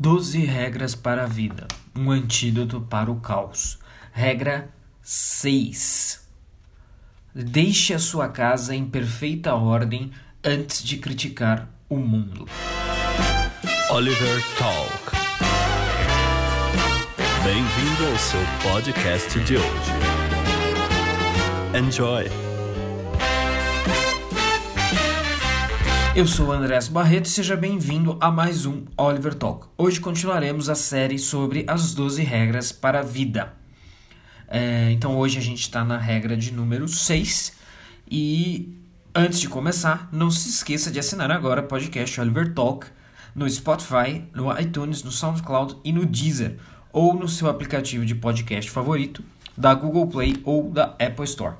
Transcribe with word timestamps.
12 0.00 0.46
regras 0.46 0.94
para 0.94 1.24
a 1.24 1.26
vida. 1.26 1.68
Um 1.94 2.10
antídoto 2.10 2.80
para 2.80 3.10
o 3.10 3.20
caos. 3.20 3.78
Regra 4.10 4.70
6. 5.02 6.26
Deixe 7.34 7.92
a 7.92 7.98
sua 7.98 8.28
casa 8.28 8.74
em 8.74 8.86
perfeita 8.86 9.54
ordem 9.54 10.10
antes 10.42 10.82
de 10.82 10.96
criticar 10.96 11.68
o 11.86 11.96
mundo. 11.96 12.48
Oliver 13.90 14.42
Talk. 14.56 15.16
Bem-vindo 17.44 18.10
ao 18.10 18.18
seu 18.18 18.40
podcast 18.62 19.38
de 19.40 19.58
hoje. 19.58 19.90
Enjoy! 21.78 22.49
Eu 26.12 26.26
sou 26.26 26.50
Andrés 26.50 26.88
Barreto 26.88 27.26
e 27.26 27.30
seja 27.30 27.56
bem-vindo 27.56 28.18
a 28.20 28.32
mais 28.32 28.66
um 28.66 28.84
Oliver 28.96 29.32
Talk. 29.32 29.68
Hoje 29.78 30.00
continuaremos 30.00 30.68
a 30.68 30.74
série 30.74 31.20
sobre 31.20 31.64
as 31.68 31.94
12 31.94 32.24
regras 32.24 32.72
para 32.72 32.98
a 32.98 33.02
vida. 33.02 33.54
É, 34.48 34.90
então 34.90 35.16
hoje 35.16 35.38
a 35.38 35.40
gente 35.40 35.60
está 35.60 35.84
na 35.84 35.96
regra 35.96 36.36
de 36.36 36.52
número 36.52 36.88
6 36.88 37.52
e 38.10 38.76
antes 39.14 39.40
de 39.40 39.48
começar, 39.48 40.08
não 40.10 40.32
se 40.32 40.48
esqueça 40.48 40.90
de 40.90 40.98
assinar 40.98 41.30
agora 41.30 41.60
o 41.60 41.68
podcast 41.68 42.20
Oliver 42.20 42.52
Talk 42.54 42.88
no 43.32 43.48
Spotify, 43.48 44.24
no 44.34 44.52
iTunes, 44.58 45.04
no 45.04 45.12
SoundCloud 45.12 45.76
e 45.84 45.92
no 45.92 46.04
Deezer 46.04 46.58
ou 46.92 47.14
no 47.14 47.28
seu 47.28 47.48
aplicativo 47.48 48.04
de 48.04 48.16
podcast 48.16 48.68
favorito 48.68 49.22
da 49.56 49.72
Google 49.74 50.08
Play 50.08 50.40
ou 50.44 50.72
da 50.72 50.96
Apple 50.98 51.24
Store. 51.24 51.54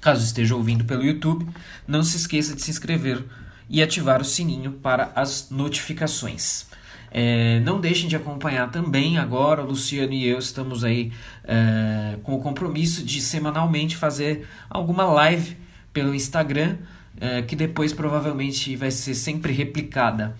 Caso 0.00 0.24
esteja 0.24 0.54
ouvindo 0.54 0.84
pelo 0.84 1.02
YouTube, 1.02 1.48
não 1.88 2.04
se 2.04 2.16
esqueça 2.16 2.54
de 2.54 2.62
se 2.62 2.70
inscrever 2.70 3.24
e 3.68 3.82
ativar 3.82 4.20
o 4.20 4.24
sininho 4.24 4.72
para 4.72 5.12
as 5.14 5.50
notificações. 5.50 6.66
É, 7.10 7.60
não 7.60 7.80
deixem 7.80 8.08
de 8.08 8.16
acompanhar 8.16 8.70
também 8.72 9.18
agora, 9.18 9.62
o 9.62 9.66
Luciano 9.66 10.12
e 10.12 10.26
eu 10.26 10.38
estamos 10.38 10.82
aí 10.82 11.12
é, 11.44 12.18
com 12.24 12.34
o 12.34 12.40
compromisso 12.40 13.04
de 13.04 13.20
semanalmente 13.20 13.96
fazer 13.96 14.48
alguma 14.68 15.04
live 15.04 15.56
pelo 15.92 16.12
Instagram, 16.12 16.78
é, 17.20 17.42
que 17.42 17.54
depois 17.54 17.92
provavelmente 17.92 18.74
vai 18.74 18.90
ser 18.90 19.14
sempre 19.14 19.52
replicada 19.52 20.36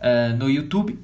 é, 0.00 0.30
no 0.30 0.50
YouTube. 0.50 0.98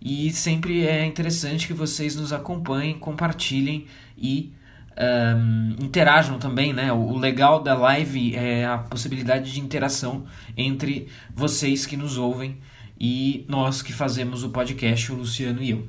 E 0.00 0.30
sempre 0.30 0.86
é 0.86 1.04
interessante 1.04 1.66
que 1.66 1.74
vocês 1.74 2.16
nos 2.16 2.32
acompanhem, 2.32 2.98
compartilhem 2.98 3.86
e 4.16 4.50
um, 4.98 5.76
interajam 5.78 6.38
também, 6.38 6.72
né? 6.72 6.92
O 6.92 7.16
legal 7.16 7.62
da 7.62 7.74
live 7.74 8.34
é 8.34 8.66
a 8.66 8.78
possibilidade 8.78 9.52
de 9.52 9.60
interação 9.60 10.26
entre 10.56 11.08
vocês 11.34 11.86
que 11.86 11.96
nos 11.96 12.18
ouvem 12.18 12.58
e 12.98 13.44
nós 13.48 13.80
que 13.82 13.92
fazemos 13.92 14.44
o 14.44 14.50
podcast, 14.50 15.10
o 15.10 15.16
Luciano 15.16 15.62
e 15.62 15.70
eu. 15.70 15.88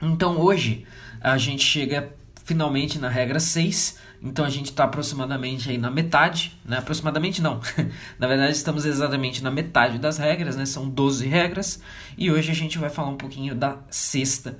Então 0.00 0.40
hoje 0.40 0.84
a 1.20 1.38
gente 1.38 1.62
chega 1.62 2.12
finalmente 2.44 2.98
na 2.98 3.08
regra 3.08 3.38
6, 3.38 3.98
então 4.20 4.44
a 4.44 4.50
gente 4.50 4.66
está 4.66 4.84
aproximadamente 4.84 5.70
aí 5.70 5.78
na 5.78 5.90
metade, 5.90 6.58
né? 6.64 6.78
Aproximadamente 6.78 7.40
não, 7.40 7.60
na 8.18 8.26
verdade 8.26 8.52
estamos 8.52 8.84
exatamente 8.84 9.42
na 9.42 9.50
metade 9.50 9.98
das 9.98 10.18
regras, 10.18 10.56
né? 10.56 10.66
São 10.66 10.88
12 10.88 11.26
regras 11.28 11.80
e 12.18 12.30
hoje 12.30 12.50
a 12.50 12.54
gente 12.54 12.78
vai 12.78 12.90
falar 12.90 13.10
um 13.10 13.16
pouquinho 13.16 13.54
da 13.54 13.78
sexta 13.88 14.58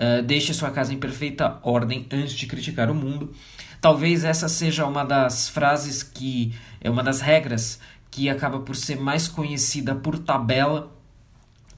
Uh, 0.00 0.22
deixe 0.22 0.54
sua 0.54 0.70
casa 0.70 0.94
em 0.94 0.98
perfeita 0.98 1.58
ordem 1.62 2.06
antes 2.10 2.32
de 2.32 2.46
criticar 2.46 2.90
o 2.90 2.94
mundo. 2.94 3.34
Talvez 3.80 4.24
essa 4.24 4.48
seja 4.48 4.86
uma 4.86 5.04
das 5.04 5.48
frases 5.48 6.02
que 6.02 6.54
é 6.80 6.88
uma 6.88 7.02
das 7.02 7.20
regras 7.20 7.78
que 8.10 8.30
acaba 8.30 8.60
por 8.60 8.74
ser 8.74 8.98
mais 8.98 9.28
conhecida 9.28 9.94
por 9.94 10.18
tabela 10.18 10.90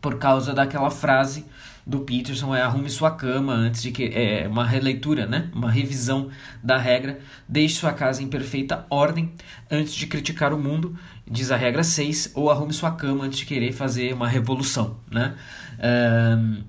por 0.01 0.19
causa 0.19 0.53
daquela 0.53 0.91
frase 0.91 1.45
do 1.87 2.01
Peterson 2.01 2.55
é 2.55 2.63
arrume 2.63 2.89
sua 2.89 3.11
cama 3.11 3.53
antes 3.53 3.83
de 3.83 3.91
que 3.91 4.05
é 4.05 4.47
uma 4.49 4.65
releitura, 4.65 5.27
né? 5.27 5.51
Uma 5.53 5.71
revisão 5.71 6.31
da 6.63 6.79
regra. 6.79 7.19
Deixe 7.49 7.77
sua 7.77 7.93
casa 7.93 8.23
em 8.23 8.29
perfeita 8.29 8.87
ordem 8.89 9.33
antes 9.71 9.95
de 9.95 10.07
criticar 10.07 10.53
o 10.53 10.59
mundo, 10.59 10.97
diz 11.29 11.51
a 11.51 11.57
regra 11.57 11.83
6, 11.83 12.33
ou 12.35 12.51
arrume 12.51 12.73
sua 12.73 12.93
cama 12.93 13.25
antes 13.25 13.41
de 13.41 13.47
querer 13.47 13.73
fazer 13.73 14.13
uma 14.13 14.29
revolução, 14.29 14.99
né? 15.11 15.35
Uh, 15.79 16.65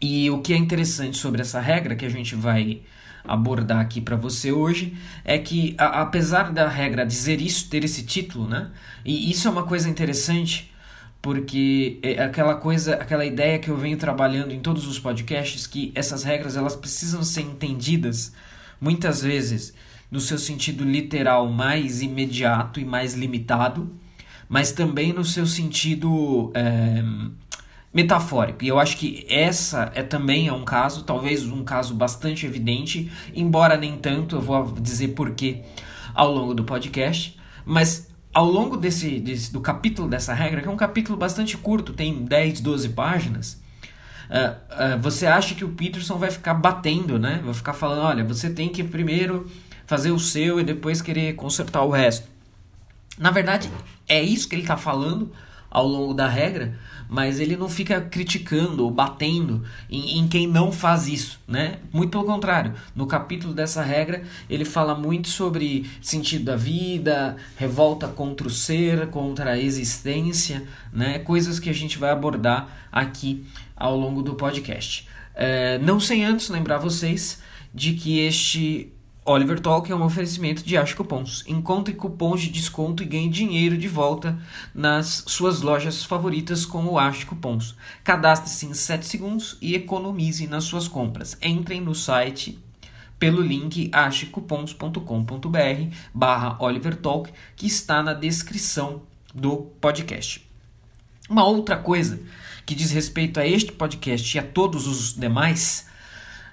e 0.00 0.30
o 0.30 0.40
que 0.40 0.52
é 0.52 0.56
interessante 0.56 1.16
sobre 1.16 1.40
essa 1.40 1.60
regra 1.60 1.96
que 1.96 2.04
a 2.04 2.10
gente 2.10 2.34
vai 2.34 2.82
abordar 3.24 3.80
aqui 3.80 4.00
para 4.00 4.16
você 4.16 4.52
hoje 4.52 4.96
é 5.24 5.38
que 5.38 5.74
a, 5.78 6.02
apesar 6.02 6.52
da 6.52 6.68
regra 6.68 7.04
dizer 7.04 7.40
isso, 7.40 7.68
ter 7.68 7.84
esse 7.84 8.04
título, 8.04 8.46
né? 8.46 8.70
E 9.04 9.30
isso 9.30 9.48
é 9.48 9.50
uma 9.50 9.64
coisa 9.64 9.88
interessante 9.88 10.72
porque 11.20 11.98
é 12.02 12.22
aquela 12.22 12.54
coisa, 12.54 12.94
aquela 12.94 13.24
ideia 13.24 13.58
que 13.58 13.68
eu 13.68 13.76
venho 13.76 13.96
trabalhando 13.96 14.52
em 14.52 14.60
todos 14.60 14.86
os 14.86 14.98
podcasts 14.98 15.66
que 15.66 15.90
essas 15.94 16.22
regras 16.22 16.56
elas 16.56 16.76
precisam 16.76 17.24
ser 17.24 17.40
entendidas 17.40 18.32
muitas 18.80 19.22
vezes 19.22 19.74
no 20.08 20.20
seu 20.20 20.38
sentido 20.38 20.84
literal 20.84 21.48
mais 21.48 22.00
imediato 22.00 22.78
e 22.78 22.84
mais 22.84 23.14
limitado, 23.14 23.90
mas 24.48 24.70
também 24.70 25.12
no 25.12 25.24
seu 25.24 25.46
sentido 25.46 26.52
é, 26.54 27.02
metafórico. 27.92 28.64
E 28.64 28.68
eu 28.68 28.78
acho 28.78 28.96
que 28.96 29.26
essa 29.28 29.90
é 29.94 30.02
também 30.02 30.48
é 30.48 30.52
um 30.52 30.64
caso, 30.64 31.04
talvez 31.04 31.44
um 31.44 31.64
caso 31.64 31.94
bastante 31.94 32.44
evidente, 32.44 33.10
embora 33.34 33.76
nem 33.76 33.96
tanto, 33.96 34.36
eu 34.36 34.40
vou 34.40 34.72
dizer 34.72 35.08
porquê 35.08 35.62
ao 36.14 36.32
longo 36.32 36.54
do 36.54 36.64
podcast, 36.64 37.38
mas 37.64 38.08
ao 38.32 38.44
longo 38.44 38.76
desse, 38.76 39.18
desse 39.18 39.52
do 39.52 39.60
capítulo 39.60 40.08
dessa 40.08 40.34
regra, 40.34 40.60
que 40.60 40.68
é 40.68 40.70
um 40.70 40.76
capítulo 40.76 41.16
bastante 41.16 41.56
curto, 41.56 41.92
tem 41.92 42.24
10, 42.24 42.60
12 42.60 42.90
páginas, 42.90 43.62
uh, 44.28 44.96
uh, 44.96 45.00
você 45.00 45.26
acha 45.26 45.54
que 45.54 45.64
o 45.64 45.70
Peterson 45.70 46.18
vai 46.18 46.30
ficar 46.30 46.52
batendo, 46.52 47.18
né? 47.18 47.40
Vai 47.42 47.54
ficar 47.54 47.72
falando, 47.72 48.02
olha, 48.02 48.24
você 48.24 48.50
tem 48.50 48.68
que 48.68 48.84
primeiro 48.84 49.50
fazer 49.86 50.10
o 50.10 50.18
seu 50.18 50.60
e 50.60 50.64
depois 50.64 51.00
querer 51.00 51.34
consertar 51.34 51.82
o 51.82 51.90
resto. 51.90 52.28
Na 53.18 53.30
verdade, 53.30 53.70
é 54.06 54.22
isso 54.22 54.48
que 54.48 54.54
ele 54.54 54.62
está 54.62 54.76
falando 54.76 55.32
ao 55.76 55.86
longo 55.86 56.14
da 56.14 56.26
regra, 56.26 56.74
mas 57.06 57.38
ele 57.38 57.54
não 57.54 57.68
fica 57.68 58.00
criticando 58.00 58.82
ou 58.82 58.90
batendo 58.90 59.62
em, 59.90 60.18
em, 60.18 60.26
quem 60.26 60.46
não 60.46 60.72
faz 60.72 61.06
isso, 61.06 61.38
né? 61.46 61.80
Muito 61.92 62.12
pelo 62.12 62.24
contrário, 62.24 62.72
no 62.94 63.06
capítulo 63.06 63.52
dessa 63.52 63.82
regra 63.82 64.22
ele 64.48 64.64
fala 64.64 64.94
muito 64.94 65.28
sobre 65.28 65.84
sentido 66.00 66.46
da 66.46 66.56
vida, 66.56 67.36
revolta 67.58 68.08
contra 68.08 68.46
o 68.46 68.50
ser, 68.50 69.08
contra 69.08 69.50
a 69.50 69.58
existência, 69.58 70.66
né? 70.90 71.18
Coisas 71.18 71.60
que 71.60 71.68
a 71.68 71.74
gente 71.74 71.98
vai 71.98 72.08
abordar 72.10 72.88
aqui 72.90 73.44
ao 73.76 73.94
longo 73.94 74.22
do 74.22 74.34
podcast. 74.34 75.06
É, 75.34 75.76
não 75.80 76.00
sem 76.00 76.24
antes 76.24 76.48
lembrar 76.48 76.78
vocês 76.78 77.42
de 77.74 77.92
que 77.92 78.20
este 78.20 78.95
Oliver 79.28 79.58
Talk 79.58 79.90
é 79.90 79.94
um 79.94 80.04
oferecimento 80.04 80.62
de 80.62 80.76
Acho 80.76 80.96
Cupons. 80.96 81.42
Encontre 81.48 81.92
cupons 81.92 82.40
de 82.40 82.48
desconto 82.48 83.02
e 83.02 83.06
ganhe 83.06 83.28
dinheiro 83.28 83.76
de 83.76 83.88
volta 83.88 84.38
nas 84.72 85.24
suas 85.26 85.62
lojas 85.62 86.04
favoritas 86.04 86.64
com 86.64 86.84
o 86.84 86.96
Acho 86.96 87.26
Cupons. 87.26 87.74
Cadastre-se 88.04 88.66
em 88.66 88.72
7 88.72 89.04
segundos 89.04 89.58
e 89.60 89.74
economize 89.74 90.46
nas 90.46 90.62
suas 90.62 90.86
compras. 90.86 91.36
Entrem 91.42 91.80
no 91.80 91.92
site 91.92 92.56
pelo 93.18 93.42
link 93.42 93.90
achecupons.com.br 93.92 95.96
barra 96.14 96.56
Oliver 96.60 96.94
Talk 96.94 97.32
que 97.56 97.66
está 97.66 98.04
na 98.04 98.14
descrição 98.14 99.02
do 99.34 99.56
podcast. 99.80 100.48
Uma 101.28 101.44
outra 101.44 101.76
coisa 101.76 102.20
que 102.64 102.76
diz 102.76 102.92
respeito 102.92 103.40
a 103.40 103.46
este 103.46 103.72
podcast 103.72 104.36
e 104.36 104.38
a 104.38 104.44
todos 104.44 104.86
os 104.86 105.14
demais 105.14 105.88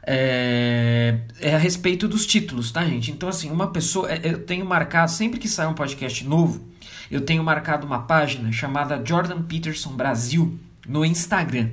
é, 0.05 1.19
é, 1.39 1.55
a 1.55 1.57
respeito 1.57 2.07
dos 2.07 2.25
títulos, 2.25 2.71
tá, 2.71 2.83
gente? 2.85 3.11
Então, 3.11 3.29
assim, 3.29 3.49
uma 3.49 3.67
pessoa. 3.67 4.11
É, 4.11 4.19
eu 4.23 4.45
tenho 4.45 4.65
marcado, 4.65 5.09
sempre 5.09 5.39
que 5.39 5.47
sai 5.47 5.65
um 5.65 5.73
podcast 5.73 6.25
novo, 6.27 6.67
eu 7.09 7.21
tenho 7.21 7.43
marcado 7.43 7.87
uma 7.87 8.03
página 8.03 8.51
chamada 8.51 9.01
Jordan 9.03 9.41
Peterson 9.43 9.91
Brasil 9.91 10.59
no 10.87 11.05
Instagram. 11.05 11.69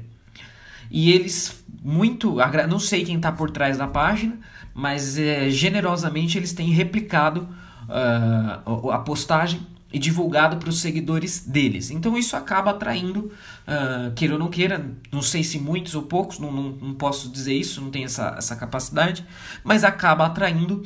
E 0.91 1.11
eles, 1.11 1.65
muito. 1.83 2.37
Não 2.69 2.79
sei 2.79 3.05
quem 3.05 3.17
está 3.17 3.33
por 3.33 3.51
trás 3.51 3.77
da 3.77 3.87
página, 3.87 4.39
mas 4.73 5.19
é, 5.19 5.51
generosamente 5.51 6.39
eles 6.39 6.53
têm 6.53 6.71
replicado 6.71 7.49
uh, 7.89 8.91
a 8.91 8.99
postagem 8.99 9.67
e 9.93 9.99
divulgado 9.99 10.57
para 10.57 10.69
os 10.69 10.81
seguidores 10.81 11.41
deles. 11.41 11.91
Então 11.91 12.17
isso 12.17 12.37
acaba 12.37 12.71
atraindo, 12.71 13.33
uh, 13.67 14.13
queira 14.15 14.35
ou 14.35 14.39
não 14.39 14.49
queira, 14.49 14.91
não 15.11 15.23
sei 15.23 15.43
se 15.43 15.59
muitos 15.59 15.95
ou 15.95 16.03
poucos, 16.03 16.39
não, 16.39 16.53
não, 16.53 16.71
não 16.71 16.95
posso 16.95 17.29
dizer 17.29 17.55
isso, 17.55 17.81
não 17.81 17.91
tenho 17.91 18.05
essa, 18.05 18.35
essa 18.39 18.55
capacidade, 18.55 19.27
mas 19.65 19.83
acaba 19.83 20.27
atraindo 20.27 20.83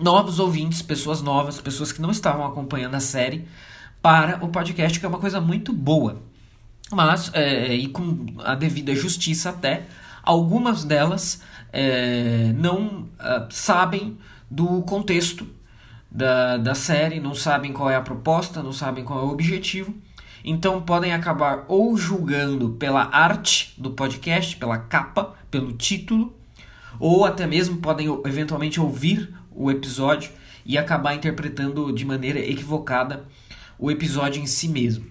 novos 0.00 0.38
ouvintes, 0.38 0.80
pessoas 0.80 1.20
novas, 1.20 1.60
pessoas 1.60 1.90
que 1.90 2.00
não 2.00 2.10
estavam 2.10 2.46
acompanhando 2.46 2.94
a 2.94 3.00
série 3.00 3.46
para 4.00 4.44
o 4.44 4.48
podcast, 4.48 4.98
que 4.98 5.04
é 5.04 5.08
uma 5.08 5.18
coisa 5.18 5.40
muito 5.40 5.72
boa. 5.72 6.22
Mas, 6.90 7.30
é, 7.34 7.74
e 7.74 7.88
com 7.88 8.26
a 8.44 8.54
devida 8.54 8.94
justiça 8.94 9.50
até, 9.50 9.86
algumas 10.22 10.84
delas 10.84 11.42
é, 11.72 12.52
não 12.56 13.08
uh, 13.18 13.46
sabem 13.50 14.16
do 14.50 14.82
contexto 14.82 15.46
da, 16.10 16.56
da 16.56 16.74
série, 16.74 17.20
não 17.20 17.34
sabem 17.34 17.72
qual 17.72 17.90
é 17.90 17.96
a 17.96 18.00
proposta, 18.00 18.62
não 18.62 18.72
sabem 18.72 19.04
qual 19.04 19.20
é 19.20 19.22
o 19.22 19.30
objetivo. 19.30 19.94
Então 20.44 20.80
podem 20.80 21.12
acabar 21.12 21.64
ou 21.68 21.96
julgando 21.96 22.70
pela 22.70 23.08
arte 23.12 23.74
do 23.76 23.90
podcast, 23.90 24.56
pela 24.56 24.78
capa, 24.78 25.34
pelo 25.50 25.72
título, 25.72 26.34
ou 26.98 27.24
até 27.24 27.46
mesmo 27.46 27.78
podem 27.78 28.06
eventualmente 28.24 28.80
ouvir 28.80 29.34
o 29.50 29.70
episódio 29.70 30.30
e 30.64 30.78
acabar 30.78 31.14
interpretando 31.14 31.92
de 31.92 32.04
maneira 32.04 32.38
equivocada 32.38 33.24
o 33.78 33.90
episódio 33.90 34.42
em 34.42 34.46
si 34.46 34.68
mesmo. 34.68 35.06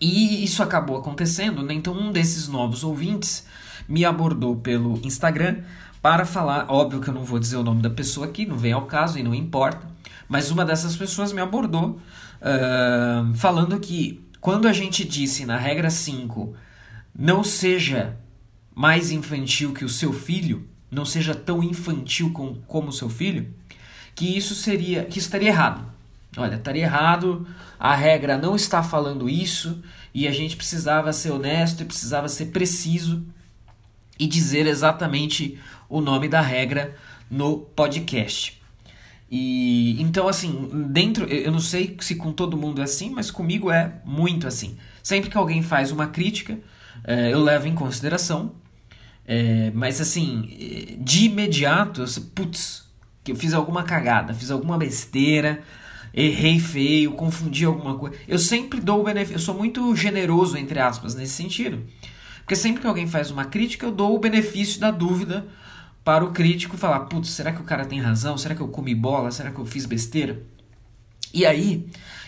E 0.00 0.44
isso 0.44 0.62
acabou 0.62 0.96
acontecendo, 0.96 1.62
né? 1.62 1.74
Então 1.74 1.94
um 1.94 2.12
desses 2.12 2.48
novos 2.48 2.84
ouvintes 2.84 3.46
me 3.88 4.04
abordou 4.04 4.56
pelo 4.56 5.00
Instagram 5.04 5.62
para 6.02 6.24
falar, 6.24 6.66
óbvio 6.68 7.00
que 7.00 7.08
eu 7.08 7.14
não 7.14 7.24
vou 7.24 7.38
dizer 7.38 7.56
o 7.56 7.62
nome 7.62 7.82
da 7.82 7.90
pessoa 7.90 8.26
aqui, 8.26 8.44
não 8.44 8.56
vem 8.56 8.72
ao 8.72 8.86
caso 8.86 9.18
e 9.18 9.22
não 9.22 9.34
importa, 9.34 9.95
mas 10.28 10.50
uma 10.50 10.64
dessas 10.64 10.96
pessoas 10.96 11.32
me 11.32 11.40
abordou 11.40 12.00
uh, 12.40 13.34
falando 13.34 13.78
que 13.78 14.24
quando 14.40 14.68
a 14.68 14.72
gente 14.72 15.04
disse 15.04 15.44
na 15.44 15.56
regra 15.56 15.90
5 15.90 16.54
não 17.18 17.42
seja 17.42 18.16
mais 18.74 19.10
infantil 19.10 19.72
que 19.72 19.84
o 19.84 19.88
seu 19.88 20.12
filho, 20.12 20.68
não 20.90 21.04
seja 21.04 21.34
tão 21.34 21.62
infantil 21.62 22.30
com, 22.32 22.54
como 22.66 22.88
o 22.88 22.92
seu 22.92 23.08
filho, 23.08 23.52
que 24.14 24.36
isso 24.36 24.54
seria, 24.54 25.04
que 25.04 25.18
isso 25.18 25.28
estaria 25.28 25.48
errado. 25.48 25.84
Olha, 26.36 26.56
estaria 26.56 26.82
errado, 26.82 27.46
a 27.78 27.94
regra 27.94 28.36
não 28.36 28.54
está 28.54 28.82
falando 28.82 29.28
isso 29.28 29.82
e 30.12 30.28
a 30.28 30.32
gente 30.32 30.56
precisava 30.56 31.12
ser 31.12 31.30
honesto 31.30 31.82
e 31.82 31.86
precisava 31.86 32.28
ser 32.28 32.46
preciso 32.46 33.24
e 34.18 34.26
dizer 34.26 34.66
exatamente 34.66 35.58
o 35.88 36.00
nome 36.00 36.28
da 36.28 36.40
regra 36.40 36.94
no 37.30 37.58
podcast. 37.58 38.60
E 39.30 40.00
então 40.00 40.28
assim, 40.28 40.68
dentro, 40.90 41.24
eu 41.26 41.50
não 41.50 41.58
sei 41.58 41.96
se 42.00 42.14
com 42.14 42.32
todo 42.32 42.56
mundo 42.56 42.80
é 42.80 42.84
assim, 42.84 43.10
mas 43.10 43.30
comigo 43.30 43.70
é 43.70 44.00
muito 44.04 44.46
assim. 44.46 44.76
Sempre 45.02 45.30
que 45.30 45.36
alguém 45.36 45.62
faz 45.62 45.90
uma 45.90 46.06
crítica, 46.06 46.58
é, 47.04 47.32
eu 47.32 47.40
levo 47.40 47.66
em 47.66 47.74
consideração. 47.74 48.54
É, 49.26 49.72
mas 49.74 50.00
assim, 50.00 50.96
de 51.00 51.26
imediato, 51.26 52.02
eu, 52.02 52.22
putz, 52.34 52.84
que 53.24 53.32
eu 53.32 53.36
fiz 53.36 53.52
alguma 53.54 53.82
cagada, 53.82 54.32
fiz 54.32 54.52
alguma 54.52 54.78
besteira, 54.78 55.62
errei 56.14 56.60
feio, 56.60 57.12
confundi 57.12 57.64
alguma 57.64 57.96
coisa. 57.98 58.16
Eu 58.28 58.38
sempre 58.38 58.80
dou 58.80 59.00
o 59.00 59.04
benefício, 59.04 59.34
eu 59.34 59.40
sou 59.40 59.54
muito 59.54 59.94
generoso, 59.96 60.56
entre 60.56 60.78
aspas, 60.78 61.16
nesse 61.16 61.32
sentido. 61.32 61.84
Porque 62.38 62.54
sempre 62.54 62.80
que 62.80 62.86
alguém 62.86 63.08
faz 63.08 63.32
uma 63.32 63.44
crítica, 63.44 63.84
eu 63.84 63.90
dou 63.90 64.14
o 64.14 64.20
benefício 64.20 64.78
da 64.78 64.92
dúvida 64.92 65.44
para 66.06 66.24
o 66.24 66.30
crítico 66.30 66.76
falar: 66.76 67.00
putz, 67.00 67.30
será 67.30 67.50
que 67.50 67.60
o 67.60 67.64
cara 67.64 67.84
tem 67.84 68.00
razão? 68.00 68.38
Será 68.38 68.54
que 68.54 68.60
eu 68.60 68.68
comi 68.68 68.94
bola? 68.94 69.32
Será 69.32 69.50
que 69.50 69.58
eu 69.58 69.66
fiz 69.66 69.84
besteira? 69.86 70.40
E 71.34 71.44
aí, 71.44 71.84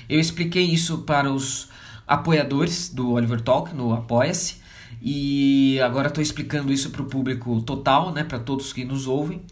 eu 0.09 0.19
expliquei 0.19 0.65
isso 0.65 0.99
para 1.03 1.33
os 1.33 1.69
apoiadores 2.05 2.89
do 2.89 3.13
Oliver 3.13 3.41
Talk 3.41 3.73
no 3.73 3.95
Apoia-se. 3.95 4.57
E 5.01 5.79
agora 5.81 6.09
estou 6.09 6.21
explicando 6.21 6.73
isso 6.73 6.91
para 6.91 7.03
o 7.03 7.05
público 7.05 7.63
total, 7.63 8.13
né, 8.13 8.25
para 8.25 8.41
todos 8.41 8.73
que 8.73 8.85
nos 8.85 9.07
ouvem, 9.07 9.43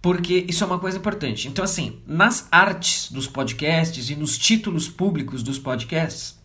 porque 0.00 0.46
isso 0.48 0.62
é 0.62 0.66
uma 0.68 0.78
coisa 0.78 0.98
importante. 0.98 1.48
Então, 1.48 1.64
assim, 1.64 1.98
nas 2.06 2.46
artes 2.52 3.10
dos 3.10 3.26
podcasts 3.26 4.08
e 4.08 4.14
nos 4.14 4.38
títulos 4.38 4.88
públicos 4.88 5.42
dos 5.42 5.58
podcasts, 5.58 6.38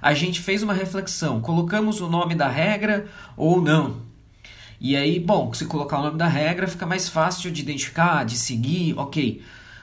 a 0.00 0.14
gente 0.14 0.40
fez 0.40 0.62
uma 0.62 0.72
reflexão, 0.72 1.42
colocamos 1.42 2.00
o 2.00 2.08
nome 2.08 2.34
da 2.34 2.48
regra 2.48 3.06
ou 3.36 3.60
não. 3.60 4.09
E 4.80 4.96
aí, 4.96 5.20
bom, 5.20 5.52
se 5.52 5.66
colocar 5.66 5.98
o 5.98 6.02
nome 6.02 6.16
da 6.16 6.26
regra 6.26 6.66
fica 6.66 6.86
mais 6.86 7.06
fácil 7.06 7.50
de 7.50 7.60
identificar, 7.60 8.24
de 8.24 8.34
seguir, 8.34 8.98
ok. 8.98 9.42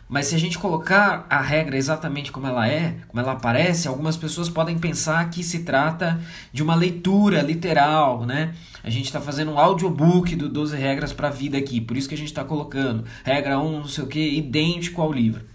Mas 0.09 0.27
se 0.27 0.35
a 0.35 0.39
gente 0.39 0.57
colocar 0.57 1.27
a 1.29 1.39
regra 1.39 1.77
exatamente 1.77 2.31
como 2.31 2.47
ela 2.47 2.67
é, 2.67 2.95
como 3.07 3.21
ela 3.21 3.33
aparece, 3.33 3.87
algumas 3.87 4.17
pessoas 4.17 4.49
podem 4.49 4.79
pensar 4.79 5.29
que 5.29 5.43
se 5.43 5.59
trata 5.59 6.19
de 6.51 6.63
uma 6.63 6.73
leitura 6.73 7.41
literal, 7.41 8.25
né? 8.25 8.55
A 8.83 8.89
gente 8.89 9.05
está 9.05 9.21
fazendo 9.21 9.51
um 9.51 9.59
audiobook 9.59 10.35
do 10.35 10.49
12 10.49 10.75
regras 10.77 11.13
para 11.13 11.27
a 11.27 11.31
vida 11.31 11.57
aqui, 11.57 11.79
por 11.79 11.95
isso 11.95 12.07
que 12.07 12.15
a 12.15 12.17
gente 12.17 12.29
está 12.29 12.43
colocando 12.43 13.03
regra 13.23 13.59
1, 13.59 13.79
não 13.79 13.87
sei 13.87 14.03
o 14.03 14.07
que, 14.07 14.37
idêntico 14.37 15.01
ao 15.01 15.11
livro. 15.11 15.45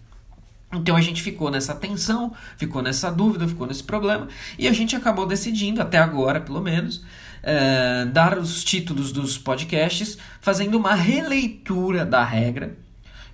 Então 0.72 0.94
a 0.96 1.00
gente 1.00 1.22
ficou 1.22 1.50
nessa 1.50 1.74
tensão, 1.74 2.32
ficou 2.56 2.80
nessa 2.80 3.10
dúvida, 3.10 3.48
ficou 3.48 3.66
nesse 3.66 3.82
problema 3.82 4.28
e 4.58 4.68
a 4.68 4.72
gente 4.72 4.94
acabou 4.94 5.26
decidindo, 5.26 5.82
até 5.82 5.98
agora 5.98 6.40
pelo 6.40 6.60
menos, 6.60 7.02
é, 7.42 8.04
dar 8.06 8.38
os 8.38 8.62
títulos 8.62 9.12
dos 9.12 9.36
podcasts, 9.36 10.16
fazendo 10.40 10.76
uma 10.76 10.94
releitura 10.94 12.06
da 12.06 12.24
regra, 12.24 12.78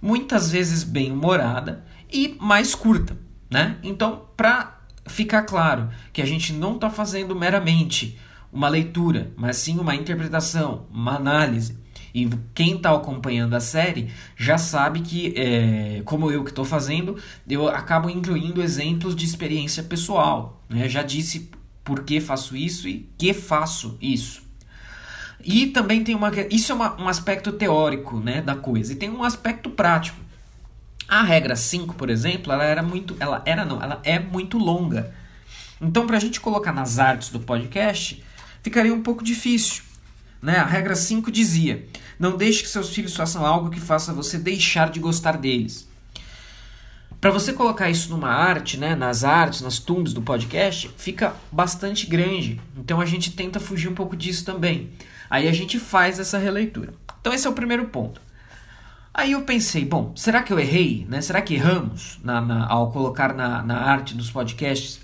muitas 0.01 0.51
vezes 0.51 0.85
bem 0.85 1.13
humorada 1.13 1.85
e 2.11 2.37
mais 2.41 2.75
curta, 2.75 3.17
né? 3.51 3.77
Então, 3.83 4.27
para 4.37 4.79
ficar 5.07 5.43
claro 5.43 5.89
que 6.13 6.23
a 6.23 6.27
gente 6.27 6.53
não 6.53 6.75
está 6.75 6.89
fazendo 6.91 7.35
meramente 7.35 8.19
uma 8.53 8.69
leitura, 8.69 9.33
mas 9.37 9.57
sim 9.57 9.79
uma 9.79 9.95
interpretação, 9.95 10.87
uma 10.91 11.17
análise. 11.17 11.77
E 12.15 12.29
quem 12.55 12.77
está 12.77 12.95
acompanhando 12.95 13.55
a 13.55 13.61
série 13.61 14.11
já 14.35 14.57
sabe 14.57 15.01
que, 15.01 15.35
é, 15.37 16.03
como 16.05 16.31
eu 16.31 16.43
que 16.43 16.51
estou 16.51 16.65
fazendo, 16.65 17.17
eu 17.49 17.69
acabo 17.69 18.09
incluindo 18.09 18.63
exemplos 18.63 19.15
de 19.15 19.25
experiência 19.25 19.83
pessoal. 19.83 20.63
Né? 20.69 20.89
Já 20.89 21.03
disse 21.03 21.51
por 21.89 22.03
que 22.05 22.21
faço 22.21 22.55
isso 22.55 22.87
e 22.87 23.09
que 23.17 23.33
faço 23.33 23.97
isso. 23.99 24.43
E 25.43 25.69
também 25.69 26.05
tem 26.05 26.15
uma. 26.15 26.31
Isso 26.51 26.71
é 26.71 26.75
uma, 26.75 27.01
um 27.01 27.09
aspecto 27.09 27.51
teórico 27.51 28.21
né, 28.21 28.43
da 28.43 28.55
coisa. 28.55 28.93
E 28.93 28.97
tem 28.97 29.09
um 29.09 29.25
aspecto 29.25 29.71
prático. 29.71 30.19
A 31.09 31.23
regra 31.23 31.57
5, 31.57 31.95
por 31.95 32.11
exemplo, 32.11 32.53
ela 32.53 32.63
era 32.63 32.83
muito. 32.83 33.17
Ela 33.19 33.41
era 33.47 33.65
não, 33.65 33.83
ela 33.83 34.03
é 34.05 34.19
muito 34.19 34.59
longa. 34.59 35.15
Então, 35.81 36.07
para 36.07 36.19
a 36.19 36.21
gente 36.21 36.41
colocar 36.41 36.73
nas 36.73 36.99
artes 36.99 37.31
do 37.31 37.41
podcast, 37.41 38.23
ficaria 38.63 38.93
um 38.93 39.03
pouco 39.03 39.25
difícil. 39.25 39.83
Né? 40.43 40.59
A 40.59 40.67
regra 40.67 40.95
5 40.95 41.33
dizia: 41.33 41.87
Não 42.19 42.37
deixe 42.37 42.63
que 42.63 42.69
seus 42.69 42.91
filhos 42.91 43.17
façam 43.17 43.47
algo 43.47 43.71
que 43.71 43.81
faça 43.81 44.13
você 44.13 44.37
deixar 44.37 44.91
de 44.91 45.01
gostar 45.01 45.39
deles. 45.39 45.88
Para 47.21 47.33
você 47.33 47.53
colocar 47.53 47.91
isso 47.91 48.11
numa 48.11 48.29
arte, 48.29 48.77
né, 48.77 48.95
nas 48.95 49.25
artes, 49.25 49.61
nas 49.61 49.81
thumbs 49.81 50.13
do 50.13 50.23
podcast, 50.23 50.89
fica 50.97 51.35
bastante 51.51 52.07
grande. 52.07 52.61
Então 52.77 53.01
a 53.01 53.07
gente 53.07 53.33
tenta 53.33 53.59
fugir 53.59 53.89
um 53.89 53.95
pouco 53.95 54.17
disso 54.17 54.45
também. 54.45 54.91
Aí 55.29 55.49
a 55.49 55.53
gente 55.53 55.81
faz 55.81 56.21
essa 56.21 56.39
releitura. 56.39 56.95
Então 57.21 57.33
esse 57.33 57.45
é 57.45 57.51
o 57.51 57.55
primeiro 57.55 57.87
ponto. 57.87 58.21
Aí 59.13 59.33
eu 59.33 59.43
pensei, 59.43 59.85
bom, 59.85 60.13
será 60.15 60.45
que 60.45 60.53
eu 60.53 60.61
errei? 60.61 61.05
Né? 61.09 61.21
Será 61.21 61.43
que 61.43 61.55
erramos 61.55 62.21
na, 62.23 62.41
na, 62.41 62.69
ao 62.69 62.93
colocar 62.93 63.35
na, 63.35 63.65
na 63.65 63.79
arte 63.79 64.15
dos 64.15 64.31
podcasts 64.31 65.01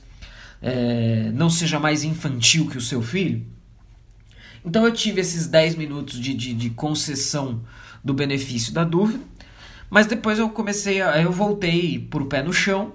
é, 0.63 1.33
não 1.35 1.51
seja 1.51 1.81
mais 1.81 2.05
infantil 2.05 2.71
que 2.71 2.79
o 2.79 2.81
seu 2.81 3.03
filho? 3.03 3.45
Então 4.65 4.85
eu 4.85 4.93
tive 4.93 5.21
esses 5.21 5.49
10 5.49 5.75
minutos 5.75 6.21
de, 6.21 6.33
de, 6.33 6.55
de 6.55 6.71
concessão 6.71 7.63
do 8.05 8.15
benefício 8.15 8.73
da 8.73 8.85
dúvida 8.85 9.34
mas 9.95 10.09
depois 10.09 10.41
eu 10.41 10.51
comecei, 10.51 11.01
a, 11.01 11.23
eu 11.23 11.31
voltei 11.31 12.01
pro 12.01 12.27
pé 12.27 12.43
no 12.43 12.53
chão 12.53 12.95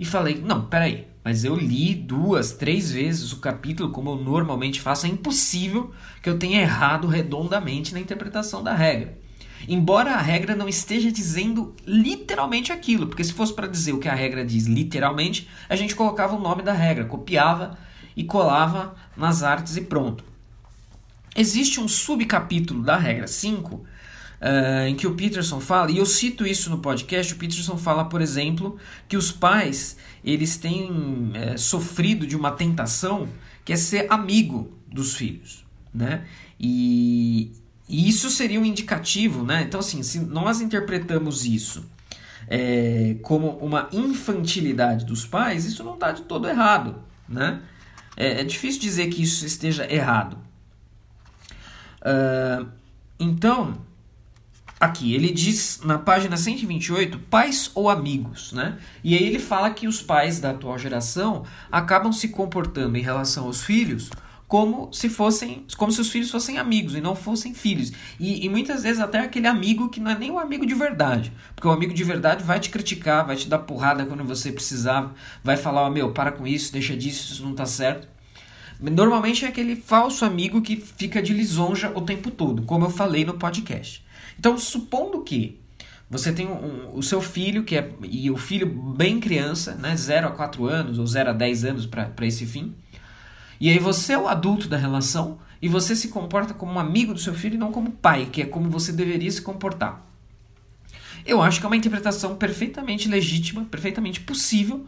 e 0.00 0.04
falei: 0.04 0.42
não, 0.44 0.66
peraí, 0.66 1.06
mas 1.22 1.44
eu 1.44 1.54
li 1.54 1.94
duas, 1.94 2.50
três 2.50 2.90
vezes 2.90 3.32
o 3.32 3.36
capítulo, 3.36 3.92
como 3.92 4.10
eu 4.10 4.16
normalmente 4.16 4.80
faço, 4.80 5.06
é 5.06 5.08
impossível 5.08 5.92
que 6.20 6.28
eu 6.28 6.40
tenha 6.40 6.60
errado 6.60 7.06
redondamente 7.06 7.94
na 7.94 8.00
interpretação 8.00 8.64
da 8.64 8.74
regra. 8.74 9.16
Embora 9.68 10.14
a 10.14 10.20
regra 10.20 10.56
não 10.56 10.68
esteja 10.68 11.12
dizendo 11.12 11.72
literalmente 11.86 12.72
aquilo, 12.72 13.06
porque 13.06 13.22
se 13.22 13.32
fosse 13.32 13.54
para 13.54 13.68
dizer 13.68 13.92
o 13.92 14.00
que 14.00 14.08
a 14.08 14.14
regra 14.14 14.44
diz 14.44 14.66
literalmente, 14.66 15.48
a 15.68 15.76
gente 15.76 15.94
colocava 15.94 16.34
o 16.34 16.40
nome 16.40 16.64
da 16.64 16.72
regra, 16.72 17.04
copiava 17.04 17.78
e 18.16 18.24
colava 18.24 18.96
nas 19.16 19.44
artes 19.44 19.76
e 19.76 19.82
pronto. 19.82 20.24
Existe 21.36 21.78
um 21.78 21.86
subcapítulo 21.86 22.82
da 22.82 22.96
regra 22.96 23.28
5 23.28 23.84
uh, 24.40 24.86
em 24.86 24.94
que 24.94 25.06
o 25.06 25.14
Peterson 25.14 25.60
fala, 25.60 25.90
e 25.90 25.98
eu 25.98 26.06
cito 26.06 26.46
isso 26.46 26.70
no 26.70 26.78
podcast, 26.78 27.32
o 27.32 27.36
Peterson 27.36 27.76
fala, 27.76 28.04
por 28.04 28.20
exemplo, 28.20 28.76
que 29.08 29.16
os 29.16 29.30
pais 29.30 29.96
eles 30.24 30.56
têm 30.56 31.30
é, 31.34 31.56
sofrido 31.56 32.26
de 32.26 32.36
uma 32.36 32.50
tentação 32.50 33.28
que 33.64 33.72
é 33.72 33.76
ser 33.76 34.06
amigo 34.10 34.72
dos 34.86 35.14
filhos, 35.14 35.64
né? 35.94 36.24
E, 36.58 37.52
e 37.88 38.08
isso 38.08 38.30
seria 38.30 38.60
um 38.60 38.64
indicativo, 38.64 39.44
né? 39.44 39.62
Então, 39.62 39.80
assim, 39.80 40.02
se 40.02 40.20
nós 40.20 40.60
interpretamos 40.60 41.44
isso 41.44 41.84
é, 42.48 43.16
como 43.22 43.56
uma 43.58 43.88
infantilidade 43.92 45.04
dos 45.04 45.24
pais, 45.24 45.64
isso 45.64 45.84
não 45.84 45.94
está 45.94 46.12
de 46.12 46.22
todo 46.22 46.48
errado, 46.48 47.02
né? 47.28 47.62
É, 48.16 48.40
é, 48.40 48.44
difícil 48.44 48.80
dizer 48.80 49.08
que 49.08 49.22
isso 49.22 49.46
esteja 49.46 49.90
errado. 49.90 50.36
Uh, 52.02 52.66
então, 53.18 53.80
aqui, 54.80 55.14
ele 55.14 55.30
diz 55.30 55.80
na 55.84 55.98
página 55.98 56.38
128, 56.38 57.18
pais 57.18 57.70
ou 57.74 57.90
amigos, 57.90 58.52
né? 58.52 58.78
E 59.04 59.14
aí 59.14 59.22
ele 59.22 59.38
fala 59.38 59.70
que 59.70 59.86
os 59.86 60.00
pais 60.00 60.40
da 60.40 60.52
atual 60.52 60.78
geração 60.78 61.44
acabam 61.70 62.10
se 62.10 62.28
comportando 62.28 62.96
em 62.96 63.02
relação 63.02 63.44
aos 63.44 63.62
filhos 63.62 64.10
como 64.48 64.92
se 64.92 65.08
fossem, 65.08 65.64
como 65.76 65.92
se 65.92 66.00
os 66.00 66.10
filhos 66.10 66.28
fossem 66.28 66.58
amigos 66.58 66.96
e 66.96 67.00
não 67.00 67.14
fossem 67.14 67.54
filhos. 67.54 67.92
E, 68.18 68.44
e, 68.44 68.48
muitas 68.48 68.82
vezes 68.82 69.00
até 69.00 69.20
aquele 69.20 69.46
amigo 69.46 69.88
que 69.88 70.00
não 70.00 70.10
é 70.10 70.18
nem 70.18 70.28
um 70.28 70.40
amigo 70.40 70.66
de 70.66 70.74
verdade. 70.74 71.32
Porque 71.54 71.68
o 71.68 71.70
amigo 71.70 71.94
de 71.94 72.02
verdade 72.02 72.42
vai 72.42 72.58
te 72.58 72.68
criticar, 72.68 73.24
vai 73.24 73.36
te 73.36 73.48
dar 73.48 73.60
porrada 73.60 74.04
quando 74.04 74.24
você 74.24 74.50
precisar, 74.50 75.14
vai 75.44 75.56
falar, 75.56 75.86
oh, 75.86 75.90
meu, 75.90 76.10
para 76.10 76.32
com 76.32 76.48
isso, 76.48 76.72
deixa 76.72 76.96
disso, 76.96 77.32
isso 77.32 77.44
não 77.44 77.54
tá 77.54 77.64
certo. 77.64 78.08
Normalmente 78.80 79.44
é 79.44 79.48
aquele 79.48 79.76
falso 79.76 80.24
amigo 80.24 80.60
que 80.60 80.74
fica 80.74 81.22
de 81.22 81.32
lisonja 81.32 81.92
o 81.94 82.00
tempo 82.00 82.28
todo, 82.28 82.62
como 82.62 82.86
eu 82.86 82.90
falei 82.90 83.24
no 83.24 83.34
podcast. 83.34 84.04
Então, 84.40 84.56
supondo 84.56 85.20
que 85.20 85.60
você 86.08 86.32
tem 86.32 86.46
um, 86.46 86.54
um, 86.54 86.96
o 86.96 87.02
seu 87.02 87.20
filho, 87.20 87.62
que 87.62 87.76
é 87.76 87.92
e 88.02 88.30
o 88.30 88.38
filho 88.38 88.66
bem 88.66 89.20
criança, 89.20 89.74
né, 89.74 89.94
0 89.94 90.28
a 90.28 90.30
4 90.30 90.64
anos 90.64 90.98
ou 90.98 91.06
0 91.06 91.28
a 91.28 91.32
10 91.34 91.64
anos 91.66 91.84
para 91.84 92.26
esse 92.26 92.46
fim, 92.46 92.74
e 93.60 93.68
aí 93.68 93.78
você 93.78 94.14
é 94.14 94.18
o 94.18 94.26
adulto 94.26 94.66
da 94.66 94.78
relação 94.78 95.38
e 95.60 95.68
você 95.68 95.94
se 95.94 96.08
comporta 96.08 96.54
como 96.54 96.72
um 96.72 96.78
amigo 96.78 97.12
do 97.12 97.20
seu 97.20 97.34
filho 97.34 97.56
e 97.56 97.58
não 97.58 97.70
como 97.70 97.90
pai, 97.90 98.30
que 98.32 98.40
é 98.40 98.46
como 98.46 98.70
você 98.70 98.92
deveria 98.92 99.30
se 99.30 99.42
comportar. 99.42 100.06
Eu 101.26 101.42
acho 101.42 101.60
que 101.60 101.66
é 101.66 101.68
uma 101.68 101.76
interpretação 101.76 102.34
perfeitamente 102.36 103.10
legítima, 103.10 103.66
perfeitamente 103.66 104.22
possível 104.22 104.86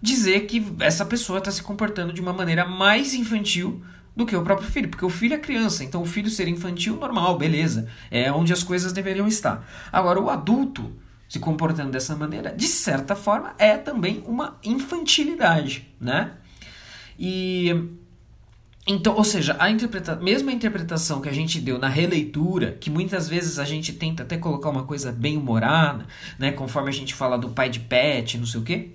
dizer 0.00 0.46
que 0.46 0.64
essa 0.78 1.04
pessoa 1.04 1.40
está 1.40 1.50
se 1.50 1.64
comportando 1.64 2.12
de 2.12 2.20
uma 2.20 2.32
maneira 2.32 2.64
mais 2.64 3.12
infantil 3.12 3.82
do 4.16 4.24
que 4.24 4.36
o 4.36 4.42
próprio 4.42 4.68
filho, 4.68 4.88
porque 4.88 5.04
o 5.04 5.10
filho 5.10 5.34
é 5.34 5.38
criança, 5.38 5.82
então 5.82 6.02
o 6.02 6.06
filho 6.06 6.30
ser 6.30 6.46
infantil, 6.48 6.96
normal, 6.96 7.36
beleza, 7.36 7.88
é 8.10 8.30
onde 8.30 8.52
as 8.52 8.62
coisas 8.62 8.92
deveriam 8.92 9.26
estar. 9.26 9.68
Agora, 9.92 10.20
o 10.20 10.30
adulto 10.30 10.92
se 11.28 11.38
comportando 11.40 11.90
dessa 11.90 12.14
maneira, 12.14 12.52
de 12.52 12.66
certa 12.66 13.16
forma, 13.16 13.54
é 13.58 13.76
também 13.76 14.22
uma 14.26 14.56
infantilidade, 14.62 15.88
né? 16.00 16.32
E 17.18 17.88
então, 18.86 19.16
ou 19.16 19.24
seja, 19.24 19.56
a 19.58 19.70
interpreta 19.70 20.14
mesmo 20.16 20.50
a 20.50 20.52
interpretação 20.52 21.20
que 21.20 21.28
a 21.28 21.32
gente 21.32 21.58
deu 21.58 21.78
na 21.78 21.88
releitura, 21.88 22.76
que 22.78 22.90
muitas 22.90 23.28
vezes 23.28 23.58
a 23.58 23.64
gente 23.64 23.94
tenta 23.94 24.22
até 24.22 24.36
colocar 24.36 24.68
uma 24.68 24.84
coisa 24.84 25.10
bem 25.10 25.38
humorada, 25.38 26.06
né, 26.38 26.52
conforme 26.52 26.90
a 26.90 26.92
gente 26.92 27.14
fala 27.14 27.38
do 27.38 27.48
pai 27.48 27.70
de 27.70 27.80
pet, 27.80 28.36
não 28.36 28.46
sei 28.46 28.60
o 28.60 28.64
quê, 28.64 28.90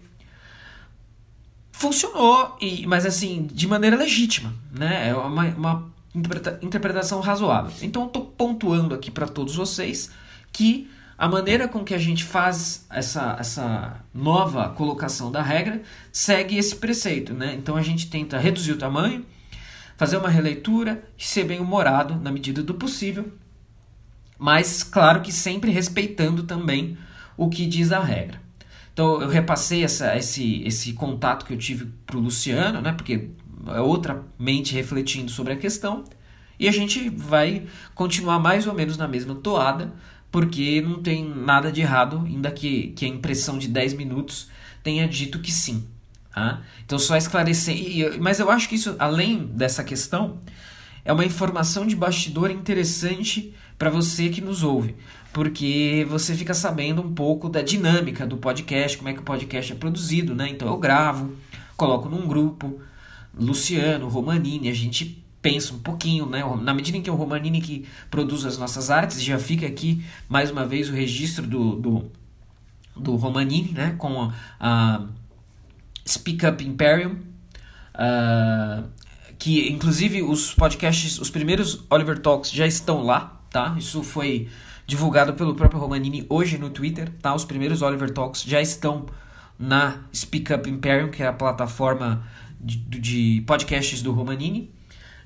funcionou, 1.80 2.58
e, 2.60 2.86
mas 2.86 3.06
assim, 3.06 3.48
de 3.54 3.66
maneira 3.66 3.96
legítima, 3.96 4.54
né? 4.70 5.08
É 5.08 5.16
uma, 5.16 5.46
uma 5.46 5.90
interpreta 6.14 6.60
interpretação 6.62 7.22
razoável. 7.22 7.72
Então, 7.82 8.06
estou 8.06 8.26
pontuando 8.26 8.94
aqui 8.94 9.10
para 9.10 9.26
todos 9.26 9.56
vocês 9.56 10.12
que 10.52 10.92
a 11.18 11.26
maneira 11.26 11.70
com 11.70 11.82
que 11.82 11.94
a 11.94 11.98
gente 11.98 12.26
faz 12.26 12.86
essa, 12.90 13.38
essa 13.40 14.02
nova 14.14 14.68
colocação 14.70 15.32
da 15.32 15.42
regra 15.42 15.82
segue 16.12 16.58
esse 16.58 16.76
preceito, 16.76 17.34
né? 17.34 17.56
Então, 17.56 17.78
a 17.78 17.82
gente 17.82 18.10
tenta 18.10 18.38
reduzir 18.38 18.74
o 18.74 18.78
tamanho 18.78 19.26
fazer 19.96 20.18
uma 20.18 20.30
releitura 20.30 21.02
e 21.18 21.26
ser 21.26 21.46
bem 21.46 21.60
humorado 21.60 22.16
na 22.16 22.32
medida 22.32 22.62
do 22.62 22.74
possível, 22.74 23.34
mas 24.38 24.84
claro 24.84 25.22
que 25.22 25.32
sempre 25.32 25.72
respeitando 25.72 26.44
também 26.44 26.98
o 27.38 27.50
que 27.50 27.66
diz 27.66 27.92
a 27.94 28.00
regra. 28.02 28.42
Então 29.00 29.22
eu 29.22 29.30
repassei 29.30 29.82
essa, 29.82 30.18
esse, 30.18 30.62
esse 30.66 30.92
contato 30.92 31.46
que 31.46 31.54
eu 31.54 31.58
tive 31.58 31.86
para 32.06 32.18
o 32.18 32.20
Luciano, 32.20 32.82
né, 32.82 32.92
porque 32.92 33.30
é 33.68 33.80
outra 33.80 34.26
mente 34.38 34.74
refletindo 34.74 35.32
sobre 35.32 35.54
a 35.54 35.56
questão, 35.56 36.04
e 36.60 36.68
a 36.68 36.72
gente 36.74 37.08
vai 37.08 37.64
continuar 37.96 38.40
mais 38.40 38.68
ou 38.68 38.74
menos 38.74 38.98
na 38.98 39.08
mesma 39.08 39.36
toada, 39.36 39.94
porque 40.30 40.82
não 40.82 41.02
tem 41.02 41.24
nada 41.24 41.72
de 41.72 41.80
errado, 41.80 42.24
ainda 42.26 42.52
que, 42.52 42.88
que 42.90 43.06
a 43.06 43.08
impressão 43.08 43.58
de 43.58 43.70
10 43.70 43.94
minutos 43.94 44.50
tenha 44.84 45.08
dito 45.08 45.40
que 45.40 45.50
sim. 45.50 45.88
Tá? 46.36 46.62
Então, 46.86 47.00
só 47.00 47.16
esclarecer. 47.16 48.20
Mas 48.20 48.42
eu 48.42 48.52
acho 48.52 48.68
que 48.68 48.76
isso, 48.76 48.98
além 49.00 49.46
dessa 49.46 49.82
questão, 49.82 50.42
é 51.06 51.14
uma 51.14 51.24
informação 51.24 51.88
de 51.88 51.96
bastidor 51.96 52.52
interessante 52.52 53.54
para 53.78 53.90
você 53.90 54.28
que 54.28 54.42
nos 54.42 54.62
ouve, 54.62 54.98
porque 55.32 56.06
você 56.10 56.36
fica 56.36 56.54
sabendo 56.54 57.02
um 57.02 57.14
pouco 57.14 57.50
da 57.50 57.62
dinâmica 57.62 58.26
do 58.26 58.38
podcast, 58.38 58.98
como 58.98 59.10
é 59.10 59.14
que 59.14 59.20
o 59.20 59.24
podcast 59.24 59.72
é 59.72 59.76
produzido, 59.76 60.34
né? 60.34 60.50
Então 60.50 60.68
eu 60.68 60.78
gravo, 60.78 61.36
coloco 61.78 62.10
num 62.10 62.28
grupo, 62.28 62.80
Luciano, 63.34 64.08
Romanini, 64.08 64.70
a 64.70 64.74
gente 64.74 65.24
pensa 65.42 65.74
um 65.74 65.80
pouquinho, 65.80 66.26
né? 66.26 66.44
Na 66.62 66.74
medida 66.74 66.98
em 66.98 67.02
que 67.02 67.10
é 67.10 67.14
o 67.14 67.16
Romanini 67.16 67.62
que 67.62 67.86
produz 68.10 68.46
as 68.46 68.58
nossas 68.58 68.90
artes, 68.90 69.22
já 69.22 69.38
fica 69.38 69.66
aqui 69.66 70.04
mais 70.28 70.52
uma 70.52 70.66
vez 70.66 70.90
o 70.90 70.94
registro 70.94 71.46
do, 71.46 71.76
do, 71.76 72.12
do 72.96 73.16
Romanini, 73.16 73.72
né? 73.72 73.96
Com 73.98 74.24
a, 74.24 74.34
a 74.60 75.06
Speak 76.08 76.46
Up 76.46 76.64
Imperium, 76.64 77.18
uh, 77.94 78.84
que 79.38 79.70
inclusive 79.70 80.24
os 80.24 80.54
podcasts, 80.56 81.20
os 81.20 81.30
primeiros 81.30 81.86
Oliver 81.90 82.18
Talks 82.20 82.52
já 82.52 82.66
estão 82.66 83.04
lá, 83.04 83.42
tá? 83.52 83.76
Isso 83.78 84.04
foi 84.04 84.50
divulgado 84.90 85.36
pelo 85.36 85.54
próprio 85.54 85.80
Romanini 85.80 86.26
hoje 86.28 86.58
no 86.58 86.72
Twitter, 86.72 87.12
tá? 87.22 87.36
Os 87.36 87.46
primeiros 87.46 87.84
Oliver 87.84 88.10
Talks 88.10 88.42
já 88.42 88.60
estão 88.60 89.06
na 89.58 89.98
Speak 90.14 90.52
Up 90.52 90.68
Imperium, 90.68 91.12
que 91.12 91.22
é 91.22 91.28
a 91.28 91.34
plataforma 91.34 92.26
de, 92.60 92.78
de 92.78 93.44
podcasts 93.46 94.02
do 94.02 94.12
Romanini. 94.12 94.74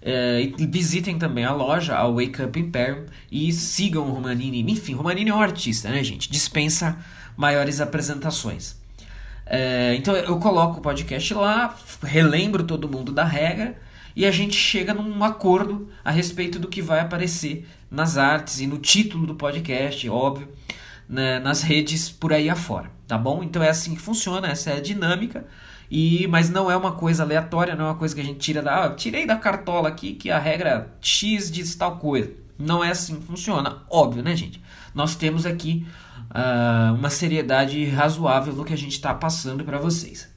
E 0.05 0.67
visitem 0.67 1.17
também 1.17 1.46
a 1.46 1.53
loja, 1.53 1.96
a 1.96 2.05
Wake 2.05 2.41
Up 2.41 2.60
Imperium, 2.60 3.05
e 3.32 3.53
sigam 3.53 4.03
o 4.10 4.12
Romanini. 4.12 4.70
Enfim, 4.70 4.96
Romanini 4.96 5.29
é 5.29 5.34
um 5.34 5.41
artista, 5.41 5.89
né, 5.89 6.03
gente? 6.03 6.29
Dispensa 6.29 6.98
maiores 7.38 7.79
apresentações. 7.79 8.75
É, 9.46 9.96
então 9.96 10.13
eu 10.13 10.38
coloco 10.39 10.79
o 10.79 10.82
podcast 10.82 11.34
lá, 11.34 11.74
relembro 12.01 12.65
todo 12.65 12.89
mundo 12.89 13.13
da 13.13 13.24
regra 13.24 13.77
e 14.15 14.25
a 14.25 14.32
gente 14.32 14.55
chega 14.55 14.93
num 14.93 15.24
acordo 15.24 15.89
a 16.03 16.12
respeito 16.12 16.60
do 16.60 16.67
que 16.67 16.82
vai 16.82 17.00
aparecer 17.00 17.67
nas 17.89 18.17
artes 18.17 18.60
e 18.60 18.67
no 18.67 18.77
título 18.77 19.25
do 19.25 19.36
podcast, 19.36 20.08
óbvio, 20.10 20.50
né, 21.08 21.39
nas 21.39 21.62
redes 21.62 22.10
por 22.10 22.34
aí 22.34 22.50
afora, 22.50 22.89
tá 23.08 23.17
bom? 23.17 23.43
Então 23.43 23.62
é 23.62 23.70
assim 23.70 23.96
que 23.96 24.01
funciona, 24.01 24.48
essa 24.48 24.72
é 24.72 24.77
a 24.77 24.82
dinâmica. 24.82 25.46
E, 25.91 26.25
mas 26.27 26.50
não 26.50 26.72
é 26.72 26.75
uma 26.75 26.93
coisa 26.93 27.22
aleatória, 27.22 27.75
não 27.75 27.86
é 27.86 27.88
uma 27.89 27.96
coisa 27.96 28.15
que 28.15 28.22
a 28.22 28.24
gente 28.24 28.39
tira 28.39 28.63
da. 28.63 28.86
Ah, 28.86 28.89
tirei 28.89 29.27
da 29.27 29.36
cartola 29.36 29.89
aqui 29.89 30.13
que 30.13 30.32
a 30.32 30.39
regra 30.39 30.91
X 31.00 31.51
diz 31.51 31.75
tal 31.75 31.98
coisa. 31.98 32.32
Não 32.58 32.84
é 32.84 32.89
assim 32.89 33.20
que 33.20 33.25
funciona, 33.25 33.84
óbvio, 33.91 34.24
né, 34.24 34.36
gente? 34.36 34.60
Nós 34.96 35.15
temos 35.15 35.46
aqui 35.46 35.86
uh, 36.32 36.96
uma 36.96 37.12
seriedade 37.12 37.86
razoável 37.86 38.53
no 38.53 38.65
que 38.65 38.74
a 38.74 38.77
gente 38.77 38.93
está 38.93 39.13
passando 39.13 39.63
para 39.63 39.77
vocês. 39.77 40.33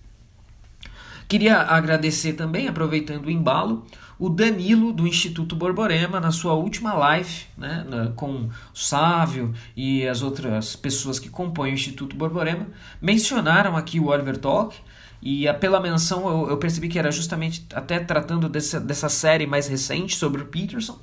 Queria 1.29 1.59
agradecer 1.59 2.35
também, 2.35 2.69
aproveitando 2.69 3.27
o 3.27 3.31
embalo, 3.31 3.85
o 4.19 4.29
Danilo 4.29 4.93
do 4.93 5.07
Instituto 5.07 5.57
Borborema 5.57 6.21
na 6.21 6.31
sua 6.31 6.55
última 6.55 6.95
live, 6.95 7.47
né, 7.59 8.13
com 8.15 8.33
o 8.33 8.51
Sávio 8.73 9.53
e 9.77 10.07
as 10.07 10.23
outras 10.23 10.77
pessoas 10.77 11.19
que 11.19 11.29
compõem 11.29 11.73
o 11.73 11.75
Instituto 11.75 12.17
Borborema, 12.17 12.67
mencionaram 13.01 13.77
aqui 13.77 13.99
o 13.99 14.07
Oliver 14.07 14.39
Talk 14.39 14.77
e 15.21 15.53
pela 15.55 15.81
menção 15.81 16.29
eu, 16.29 16.51
eu 16.51 16.57
percebi 16.59 16.89
que 16.89 16.99
era 16.99 17.11
justamente 17.11 17.67
até 17.75 17.99
tratando 17.99 18.49
dessa, 18.49 18.79
dessa 18.79 19.09
série 19.09 19.47
mais 19.47 19.67
recente 19.67 20.17
sobre 20.17 20.43
o 20.43 20.47
Peterson. 20.47 20.99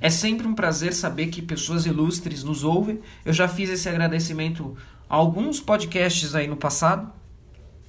É 0.00 0.10
sempre 0.10 0.46
um 0.46 0.54
prazer 0.54 0.92
saber 0.92 1.28
que 1.28 1.40
pessoas 1.40 1.86
ilustres 1.86 2.42
nos 2.42 2.64
ouvem. 2.64 3.00
Eu 3.24 3.32
já 3.32 3.46
fiz 3.46 3.70
esse 3.70 3.88
agradecimento 3.88 4.76
a 5.08 5.16
alguns 5.16 5.60
podcasts 5.60 6.34
aí 6.34 6.46
no 6.46 6.56
passado, 6.56 7.10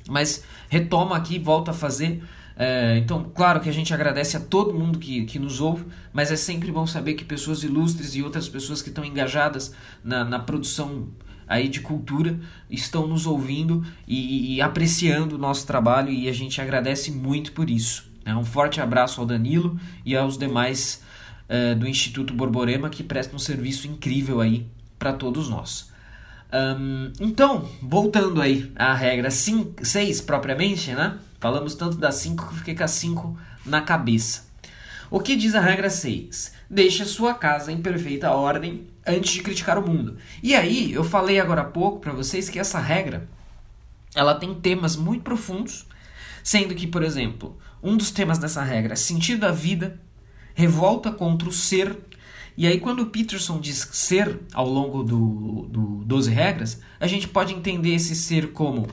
mas 0.07 0.43
retomo 0.73 1.13
aqui, 1.13 1.37
volto 1.37 1.69
a 1.69 1.73
fazer. 1.73 2.23
É, 2.55 2.97
então, 2.97 3.31
claro 3.33 3.59
que 3.59 3.69
a 3.69 3.71
gente 3.71 3.93
agradece 3.93 4.35
a 4.35 4.39
todo 4.39 4.73
mundo 4.73 4.97
que, 4.97 5.25
que 5.25 5.37
nos 5.37 5.61
ouve, 5.61 5.85
mas 6.11 6.31
é 6.31 6.35
sempre 6.35 6.71
bom 6.71 6.85
saber 6.87 7.13
que 7.13 7.23
pessoas 7.23 7.63
ilustres 7.63 8.15
e 8.15 8.23
outras 8.23 8.49
pessoas 8.49 8.81
que 8.81 8.89
estão 8.89 9.05
engajadas 9.05 9.73
na, 10.03 10.23
na 10.23 10.39
produção 10.39 11.07
aí 11.47 11.67
de 11.67 11.81
cultura 11.81 12.39
estão 12.69 13.05
nos 13.05 13.27
ouvindo 13.27 13.85
e, 14.07 14.55
e, 14.55 14.61
apreciando 14.61 15.35
o 15.35 15.37
nosso 15.37 15.67
trabalho 15.67 16.09
e 16.09 16.27
a 16.27 16.33
gente 16.33 16.59
agradece 16.59 17.11
muito 17.11 17.51
por 17.51 17.69
isso. 17.69 18.11
É, 18.25 18.35
um 18.35 18.45
forte 18.45 18.81
abraço 18.81 19.19
ao 19.19 19.27
Danilo 19.27 19.79
e 20.05 20.15
aos 20.15 20.37
demais 20.37 21.03
uh, 21.49 21.75
do 21.75 21.87
Instituto 21.87 22.33
Borborema 22.33 22.89
que 22.89 23.03
presta 23.03 23.35
um 23.35 23.39
serviço 23.39 23.87
incrível 23.87 24.39
aí 24.41 24.65
para 24.97 25.13
todos 25.13 25.49
nós. 25.49 25.92
Um, 26.53 27.11
então, 27.19 27.67
voltando 27.81 28.39
aí 28.39 28.71
à 28.75 28.93
regra 28.93 29.31
6 29.31 30.21
propriamente, 30.21 30.91
né? 30.91 31.17
Falamos 31.39 31.73
tanto 31.73 31.97
da 31.97 32.11
5 32.11 32.49
que 32.49 32.55
fiquei 32.59 32.75
com 32.75 32.83
a 32.83 32.87
5 32.87 33.37
na 33.65 33.81
cabeça. 33.81 34.45
O 35.09 35.19
que 35.19 35.35
diz 35.35 35.55
a 35.55 35.59
regra 35.59 35.89
6? 35.89 36.53
Deixe 36.69 37.05
sua 37.05 37.33
casa 37.33 37.71
em 37.71 37.81
perfeita 37.81 38.31
ordem 38.31 38.87
antes 39.05 39.33
de 39.33 39.41
criticar 39.41 39.77
o 39.77 39.87
mundo. 39.87 40.17
E 40.41 40.55
aí, 40.55 40.93
eu 40.93 41.03
falei 41.03 41.39
agora 41.39 41.61
há 41.61 41.65
pouco 41.65 41.99
para 41.99 42.13
vocês 42.13 42.49
que 42.49 42.59
essa 42.59 42.79
regra 42.79 43.27
ela 44.15 44.35
tem 44.35 44.53
temas 44.53 44.95
muito 44.95 45.23
profundos, 45.23 45.87
sendo 46.43 46.75
que, 46.75 46.85
por 46.85 47.03
exemplo, 47.03 47.57
um 47.81 47.97
dos 47.97 48.11
temas 48.11 48.37
dessa 48.37 48.61
regra 48.61 48.93
é 48.93 48.95
sentido 48.95 49.41
da 49.41 49.51
vida, 49.51 49.99
revolta 50.53 51.11
contra 51.11 51.49
o 51.49 51.51
ser. 51.51 51.97
E 52.55 52.67
aí, 52.67 52.79
quando 52.79 53.01
o 53.01 53.05
Peterson 53.07 53.59
diz 53.59 53.87
ser 53.91 54.39
ao 54.53 54.69
longo 54.69 55.03
do, 55.03 55.67
do 55.69 56.03
12 56.05 56.29
regras, 56.29 56.79
a 56.99 57.07
gente 57.07 57.27
pode 57.27 57.53
entender 57.53 57.93
esse 57.95 58.15
ser 58.15 58.51
como 58.51 58.87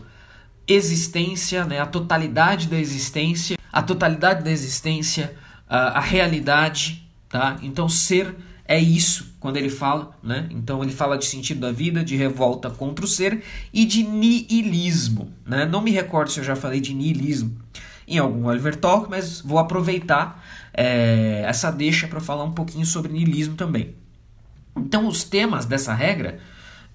existência, 0.66 1.64
né, 1.64 1.80
a 1.80 1.86
totalidade 1.86 2.68
da 2.68 2.78
existência, 2.78 3.58
a 3.72 3.82
totalidade 3.82 4.44
da 4.44 4.50
existência, 4.50 5.36
a, 5.68 5.98
a 5.98 6.00
realidade, 6.00 7.06
tá? 7.28 7.58
Então 7.62 7.88
ser 7.88 8.34
é 8.66 8.78
isso 8.78 9.36
quando 9.40 9.56
ele 9.56 9.68
fala, 9.68 10.16
né? 10.22 10.46
Então 10.50 10.82
ele 10.82 10.92
fala 10.92 11.18
de 11.18 11.24
sentido 11.26 11.60
da 11.60 11.72
vida, 11.72 12.04
de 12.04 12.16
revolta 12.16 12.70
contra 12.70 13.04
o 13.04 13.08
ser 13.08 13.42
e 13.72 13.84
de 13.84 14.02
niilismo, 14.02 15.32
né? 15.44 15.66
Não 15.66 15.80
me 15.80 15.90
recordo 15.90 16.30
se 16.30 16.40
eu 16.40 16.44
já 16.44 16.54
falei 16.54 16.80
de 16.80 16.94
niilismo 16.94 17.56
em 18.06 18.18
algum 18.18 18.46
Oliver 18.46 18.76
Talk, 18.76 19.08
mas 19.08 19.40
vou 19.40 19.58
aproveitar 19.58 20.44
é, 20.72 21.42
essa 21.46 21.70
deixa 21.70 22.06
para 22.06 22.20
falar 22.20 22.44
um 22.44 22.52
pouquinho 22.52 22.86
sobre 22.86 23.12
niilismo 23.12 23.54
também. 23.54 23.94
Então 24.76 25.06
os 25.06 25.24
temas 25.24 25.64
dessa 25.64 25.92
regra 25.94 26.38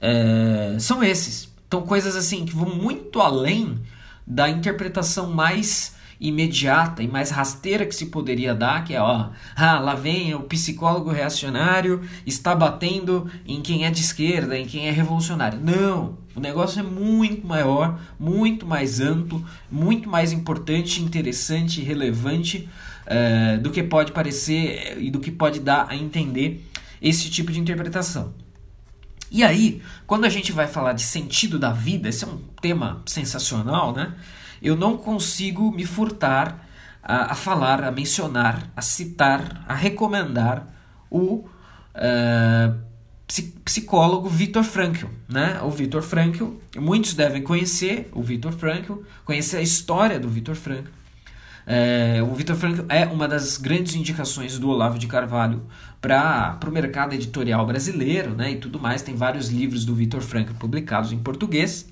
é, 0.01 0.77
são 0.79 1.03
esses. 1.03 1.53
Então 1.67 1.81
coisas 1.81 2.15
assim 2.15 2.45
que 2.45 2.55
vão 2.55 2.75
muito 2.75 3.21
além 3.21 3.79
da 4.25 4.49
interpretação 4.49 5.31
mais 5.31 5.95
imediata 6.19 7.03
e 7.03 7.07
mais 7.07 7.29
rasteira 7.29 7.85
que 7.85 7.93
se 7.93 8.07
poderia 8.07 8.55
dar, 8.55 8.83
que 8.83 8.93
é, 8.93 9.01
ó, 9.01 9.29
ah, 9.55 9.79
lá 9.79 9.95
vem 9.95 10.33
o 10.33 10.43
psicólogo 10.43 11.11
reacionário, 11.11 12.01
está 12.25 12.55
batendo 12.55 13.29
em 13.45 13.61
quem 13.61 13.85
é 13.85 13.91
de 13.91 14.01
esquerda, 14.01 14.57
em 14.57 14.65
quem 14.65 14.87
é 14.87 14.91
revolucionário. 14.91 15.59
Não, 15.59 16.17
o 16.33 16.39
negócio 16.39 16.79
é 16.79 16.83
muito 16.83 17.45
maior, 17.45 17.99
muito 18.19 18.65
mais 18.65 18.99
amplo, 18.99 19.45
muito 19.69 20.09
mais 20.09 20.31
importante, 20.31 21.01
interessante 21.01 21.81
relevante 21.81 22.69
uh, 23.07 23.61
do 23.61 23.71
que 23.71 23.83
pode 23.83 24.11
parecer 24.11 24.97
e 24.99 25.09
do 25.09 25.19
que 25.19 25.31
pode 25.31 25.59
dar 25.59 25.87
a 25.89 25.95
entender 25.95 26.65
esse 27.01 27.29
tipo 27.29 27.51
de 27.51 27.59
interpretação. 27.59 28.33
E 29.31 29.43
aí, 29.43 29.81
quando 30.07 30.25
a 30.25 30.29
gente 30.29 30.51
vai 30.51 30.67
falar 30.67 30.93
de 30.93 31.01
sentido 31.01 31.57
da 31.59 31.71
vida, 31.71 32.07
esse 32.07 32.23
é 32.23 32.27
um 32.27 32.37
tema 32.61 33.01
sensacional, 33.05 33.93
né? 33.93 34.13
eu 34.61 34.75
não 34.75 34.97
consigo 34.97 35.71
me 35.71 35.85
furtar 35.85 36.67
a, 37.03 37.33
a 37.33 37.35
falar, 37.35 37.83
a 37.83 37.91
mencionar, 37.91 38.71
a 38.75 38.81
citar, 38.81 39.63
a 39.67 39.75
recomendar 39.75 40.67
o 41.09 41.45
uh, 41.95 42.75
psicólogo 43.63 44.27
Viktor 44.27 44.63
Frankl, 44.63 45.07
né? 45.29 45.59
O 45.61 45.69
Viktor 45.69 46.01
Frankl, 46.01 46.45
muitos 46.77 47.13
devem 47.13 47.43
conhecer 47.43 48.09
o 48.11 48.21
Viktor 48.23 48.51
Frankl, 48.51 48.93
conhecer 49.23 49.57
a 49.57 49.61
história 49.61 50.19
do 50.19 50.27
Viktor 50.27 50.55
Frankl. 50.55 50.89
É, 51.67 52.21
o 52.21 52.33
Viktor 52.35 52.55
Frankl 52.55 52.83
é 52.89 53.05
uma 53.05 53.27
das 53.27 53.57
grandes 53.57 53.95
indicações 53.95 54.59
do 54.59 54.69
Olavo 54.69 54.99
de 54.99 55.07
Carvalho 55.07 55.63
para 55.99 56.59
o 56.67 56.71
mercado 56.71 57.13
editorial 57.13 57.65
brasileiro, 57.65 58.35
né? 58.35 58.51
E 58.51 58.57
tudo 58.57 58.79
mais. 58.79 59.01
Tem 59.01 59.15
vários 59.15 59.49
livros 59.49 59.83
do 59.83 59.95
Viktor 59.95 60.21
Frankl 60.21 60.53
publicados 60.53 61.11
em 61.11 61.17
português. 61.17 61.87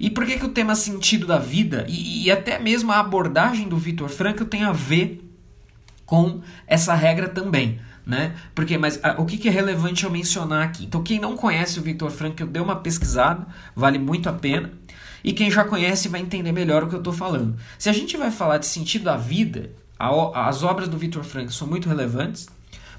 E 0.00 0.08
por 0.08 0.24
que, 0.24 0.38
que 0.38 0.46
o 0.46 0.48
tema 0.48 0.74
sentido 0.74 1.26
da 1.26 1.38
vida 1.38 1.84
e, 1.86 2.24
e 2.24 2.30
até 2.30 2.58
mesmo 2.58 2.90
a 2.90 2.98
abordagem 2.98 3.68
do 3.68 3.76
Vitor 3.76 4.08
Frankl 4.08 4.44
tem 4.44 4.64
a 4.64 4.72
ver 4.72 5.22
com 6.06 6.40
essa 6.66 6.94
regra 6.94 7.28
também? 7.28 7.78
Né? 8.06 8.34
Porque, 8.54 8.78
mas 8.78 8.98
a, 9.04 9.20
o 9.20 9.26
que, 9.26 9.36
que, 9.36 9.46
é 9.46 9.52
relevante 9.52 10.04
eu 10.04 10.10
mencionar 10.10 10.64
aqui? 10.64 10.86
Então, 10.86 11.02
quem 11.02 11.20
não 11.20 11.36
conhece 11.36 11.78
o 11.78 11.82
Victor 11.82 12.10
Frankl, 12.10 12.46
dê 12.46 12.58
uma 12.58 12.76
pesquisada, 12.76 13.46
vale 13.76 13.98
muito 13.98 14.28
a 14.28 14.32
pena. 14.32 14.72
E 15.22 15.32
quem 15.32 15.50
já 15.50 15.64
conhece 15.64 16.08
vai 16.08 16.20
entender 16.20 16.52
melhor 16.52 16.82
o 16.82 16.88
que 16.88 16.94
eu 16.94 17.00
estou 17.00 17.12
falando. 17.12 17.56
Se 17.78 17.88
a 17.88 17.92
gente 17.92 18.16
vai 18.16 18.30
falar 18.30 18.58
de 18.58 18.66
sentido 18.66 19.04
da 19.04 19.16
vida, 19.16 19.70
a, 19.98 20.48
as 20.48 20.62
obras 20.62 20.88
do 20.88 20.96
Victor 20.96 21.24
Frankl 21.24 21.52
são 21.52 21.66
muito 21.66 21.88
relevantes, 21.88 22.48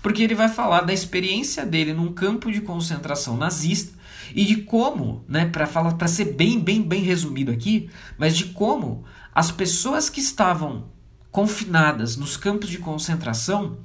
porque 0.02 0.24
ele 0.24 0.36
vai 0.36 0.50
falar 0.50 0.82
da 0.82 0.94
experiência 0.94 1.66
dele 1.66 1.94
num 1.94 2.12
campo 2.12 2.52
de 2.52 2.62
concentração 2.62 3.38
nazista 3.38 3.98
e 4.34 4.46
de 4.46 4.58
como, 4.58 5.24
né, 5.28 5.46
para 5.46 5.68
falar, 5.68 5.94
para 5.94 6.08
ser 6.08 6.34
bem, 6.34 6.60
bem, 6.60 6.82
bem 6.82 7.02
resumido 7.02 7.52
aqui, 7.52 7.90
mas 8.18 8.36
de 8.36 8.46
como 8.46 9.04
as 9.34 9.52
pessoas 9.52 10.10
que 10.10 10.20
estavam 10.20 10.86
confinadas 11.32 12.18
nos 12.18 12.36
campos 12.36 12.70
de 12.70 12.78
concentração 12.78 13.78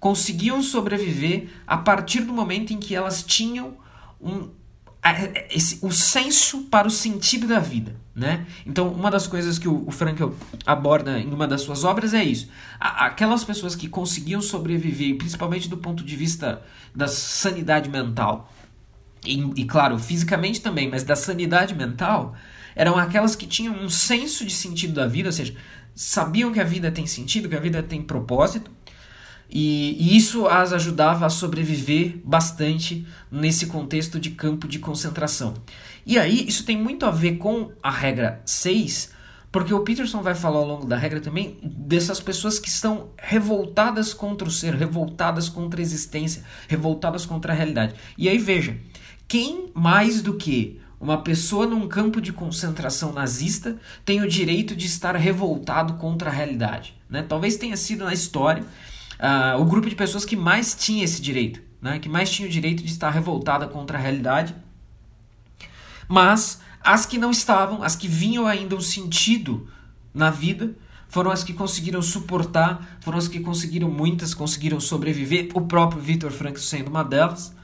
conseguiam 0.00 0.62
sobreviver 0.62 1.48
a 1.66 1.76
partir 1.76 2.20
do 2.20 2.32
momento 2.32 2.72
em 2.72 2.78
que 2.78 2.94
elas 2.94 3.22
tinham 3.22 3.76
um, 4.20 4.48
esse, 5.50 5.78
o 5.82 5.90
senso 5.90 6.62
para 6.64 6.86
o 6.86 6.90
sentido 6.90 7.46
da 7.46 7.58
vida. 7.58 7.94
Né? 8.14 8.46
Então, 8.66 8.88
uma 8.88 9.10
das 9.10 9.26
coisas 9.26 9.58
que 9.58 9.68
o, 9.68 9.84
o 9.86 9.92
Frankl 9.92 10.30
aborda 10.66 11.18
em 11.20 11.32
uma 11.32 11.46
das 11.46 11.60
suas 11.60 11.84
obras 11.84 12.12
é 12.12 12.24
isso. 12.24 12.48
aquelas 12.80 13.44
pessoas 13.44 13.76
que 13.76 13.88
conseguiam 13.88 14.42
sobreviver, 14.42 15.16
principalmente 15.16 15.68
do 15.68 15.76
ponto 15.76 16.02
de 16.02 16.16
vista 16.16 16.60
da 16.94 17.06
sanidade 17.06 17.88
mental, 17.88 18.52
e, 19.24 19.38
e 19.56 19.64
claro, 19.64 19.98
fisicamente 19.98 20.60
também, 20.60 20.88
mas 20.90 21.04
da 21.04 21.14
sanidade 21.14 21.74
mental, 21.74 22.34
eram 22.74 22.96
aquelas 22.96 23.36
que 23.36 23.46
tinham 23.46 23.74
um 23.74 23.88
senso 23.88 24.44
de 24.44 24.52
sentido 24.52 24.94
da 24.94 25.06
vida, 25.06 25.28
ou 25.28 25.32
seja, 25.32 25.54
sabiam 25.94 26.52
que 26.52 26.60
a 26.60 26.64
vida 26.64 26.90
tem 26.90 27.06
sentido, 27.06 27.48
que 27.48 27.56
a 27.56 27.60
vida 27.60 27.82
tem 27.82 28.02
propósito, 28.02 28.70
e, 29.50 29.96
e, 29.98 30.16
isso 30.16 30.46
as 30.46 30.72
ajudava 30.72 31.24
a 31.24 31.30
sobreviver 31.30 32.18
bastante 32.24 33.06
nesse 33.30 33.66
contexto 33.66 34.20
de 34.20 34.30
campo 34.30 34.68
de 34.68 34.78
concentração. 34.78 35.54
E 36.04 36.18
aí, 36.18 36.46
isso 36.46 36.64
tem 36.64 36.76
muito 36.76 37.06
a 37.06 37.10
ver 37.10 37.36
com 37.36 37.70
a 37.82 37.90
regra 37.90 38.42
6, 38.44 39.12
porque 39.50 39.72
o 39.72 39.80
Peterson 39.80 40.20
vai 40.20 40.34
falar 40.34 40.58
ao 40.58 40.66
longo 40.66 40.86
da 40.86 40.96
regra 40.96 41.20
também 41.20 41.58
dessas 41.62 42.20
pessoas 42.20 42.58
que 42.58 42.68
estão 42.68 43.08
revoltadas 43.16 44.12
contra 44.12 44.46
o 44.46 44.50
ser, 44.50 44.74
revoltadas 44.74 45.48
contra 45.48 45.80
a 45.80 45.82
existência, 45.82 46.44
revoltadas 46.68 47.24
contra 47.24 47.52
a 47.52 47.56
realidade. 47.56 47.94
E 48.18 48.28
aí, 48.28 48.36
veja, 48.36 48.76
quem 49.26 49.70
mais 49.74 50.20
do 50.20 50.34
que 50.34 50.78
uma 51.00 51.22
pessoa 51.22 51.66
num 51.66 51.88
campo 51.88 52.20
de 52.20 52.32
concentração 52.32 53.12
nazista 53.12 53.76
tem 54.04 54.20
o 54.20 54.28
direito 54.28 54.76
de 54.76 54.86
estar 54.86 55.16
revoltado 55.16 55.94
contra 55.94 56.28
a 56.28 56.32
realidade? 56.32 56.94
Né? 57.08 57.22
Talvez 57.22 57.56
tenha 57.56 57.76
sido 57.76 58.04
na 58.04 58.12
história 58.12 58.64
uh, 59.18 59.60
o 59.60 59.64
grupo 59.64 59.88
de 59.88 59.96
pessoas 59.96 60.24
que 60.24 60.36
mais 60.36 60.74
tinha 60.74 61.04
esse 61.04 61.20
direito, 61.20 61.60
né? 61.80 61.98
que 61.98 62.08
mais 62.08 62.30
tinha 62.30 62.48
o 62.48 62.50
direito 62.50 62.82
de 62.82 62.90
estar 62.90 63.10
revoltada 63.10 63.66
contra 63.66 63.98
a 63.98 64.00
realidade. 64.00 64.54
Mas 66.08 66.60
as 66.80 67.04
que 67.04 67.18
não 67.18 67.30
estavam, 67.30 67.82
as 67.82 67.94
que 67.94 68.08
vinham 68.08 68.46
ainda 68.46 68.74
um 68.74 68.80
sentido 68.80 69.68
na 70.14 70.30
vida, 70.30 70.74
foram 71.08 71.30
as 71.30 71.42
que 71.42 71.52
conseguiram 71.52 72.02
suportar, 72.02 72.98
foram 73.00 73.18
as 73.18 73.28
que 73.28 73.40
conseguiram, 73.40 73.90
muitas 73.90 74.34
conseguiram 74.34 74.78
sobreviver, 74.78 75.48
o 75.54 75.62
próprio 75.62 76.00
Victor 76.00 76.30
Frankl 76.30 76.60
sendo 76.60 76.88
uma 76.88 77.02
delas. 77.02 77.56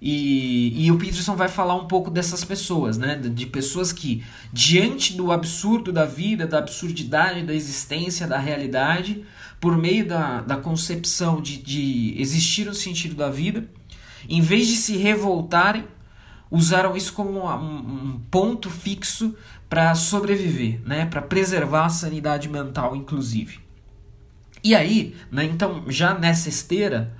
E, 0.00 0.84
e 0.84 0.92
o 0.92 0.98
Peterson 0.98 1.34
vai 1.34 1.48
falar 1.48 1.74
um 1.76 1.86
pouco 1.86 2.10
dessas 2.10 2.44
pessoas, 2.44 2.98
né? 2.98 3.16
De 3.16 3.46
pessoas 3.46 3.90
que, 3.90 4.22
diante 4.52 5.16
do 5.16 5.32
absurdo 5.32 5.90
da 5.90 6.04
vida, 6.04 6.46
da 6.46 6.58
absurdidade 6.58 7.42
da 7.42 7.54
existência, 7.54 8.26
da 8.26 8.38
realidade, 8.38 9.24
por 9.64 9.78
meio 9.78 10.06
da, 10.06 10.42
da 10.42 10.58
concepção 10.58 11.40
de, 11.40 11.56
de 11.56 12.14
existir 12.18 12.68
o 12.68 12.74
sentido 12.74 13.14
da 13.14 13.30
vida, 13.30 13.66
em 14.28 14.42
vez 14.42 14.66
de 14.66 14.76
se 14.76 14.98
revoltarem, 14.98 15.86
usaram 16.50 16.94
isso 16.94 17.14
como 17.14 17.46
um, 17.46 17.74
um 17.74 18.20
ponto 18.30 18.68
fixo 18.68 19.34
para 19.66 19.94
sobreviver, 19.94 20.82
né? 20.84 21.06
Para 21.06 21.22
preservar 21.22 21.86
a 21.86 21.88
sanidade 21.88 22.46
mental, 22.46 22.94
inclusive. 22.94 23.58
E 24.62 24.74
aí, 24.74 25.16
né, 25.32 25.44
então, 25.44 25.84
já 25.88 26.12
nessa 26.12 26.50
esteira, 26.50 27.16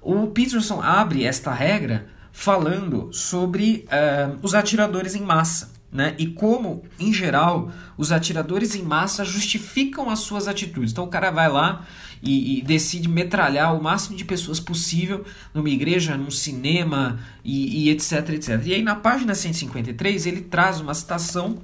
o 0.00 0.28
Peterson 0.28 0.80
abre 0.80 1.26
esta 1.26 1.52
regra 1.52 2.06
falando 2.32 3.12
sobre 3.12 3.86
uh, 3.88 4.38
os 4.40 4.54
atiradores 4.54 5.14
em 5.14 5.20
massa. 5.20 5.73
Né? 5.94 6.12
E 6.18 6.26
como, 6.26 6.82
em 6.98 7.12
geral, 7.12 7.70
os 7.96 8.10
atiradores 8.10 8.74
em 8.74 8.82
massa 8.82 9.24
justificam 9.24 10.10
as 10.10 10.18
suas 10.18 10.48
atitudes. 10.48 10.90
Então 10.90 11.04
o 11.04 11.08
cara 11.08 11.30
vai 11.30 11.48
lá 11.48 11.86
e, 12.20 12.58
e, 12.58 12.62
decide 12.62 13.08
metralhar 13.08 13.72
o 13.76 13.80
máximo 13.80 14.16
de 14.16 14.24
pessoas 14.24 14.58
possível 14.58 15.24
numa 15.54 15.70
igreja, 15.70 16.16
num 16.16 16.32
cinema 16.32 17.20
e, 17.44 17.84
e, 17.84 17.90
etc, 17.90 18.28
etc. 18.30 18.60
E 18.64 18.74
aí 18.74 18.82
na 18.82 18.96
página 18.96 19.36
153 19.36 20.26
ele 20.26 20.40
traz 20.40 20.80
uma 20.80 20.94
citação 20.94 21.58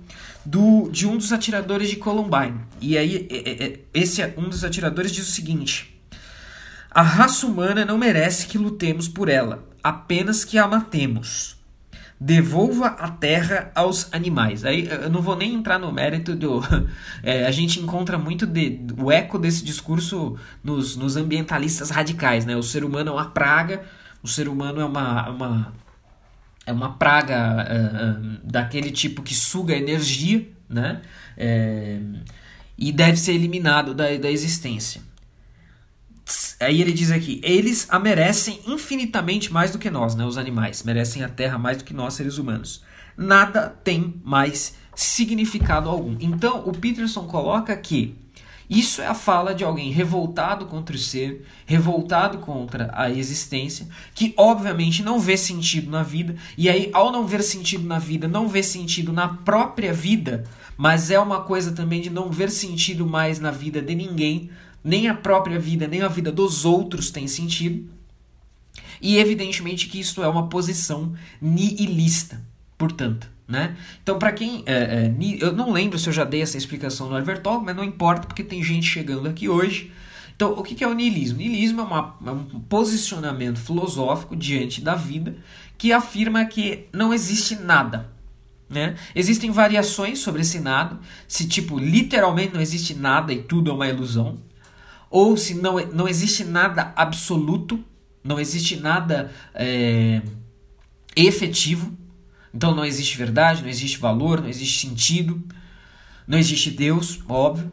do, 0.47 0.89
de 0.91 1.09
um 1.09 1.17
dos 1.17 1.33
atiradores 1.33 1.91
de 1.91 1.97
Columbine. 1.97 2.61
E 2.81 2.97
aí 2.97 3.27
esse 3.93 4.23
um 4.37 4.49
dos 4.49 4.63
atiradores 4.63 5.11
diz 5.11 5.29
o 5.29 5.33
seguinte: 5.33 6.01
A 6.89 7.03
raça 7.03 7.49
humana 7.49 7.85
não 7.85 7.99
merece 7.99 8.47
que 8.47 8.57
lutemos 8.57 9.09
por 9.09 9.29
ela 9.29 9.69
apenas 9.83 10.45
que 10.45 10.57
a 10.57 10.69
matemos. 10.69 11.59
Devolva 12.21 12.89
a 12.89 13.09
terra 13.09 13.73
aos 13.75 14.13
animais. 14.13 14.65
Aí 14.65 14.87
eu 14.87 15.09
não 15.09 15.23
vou 15.23 15.35
nem 15.35 15.55
entrar 15.55 15.79
no 15.79 15.91
mérito 15.91 16.35
do. 16.35 16.61
É, 17.23 17.47
a 17.47 17.51
gente 17.51 17.81
encontra 17.81 18.19
muito 18.19 18.47
de, 18.47 18.81
o 18.99 19.11
eco 19.11 19.39
desse 19.39 19.65
discurso 19.65 20.37
nos, 20.63 20.97
nos 20.97 21.17
ambientalistas 21.17 21.91
radicais. 21.91 22.47
Né? 22.47 22.57
O 22.57 22.63
ser 22.63 22.85
humano 22.85 23.11
é 23.11 23.13
uma 23.13 23.31
praga, 23.31 23.83
o 24.23 24.29
ser 24.29 24.49
humano 24.49 24.81
é 24.81 24.85
uma, 24.85 25.29
uma, 25.29 25.73
é 26.67 26.73
uma 26.73 26.93
praga 26.95 27.67
uh, 27.67 28.37
uh, 28.37 28.41
daquele 28.43 28.91
tipo 28.91 29.23
que 29.23 29.35
suga 29.35 29.75
energia 29.75 30.47
né? 30.71 31.03
É, 31.37 31.99
e 32.79 32.93
deve 32.93 33.17
ser 33.17 33.33
eliminado 33.33 33.93
da, 33.93 34.17
da 34.17 34.31
existência. 34.31 35.03
Aí 36.61 36.81
ele 36.81 36.93
diz 36.93 37.11
aqui: 37.11 37.41
eles 37.43 37.87
a 37.91 37.99
merecem 37.99 38.61
infinitamente 38.67 39.51
mais 39.53 39.71
do 39.71 39.79
que 39.79 39.91
nós, 39.91 40.15
né, 40.15 40.25
os 40.25 40.37
animais, 40.37 40.83
merecem 40.83 41.25
a 41.25 41.29
terra 41.29 41.57
mais 41.59 41.79
do 41.79 41.85
que 41.85 41.95
nós, 41.95 42.15
seres 42.15 42.37
humanos. 42.37 42.83
Nada 43.17 43.69
tem 43.83 44.21
mais 44.23 44.75
significado 44.95 45.89
algum. 45.89 46.17
Então, 46.21 46.63
o 46.67 46.73
Peterson 46.73 47.25
coloca 47.27 47.75
que 47.77 48.15
Isso 48.71 49.03
é 49.03 49.07
a 49.09 49.15
fala 49.15 49.53
de 49.53 49.65
alguém 49.65 49.91
revoltado 49.91 50.65
contra 50.67 50.95
o 50.95 50.99
ser, 50.99 51.45
revoltado 51.67 52.39
contra 52.39 52.89
a 52.95 53.11
existência, 53.11 53.89
que 54.15 54.33
obviamente 54.37 55.03
não 55.03 55.19
vê 55.19 55.37
sentido 55.37 55.91
na 55.91 56.05
vida, 56.05 56.37
e 56.57 56.69
aí, 56.69 56.89
ao 56.93 57.11
não 57.11 57.27
ver 57.27 57.43
sentido 57.43 57.85
na 57.85 57.99
vida, 57.99 58.29
não 58.29 58.47
vê 58.47 58.63
sentido 58.63 59.13
na 59.13 59.27
própria 59.27 59.93
vida, 59.93 60.45
mas 60.77 61.11
é 61.11 61.19
uma 61.19 61.41
coisa 61.41 61.73
também 61.73 62.01
de 62.01 62.11
não 62.11 62.31
ver 62.31 62.49
sentido 62.49 63.05
mais 63.05 63.41
na 63.41 63.51
vida 63.51 63.83
de 63.83 63.93
ninguém, 63.93 64.51
nem 64.83 65.09
a 65.09 65.15
própria 65.15 65.59
vida, 65.59 65.87
nem 65.87 66.03
a 66.03 66.09
vida 66.09 66.33
dos 66.33 66.65
outros 66.65 67.11
tem 67.11 67.27
sentido. 67.27 67.91
E 69.01 69.19
evidentemente 69.19 69.89
que 69.89 70.01
isso 70.01 70.23
é 70.23 70.29
uma 70.29 70.49
posição 70.49 71.15
nihilista, 71.41 72.45
portanto. 72.77 73.31
Né? 73.49 73.77
Então, 74.01 74.17
para 74.17 74.31
quem. 74.31 74.63
É, 74.65 74.75
é, 75.09 75.15
eu 75.41 75.53
não 75.53 75.73
lembro 75.73 75.99
se 75.99 76.09
eu 76.09 76.13
já 76.13 76.23
dei 76.23 76.41
essa 76.41 76.57
explicação 76.57 77.09
no 77.09 77.17
Oliver 77.17 77.43
Talk, 77.43 77.65
mas 77.65 77.75
não 77.75 77.83
importa 77.83 78.29
porque 78.29 78.45
tem 78.45 78.63
gente 78.63 78.87
chegando 78.87 79.29
aqui 79.29 79.49
hoje. 79.49 79.93
Então, 80.37 80.53
o 80.53 80.63
que 80.63 80.83
é 80.85 80.87
o 80.87 80.95
niilismo? 80.95 81.37
O 81.37 81.43
niilismo 81.43 81.81
é, 81.81 81.85
uma, 81.85 82.17
é 82.25 82.31
um 82.31 82.45
posicionamento 82.61 83.59
filosófico 83.59 84.37
diante 84.37 84.81
da 84.81 84.95
vida 84.95 85.37
que 85.77 85.93
afirma 85.93 86.45
que 86.45 86.87
não 86.93 87.13
existe 87.13 87.57
nada. 87.57 88.11
Né? 88.69 88.95
Existem 89.17 89.51
variações 89.51 90.21
sobre 90.21 90.43
esse 90.43 90.61
nada, 90.61 91.01
se 91.27 91.49
tipo 91.49 91.77
literalmente 91.77 92.55
não 92.55 92.61
existe 92.61 92.95
nada 92.95 93.33
e 93.33 93.43
tudo 93.43 93.73
é 93.73 93.75
uma 93.75 93.89
ilusão, 93.89 94.39
ou 95.11 95.37
se 95.37 95.55
não, 95.55 95.77
não 95.89 96.09
existe 96.09 96.45
nada 96.45 96.93
absoluto, 96.95 97.85
não 98.23 98.39
existe 98.39 98.77
nada 98.77 99.33
é, 99.53 100.23
efetivo, 101.17 101.93
então 102.55 102.75
não 102.75 102.85
existe 102.85 103.19
verdade, 103.19 103.63
não 103.63 103.69
existe 103.69 103.99
valor, 103.99 104.41
não 104.41 104.49
existe 104.49 104.87
sentido, 104.87 105.43
não 106.27 106.39
existe 106.39 106.71
Deus, 106.71 107.21
óbvio. 107.29 107.73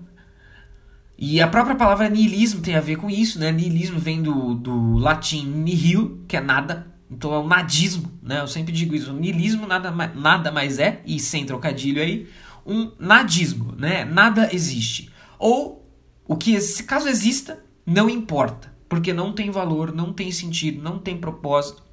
E 1.18 1.40
a 1.42 1.48
própria 1.48 1.76
palavra 1.76 2.10
nihilismo 2.10 2.62
tem 2.62 2.76
a 2.76 2.82
ver 2.82 2.98
com 2.98 3.10
isso, 3.10 3.40
né? 3.40 3.52
Nihilismo 3.52 4.00
vem 4.00 4.22
do, 4.22 4.54
do 4.54 4.98
latim 4.98 5.46
nihil, 5.46 6.24
que 6.28 6.38
é 6.38 6.42
nada, 6.42 6.88
então 7.10 7.34
é 7.34 7.40
o 7.40 7.48
nadismo, 7.48 8.12
né? 8.22 8.40
Eu 8.40 8.48
sempre 8.48 8.72
digo 8.72 8.96
isso, 8.96 9.12
o 9.12 9.16
nihilismo 9.16 9.66
nada, 9.66 9.92
nada 9.92 10.52
mais 10.52 10.78
é, 10.80 11.02
e 11.06 11.20
sem 11.20 11.46
trocadilho 11.46 12.02
aí, 12.02 12.28
um 12.66 12.92
nadismo, 13.00 13.74
né? 13.78 14.06
Nada 14.06 14.54
existe. 14.54 15.12
Ou 15.40 15.87
o 16.28 16.36
que, 16.36 16.60
se 16.60 16.84
caso 16.84 17.08
exista, 17.08 17.64
não 17.86 18.10
importa, 18.10 18.74
porque 18.90 19.14
não 19.14 19.34
tem 19.34 19.50
valor, 19.50 19.94
não 19.94 20.12
tem 20.12 20.32
sentido, 20.32 20.82
não 20.82 21.00
tem 21.00 21.18
propósito. 21.18 21.84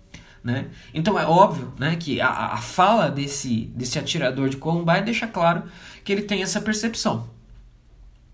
Né? 0.42 0.66
Então 0.92 1.18
é 1.18 1.24
óbvio 1.24 1.72
né, 1.78 1.96
que 1.96 2.20
a, 2.20 2.28
a 2.28 2.56
fala 2.58 3.10
desse, 3.10 3.66
desse 3.74 3.98
atirador 3.98 4.50
de 4.50 4.58
Columbine 4.58 5.02
deixa 5.02 5.26
claro 5.26 5.62
que 6.04 6.12
ele 6.12 6.22
tem 6.22 6.42
essa 6.42 6.60
percepção. 6.60 7.30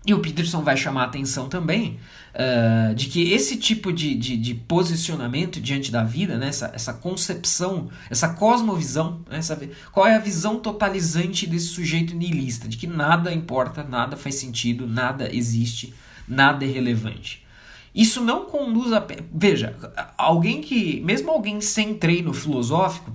E 0.05 0.15
o 0.15 0.19
Peterson 0.19 0.63
vai 0.63 0.75
chamar 0.75 1.03
a 1.03 1.05
atenção 1.05 1.47
também 1.47 1.99
uh, 2.33 2.95
de 2.95 3.05
que 3.05 3.31
esse 3.33 3.55
tipo 3.57 3.93
de, 3.93 4.15
de, 4.15 4.35
de, 4.35 4.55
posicionamento 4.55 5.61
diante 5.61 5.91
da 5.91 6.03
vida, 6.03 6.37
né, 6.37 6.47
essa, 6.47 6.71
essa 6.73 6.93
concepção, 6.93 7.87
essa 8.09 8.29
cosmovisão, 8.29 9.21
né, 9.29 9.37
essa, 9.37 9.59
qual 9.91 10.07
é 10.07 10.15
a 10.15 10.19
visão 10.19 10.59
totalizante 10.59 11.45
desse 11.45 11.67
sujeito 11.67 12.15
niilista, 12.15 12.67
de 12.67 12.77
que 12.77 12.87
nada 12.87 13.31
importa, 13.31 13.83
nada 13.83 14.17
faz 14.17 14.35
sentido, 14.35 14.87
nada 14.87 15.29
existe, 15.31 15.93
nada 16.27 16.65
é 16.65 16.67
relevante. 16.67 17.45
Isso 17.93 18.23
não 18.23 18.45
conduz 18.45 18.93
a. 18.93 19.05
Veja, 19.33 19.75
alguém 20.17 20.61
que. 20.61 21.01
Mesmo 21.01 21.29
alguém 21.29 21.59
sem 21.59 21.93
treino 21.93 22.33
filosófico, 22.33 23.11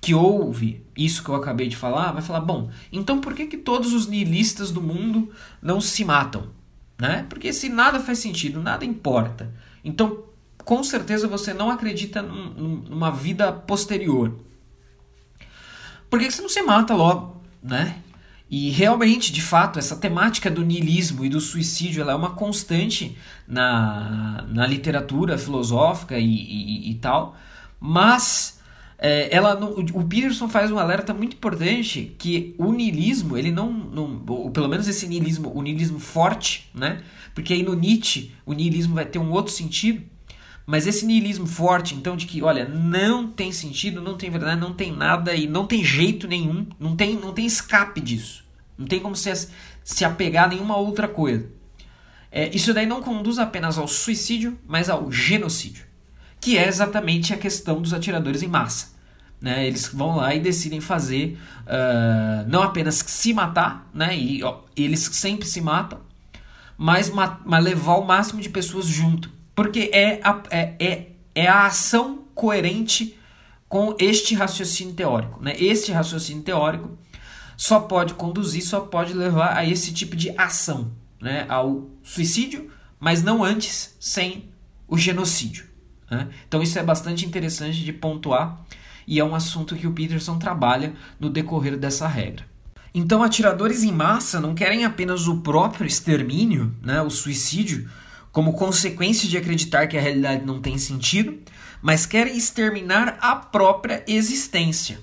que 0.00 0.14
ouve 0.14 0.84
isso 0.96 1.22
que 1.22 1.28
eu 1.28 1.34
acabei 1.34 1.68
de 1.68 1.76
falar, 1.76 2.12
vai 2.12 2.22
falar: 2.22 2.40
bom, 2.40 2.70
então 2.92 3.20
por 3.20 3.34
que, 3.34 3.46
que 3.46 3.56
todos 3.56 3.92
os 3.92 4.06
nihilistas 4.06 4.70
do 4.70 4.82
mundo 4.82 5.30
não 5.62 5.80
se 5.80 6.04
matam? 6.04 6.48
Né? 6.98 7.24
Porque 7.28 7.52
se 7.52 7.68
nada 7.68 8.00
faz 8.00 8.18
sentido, 8.18 8.60
nada 8.60 8.84
importa. 8.84 9.54
Então, 9.84 10.24
com 10.64 10.82
certeza 10.82 11.28
você 11.28 11.54
não 11.54 11.70
acredita 11.70 12.20
num, 12.20 12.82
numa 12.88 13.10
vida 13.10 13.52
posterior. 13.52 14.34
Por 16.10 16.18
que, 16.18 16.26
que 16.26 16.32
você 16.32 16.42
não 16.42 16.48
se 16.48 16.62
mata 16.62 16.94
logo? 16.94 17.40
Né? 17.62 18.02
E 18.50 18.70
realmente, 18.70 19.32
de 19.32 19.42
fato, 19.42 19.78
essa 19.78 19.94
temática 19.94 20.50
do 20.50 20.64
niilismo 20.64 21.24
e 21.24 21.28
do 21.28 21.40
suicídio 21.40 22.00
ela 22.00 22.12
é 22.12 22.14
uma 22.14 22.30
constante 22.30 23.16
na, 23.46 24.44
na 24.48 24.66
literatura 24.66 25.36
filosófica 25.36 26.18
e, 26.18 26.24
e, 26.24 26.90
e 26.90 26.94
tal, 26.96 27.36
mas 27.78 28.57
é, 28.98 29.34
ela 29.34 29.54
não, 29.54 29.70
o 29.72 30.04
Peterson 30.04 30.48
faz 30.48 30.72
um 30.72 30.78
alerta 30.78 31.14
muito 31.14 31.34
importante 31.36 32.16
que 32.18 32.54
o 32.58 32.72
niilismo, 32.72 33.38
ele 33.38 33.52
não, 33.52 33.72
não 33.72 34.22
ou 34.26 34.50
pelo 34.50 34.68
menos 34.68 34.88
esse 34.88 35.06
niilismo, 35.06 35.52
o 35.54 35.62
niilismo 35.62 36.00
forte, 36.00 36.68
né? 36.74 37.02
Porque 37.32 37.52
aí 37.52 37.62
no 37.62 37.74
Nietzsche 37.74 38.32
o 38.44 38.52
niilismo 38.52 38.96
vai 38.96 39.06
ter 39.06 39.20
um 39.20 39.30
outro 39.30 39.52
sentido, 39.52 40.02
mas 40.66 40.86
esse 40.86 41.06
niilismo 41.06 41.46
forte, 41.46 41.94
então, 41.94 42.14
de 42.14 42.26
que, 42.26 42.42
olha, 42.42 42.68
não 42.68 43.26
tem 43.26 43.50
sentido, 43.52 44.02
não 44.02 44.18
tem 44.18 44.28
verdade, 44.28 44.60
não 44.60 44.74
tem 44.74 44.92
nada 44.92 45.34
e 45.34 45.46
não 45.46 45.66
tem 45.66 45.82
jeito 45.82 46.28
nenhum, 46.28 46.66
não 46.78 46.94
tem, 46.94 47.14
não 47.16 47.32
tem 47.32 47.46
escape 47.46 48.02
disso. 48.02 48.44
Não 48.76 48.86
tem 48.86 49.00
como 49.00 49.16
se, 49.16 49.32
se 49.82 50.04
apegar 50.04 50.44
a 50.44 50.48
nenhuma 50.48 50.76
outra 50.76 51.08
coisa. 51.08 51.50
É, 52.30 52.54
isso 52.54 52.74
daí 52.74 52.84
não 52.84 53.00
conduz 53.00 53.38
apenas 53.38 53.78
ao 53.78 53.88
suicídio, 53.88 54.58
mas 54.66 54.90
ao 54.90 55.10
genocídio, 55.10 55.86
que 56.40 56.56
é 56.56 56.66
exatamente 56.66 57.32
a 57.32 57.36
questão 57.36 57.80
dos 57.80 57.92
atiradores 57.92 58.42
em 58.42 58.48
massa. 58.48 58.96
Né? 59.40 59.66
Eles 59.66 59.88
vão 59.88 60.16
lá 60.16 60.34
e 60.34 60.40
decidem 60.40 60.80
fazer 60.80 61.38
uh, 61.62 62.48
não 62.48 62.62
apenas 62.62 62.96
se 62.96 63.32
matar, 63.32 63.88
né? 63.94 64.16
e 64.16 64.42
ó, 64.42 64.60
eles 64.76 65.00
sempre 65.12 65.46
se 65.46 65.60
matam, 65.60 66.00
mas, 66.76 67.10
mas 67.10 67.64
levar 67.64 67.94
o 67.94 68.04
máximo 68.04 68.40
de 68.40 68.48
pessoas 68.48 68.86
junto 68.86 69.38
porque 69.58 69.90
é 69.92 70.20
a, 70.22 70.40
é, 70.52 70.74
é, 70.78 71.06
é 71.34 71.48
a 71.48 71.66
ação 71.66 72.20
coerente 72.32 73.18
com 73.68 73.96
este 73.98 74.32
raciocínio 74.36 74.94
teórico. 74.94 75.42
Né? 75.42 75.52
Este 75.58 75.90
raciocínio 75.90 76.44
teórico 76.44 76.96
só 77.56 77.80
pode 77.80 78.14
conduzir, 78.14 78.64
só 78.64 78.78
pode 78.78 79.14
levar 79.14 79.56
a 79.56 79.66
esse 79.66 79.92
tipo 79.92 80.14
de 80.14 80.32
ação, 80.38 80.92
né? 81.20 81.44
ao 81.48 81.90
suicídio, 82.04 82.70
mas 83.00 83.20
não 83.20 83.42
antes, 83.42 83.96
sem 83.98 84.48
o 84.86 84.96
genocídio. 84.96 85.66
Né? 86.10 86.28
Então 86.46 86.62
isso 86.62 86.78
é 86.78 86.82
bastante 86.82 87.26
interessante 87.26 87.84
de 87.84 87.92
pontuar 87.92 88.64
e 89.06 89.18
é 89.18 89.24
um 89.24 89.34
assunto 89.34 89.74
que 89.74 89.86
o 89.86 89.92
Peterson 89.92 90.38
trabalha 90.38 90.92
no 91.18 91.30
decorrer 91.30 91.76
dessa 91.78 92.06
regra. 92.06 92.44
Então, 92.94 93.22
atiradores 93.22 93.84
em 93.84 93.92
massa 93.92 94.40
não 94.40 94.54
querem 94.54 94.84
apenas 94.84 95.28
o 95.28 95.40
próprio 95.40 95.86
extermínio, 95.86 96.74
né, 96.82 97.00
o 97.02 97.10
suicídio, 97.10 97.88
como 98.32 98.54
consequência 98.54 99.28
de 99.28 99.36
acreditar 99.36 99.86
que 99.86 99.96
a 99.96 100.00
realidade 100.00 100.44
não 100.44 100.60
tem 100.60 100.78
sentido, 100.78 101.38
mas 101.80 102.06
querem 102.06 102.36
exterminar 102.36 103.18
a 103.20 103.36
própria 103.36 104.02
existência, 104.06 105.00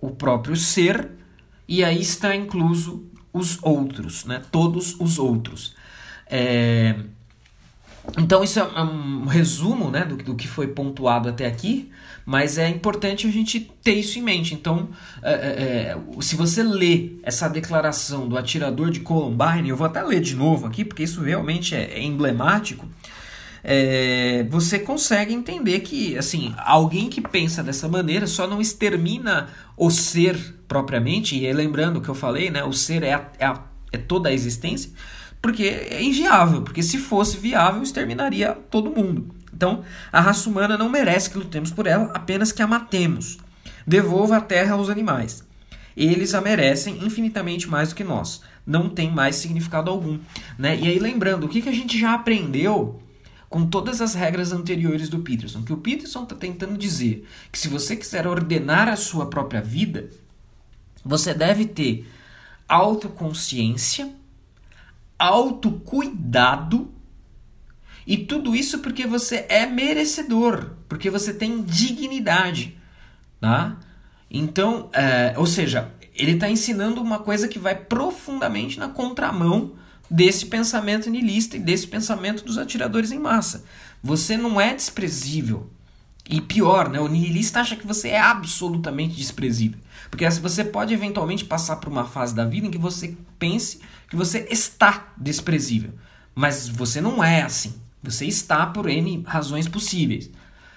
o 0.00 0.10
próprio 0.10 0.56
ser, 0.56 1.10
e 1.66 1.84
aí 1.84 2.00
está 2.00 2.34
incluso 2.34 3.06
os 3.32 3.62
outros, 3.62 4.24
né? 4.24 4.42
todos 4.50 4.98
os 4.98 5.18
outros. 5.18 5.74
É... 6.26 6.96
Então, 8.16 8.42
isso 8.42 8.58
é 8.58 8.82
um 8.82 9.26
resumo 9.26 9.90
né, 9.90 10.04
do, 10.04 10.16
do 10.16 10.34
que 10.34 10.48
foi 10.48 10.68
pontuado 10.68 11.28
até 11.28 11.46
aqui. 11.46 11.90
Mas 12.28 12.58
é 12.58 12.68
importante 12.68 13.26
a 13.26 13.30
gente 13.30 13.58
ter 13.82 13.94
isso 13.94 14.18
em 14.18 14.22
mente. 14.22 14.52
Então, 14.52 14.90
é, 15.22 15.32
é, 15.32 15.36
é, 15.36 15.98
se 16.20 16.36
você 16.36 16.62
lê 16.62 17.12
essa 17.22 17.48
declaração 17.48 18.28
do 18.28 18.36
atirador 18.36 18.90
de 18.90 19.00
Columbine, 19.00 19.70
eu 19.70 19.76
vou 19.76 19.86
até 19.86 20.02
ler 20.02 20.20
de 20.20 20.36
novo 20.36 20.66
aqui, 20.66 20.84
porque 20.84 21.04
isso 21.04 21.22
realmente 21.22 21.74
é, 21.74 21.84
é 21.94 22.02
emblemático. 22.02 22.86
É, 23.64 24.46
você 24.50 24.78
consegue 24.78 25.32
entender 25.32 25.80
que, 25.80 26.18
assim, 26.18 26.54
alguém 26.58 27.08
que 27.08 27.22
pensa 27.22 27.62
dessa 27.62 27.88
maneira 27.88 28.26
só 28.26 28.46
não 28.46 28.60
extermina 28.60 29.48
o 29.74 29.90
ser 29.90 30.36
propriamente, 30.68 31.34
e 31.34 31.50
lembrando 31.50 31.98
que 31.98 32.10
eu 32.10 32.14
falei, 32.14 32.50
né, 32.50 32.62
o 32.62 32.74
ser 32.74 33.04
é, 33.04 33.14
a, 33.14 33.26
é, 33.38 33.46
a, 33.46 33.64
é 33.90 33.96
toda 33.96 34.28
a 34.28 34.32
existência, 34.34 34.90
porque 35.40 35.64
é 35.64 36.02
inviável, 36.02 36.62
porque 36.62 36.82
se 36.82 36.98
fosse 36.98 37.36
viável, 37.36 37.82
exterminaria 37.82 38.52
todo 38.70 38.90
mundo. 38.90 39.34
Então, 39.52 39.82
a 40.12 40.20
raça 40.20 40.48
humana 40.48 40.76
não 40.76 40.88
merece 40.88 41.30
que 41.30 41.38
lutemos 41.38 41.70
por 41.70 41.86
ela, 41.86 42.12
apenas 42.14 42.52
que 42.52 42.62
a 42.62 42.66
matemos. 42.66 43.38
Devolva 43.86 44.36
a 44.36 44.40
terra 44.40 44.74
aos 44.74 44.88
animais. 44.88 45.44
Eles 45.96 46.32
a 46.32 46.40
merecem 46.40 47.04
infinitamente 47.04 47.68
mais 47.68 47.88
do 47.88 47.96
que 47.96 48.04
nós. 48.04 48.40
Não 48.64 48.88
tem 48.88 49.10
mais 49.10 49.36
significado 49.36 49.90
algum. 49.90 50.18
Né? 50.56 50.78
E 50.78 50.86
aí, 50.86 50.98
lembrando, 50.98 51.44
o 51.44 51.48
que, 51.48 51.60
que 51.60 51.68
a 51.68 51.74
gente 51.74 51.98
já 51.98 52.14
aprendeu 52.14 53.02
com 53.48 53.66
todas 53.66 54.00
as 54.00 54.14
regras 54.14 54.52
anteriores 54.52 55.08
do 55.08 55.20
Peterson? 55.20 55.62
Que 55.62 55.72
o 55.72 55.78
Peterson 55.78 56.22
está 56.22 56.36
tentando 56.36 56.78
dizer 56.78 57.26
que 57.50 57.58
se 57.58 57.66
você 57.66 57.96
quiser 57.96 58.28
ordenar 58.28 58.88
a 58.88 58.94
sua 58.94 59.26
própria 59.26 59.60
vida, 59.60 60.08
você 61.04 61.34
deve 61.34 61.64
ter 61.64 62.06
autoconsciência, 62.68 64.12
autocuidado 65.18 66.92
e 68.06 68.16
tudo 68.16 68.56
isso 68.56 68.78
porque 68.78 69.06
você 69.06 69.44
é 69.48 69.66
merecedor, 69.66 70.70
porque 70.88 71.10
você 71.10 71.34
tem 71.34 71.62
dignidade, 71.62 72.78
tá? 73.40 73.76
Então, 74.30 74.88
é, 74.92 75.34
ou 75.36 75.46
seja, 75.46 75.92
ele 76.14 76.32
está 76.32 76.48
ensinando 76.48 77.02
uma 77.02 77.18
coisa 77.18 77.48
que 77.48 77.58
vai 77.58 77.74
profundamente 77.74 78.78
na 78.78 78.88
contramão 78.88 79.72
desse 80.10 80.46
pensamento 80.46 81.10
niilista 81.10 81.56
e 81.56 81.60
desse 81.60 81.86
pensamento 81.86 82.44
dos 82.44 82.58
atiradores 82.58 83.12
em 83.12 83.18
massa. 83.18 83.64
Você 84.02 84.36
não 84.36 84.60
é 84.60 84.74
desprezível. 84.74 85.70
E 86.28 86.40
pior, 86.40 86.90
né? 86.90 87.00
o 87.00 87.08
niilista 87.08 87.60
acha 87.60 87.76
que 87.76 87.86
você 87.86 88.08
é 88.08 88.20
absolutamente 88.20 89.16
desprezível. 89.16 89.78
Porque 90.10 90.28
você 90.28 90.64
pode 90.64 90.94
eventualmente 90.94 91.44
passar 91.44 91.76
por 91.76 91.88
uma 91.88 92.04
fase 92.04 92.34
da 92.34 92.44
vida 92.44 92.66
em 92.66 92.70
que 92.70 92.78
você 92.78 93.16
pense 93.38 93.80
que 94.08 94.16
você 94.16 94.46
está 94.50 95.12
desprezível. 95.16 95.92
Mas 96.34 96.68
você 96.68 97.00
não 97.00 97.22
é 97.22 97.42
assim. 97.42 97.74
Você 98.02 98.24
está 98.26 98.66
por 98.66 98.88
N 98.88 99.22
razões 99.26 99.68
possíveis. 99.68 100.30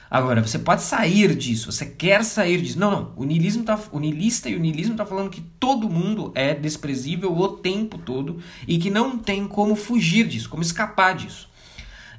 Agora, 0.10 0.46
você 0.46 0.60
pode 0.60 0.82
sair 0.82 1.34
disso, 1.36 1.72
você 1.72 1.86
quer 1.86 2.26
sair 2.26 2.62
disso. 2.62 2.78
Não, 2.78 2.92
não. 2.92 3.14
O, 3.16 3.24
niilismo 3.24 3.64
tá, 3.64 3.80
o 3.94 4.00
niilista 4.00 4.50
e 4.50 4.56
o 4.58 4.60
niilismo 4.60 4.94
tá 4.98 5.06
falando 5.06 5.30
que 5.30 5.40
todo 5.58 5.90
mundo 5.90 6.34
é 6.36 6.54
desprezível 6.54 7.34
o 7.34 7.48
tempo 7.48 7.98
todo 7.98 8.42
e 8.68 8.78
que 8.78 8.90
não 8.90 9.18
tem 9.18 9.48
como 9.48 9.74
fugir 9.74 10.28
disso, 10.28 10.50
como 10.50 10.62
escapar 10.62 11.16
disso. 11.16 11.50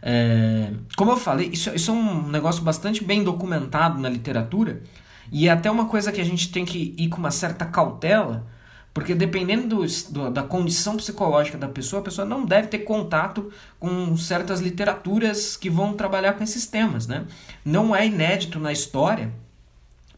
É, 0.00 0.72
como 0.96 1.10
eu 1.10 1.18
falei, 1.18 1.50
isso, 1.52 1.68
isso 1.74 1.90
é 1.90 1.94
um 1.94 2.28
negócio 2.28 2.62
bastante 2.62 3.04
bem 3.04 3.22
documentado 3.22 4.00
na 4.00 4.08
literatura 4.08 4.82
e 5.30 5.48
é 5.48 5.50
até 5.50 5.70
uma 5.70 5.86
coisa 5.86 6.12
que 6.12 6.20
a 6.20 6.24
gente 6.24 6.50
tem 6.50 6.64
que 6.64 6.94
ir 6.98 7.08
com 7.08 7.18
uma 7.18 7.30
certa 7.30 7.64
cautela, 7.64 8.46
porque 8.94 9.14
dependendo 9.14 9.76
do, 9.76 9.86
do, 10.10 10.30
da 10.30 10.42
condição 10.42 10.96
psicológica 10.96 11.56
da 11.56 11.68
pessoa, 11.68 12.00
a 12.00 12.04
pessoa 12.04 12.26
não 12.26 12.44
deve 12.44 12.68
ter 12.68 12.80
contato 12.80 13.50
com 13.78 14.16
certas 14.16 14.60
literaturas 14.60 15.56
que 15.56 15.70
vão 15.70 15.94
trabalhar 15.94 16.34
com 16.34 16.44
esses 16.44 16.66
temas. 16.66 17.06
Né? 17.06 17.24
Não 17.64 17.96
é 17.96 18.06
inédito 18.06 18.58
na 18.58 18.72
história 18.72 19.32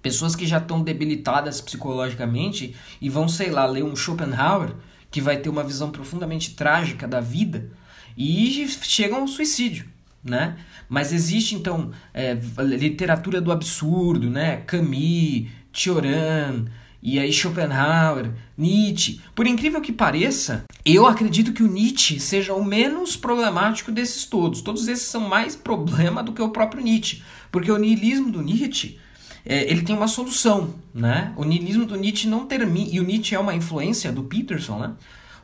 pessoas 0.02 0.36
que 0.36 0.46
já 0.46 0.58
estão 0.58 0.82
debilitadas 0.82 1.62
psicologicamente 1.62 2.76
e 3.00 3.08
vão, 3.08 3.26
sei 3.26 3.50
lá, 3.50 3.64
ler 3.64 3.82
um 3.82 3.96
Schopenhauer 3.96 4.74
que 5.10 5.18
vai 5.18 5.38
ter 5.38 5.48
uma 5.48 5.64
visão 5.64 5.90
profundamente 5.90 6.54
trágica 6.54 7.08
da 7.08 7.20
vida 7.20 7.70
e 8.14 8.68
chegam 8.82 9.20
ao 9.20 9.28
suicídio. 9.28 9.93
Né? 10.24 10.56
Mas 10.88 11.12
existe 11.12 11.54
então 11.54 11.90
é, 12.14 12.38
literatura 12.60 13.42
do 13.42 13.52
absurdo, 13.52 14.30
né? 14.30 14.62
Camus, 14.66 15.48
Cioran, 15.70 16.64
e 17.04 17.18
aí 17.18 17.30
Schopenhauer, 17.30 18.32
Nietzsche. 18.56 19.20
Por 19.34 19.46
incrível 19.46 19.82
que 19.82 19.92
pareça, 19.92 20.64
eu 20.82 21.06
acredito 21.06 21.52
que 21.52 21.62
o 21.62 21.70
Nietzsche 21.70 22.18
seja 22.18 22.54
o 22.54 22.64
menos 22.64 23.14
problemático 23.14 23.92
desses 23.92 24.24
todos. 24.24 24.62
Todos 24.62 24.88
esses 24.88 25.06
são 25.06 25.20
mais 25.20 25.54
problema 25.54 26.22
do 26.22 26.32
que 26.32 26.40
o 26.40 26.48
próprio 26.48 26.82
Nietzsche, 26.82 27.22
porque 27.52 27.70
o 27.70 27.76
niilismo 27.76 28.30
do 28.30 28.40
Nietzsche 28.40 28.98
é, 29.44 29.70
ele 29.70 29.82
tem 29.82 29.94
uma 29.94 30.08
solução, 30.08 30.74
né? 30.94 31.34
O 31.36 31.44
niilismo 31.44 31.84
do 31.84 31.96
Nietzsche 31.96 32.26
não 32.26 32.46
termina 32.46 32.88
e 32.90 32.98
o 32.98 33.04
Nietzsche 33.04 33.34
é 33.34 33.38
uma 33.38 33.54
influência 33.54 34.10
do 34.10 34.24
Peterson, 34.24 34.78
né? 34.78 34.92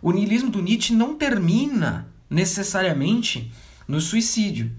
O 0.01 0.13
niilismo 0.13 0.51
do 0.51 0.63
Nietzsche 0.63 0.95
não 0.95 1.15
termina 1.15 2.09
necessariamente 2.31 3.53
no 3.91 4.01
suicídio. 4.01 4.71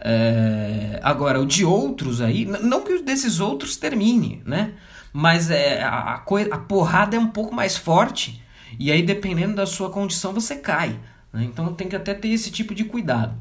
É, 0.00 1.00
agora, 1.02 1.40
o 1.40 1.46
de 1.46 1.64
outros 1.64 2.20
aí, 2.20 2.44
não 2.44 2.82
que 2.82 2.92
o 2.92 3.02
desses 3.02 3.40
outros 3.40 3.76
termine, 3.76 4.42
né? 4.44 4.74
mas 5.16 5.50
é, 5.50 5.82
a, 5.82 6.16
a, 6.16 6.58
porrada 6.58 7.16
é 7.16 7.18
um 7.18 7.28
pouco 7.28 7.54
mais 7.54 7.74
forte 7.74 8.42
e 8.78 8.92
aí 8.92 9.02
dependendo 9.02 9.54
da 9.54 9.64
sua 9.64 9.88
condição 9.88 10.34
você 10.34 10.56
cai. 10.56 11.00
Né? 11.32 11.44
Então 11.44 11.72
tem 11.72 11.88
que 11.88 11.96
até 11.96 12.12
ter 12.12 12.28
esse 12.28 12.50
tipo 12.50 12.74
de 12.74 12.84
cuidado. 12.84 13.34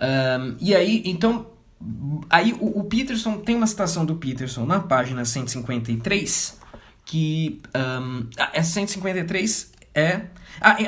Um, 0.00 0.56
e 0.58 0.74
aí, 0.74 1.02
então, 1.04 1.46
aí 2.30 2.54
o, 2.54 2.80
o, 2.80 2.84
Peterson 2.84 3.36
tem 3.36 3.54
uma 3.54 3.66
citação 3.66 4.06
do 4.06 4.16
Peterson 4.16 4.64
na 4.64 4.80
página 4.80 5.26
153 5.26 6.58
que 7.04 7.60
um, 7.76 8.26
é 8.54 8.62
153 8.62 9.72
é 9.94 10.22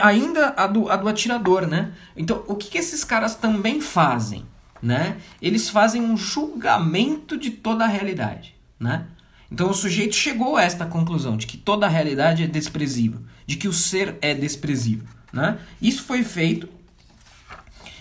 ainda 0.02 0.54
a 0.56 0.66
do, 0.66 0.88
a 0.90 0.96
do 0.96 1.08
atirador, 1.08 1.66
né? 1.66 1.92
Então, 2.16 2.44
o 2.46 2.54
que, 2.54 2.70
que 2.70 2.78
esses 2.78 3.04
caras 3.04 3.34
também 3.34 3.80
fazem, 3.80 4.44
né? 4.82 5.16
Eles 5.40 5.68
fazem 5.68 6.02
um 6.02 6.16
julgamento 6.16 7.38
de 7.38 7.50
toda 7.50 7.84
a 7.84 7.88
realidade, 7.88 8.54
né? 8.78 9.06
Então 9.52 9.68
o 9.68 9.74
sujeito 9.74 10.16
chegou 10.16 10.56
a 10.56 10.62
esta 10.62 10.86
conclusão 10.86 11.36
de 11.36 11.46
que 11.46 11.58
toda 11.58 11.84
a 11.84 11.88
realidade 11.88 12.42
é 12.42 12.46
desprezível, 12.46 13.20
de 13.46 13.56
que 13.56 13.68
o 13.68 13.72
ser 13.72 14.16
é 14.22 14.32
desprezível. 14.32 15.06
Né? 15.30 15.58
Isso 15.80 16.04
foi 16.04 16.24
feito 16.24 16.66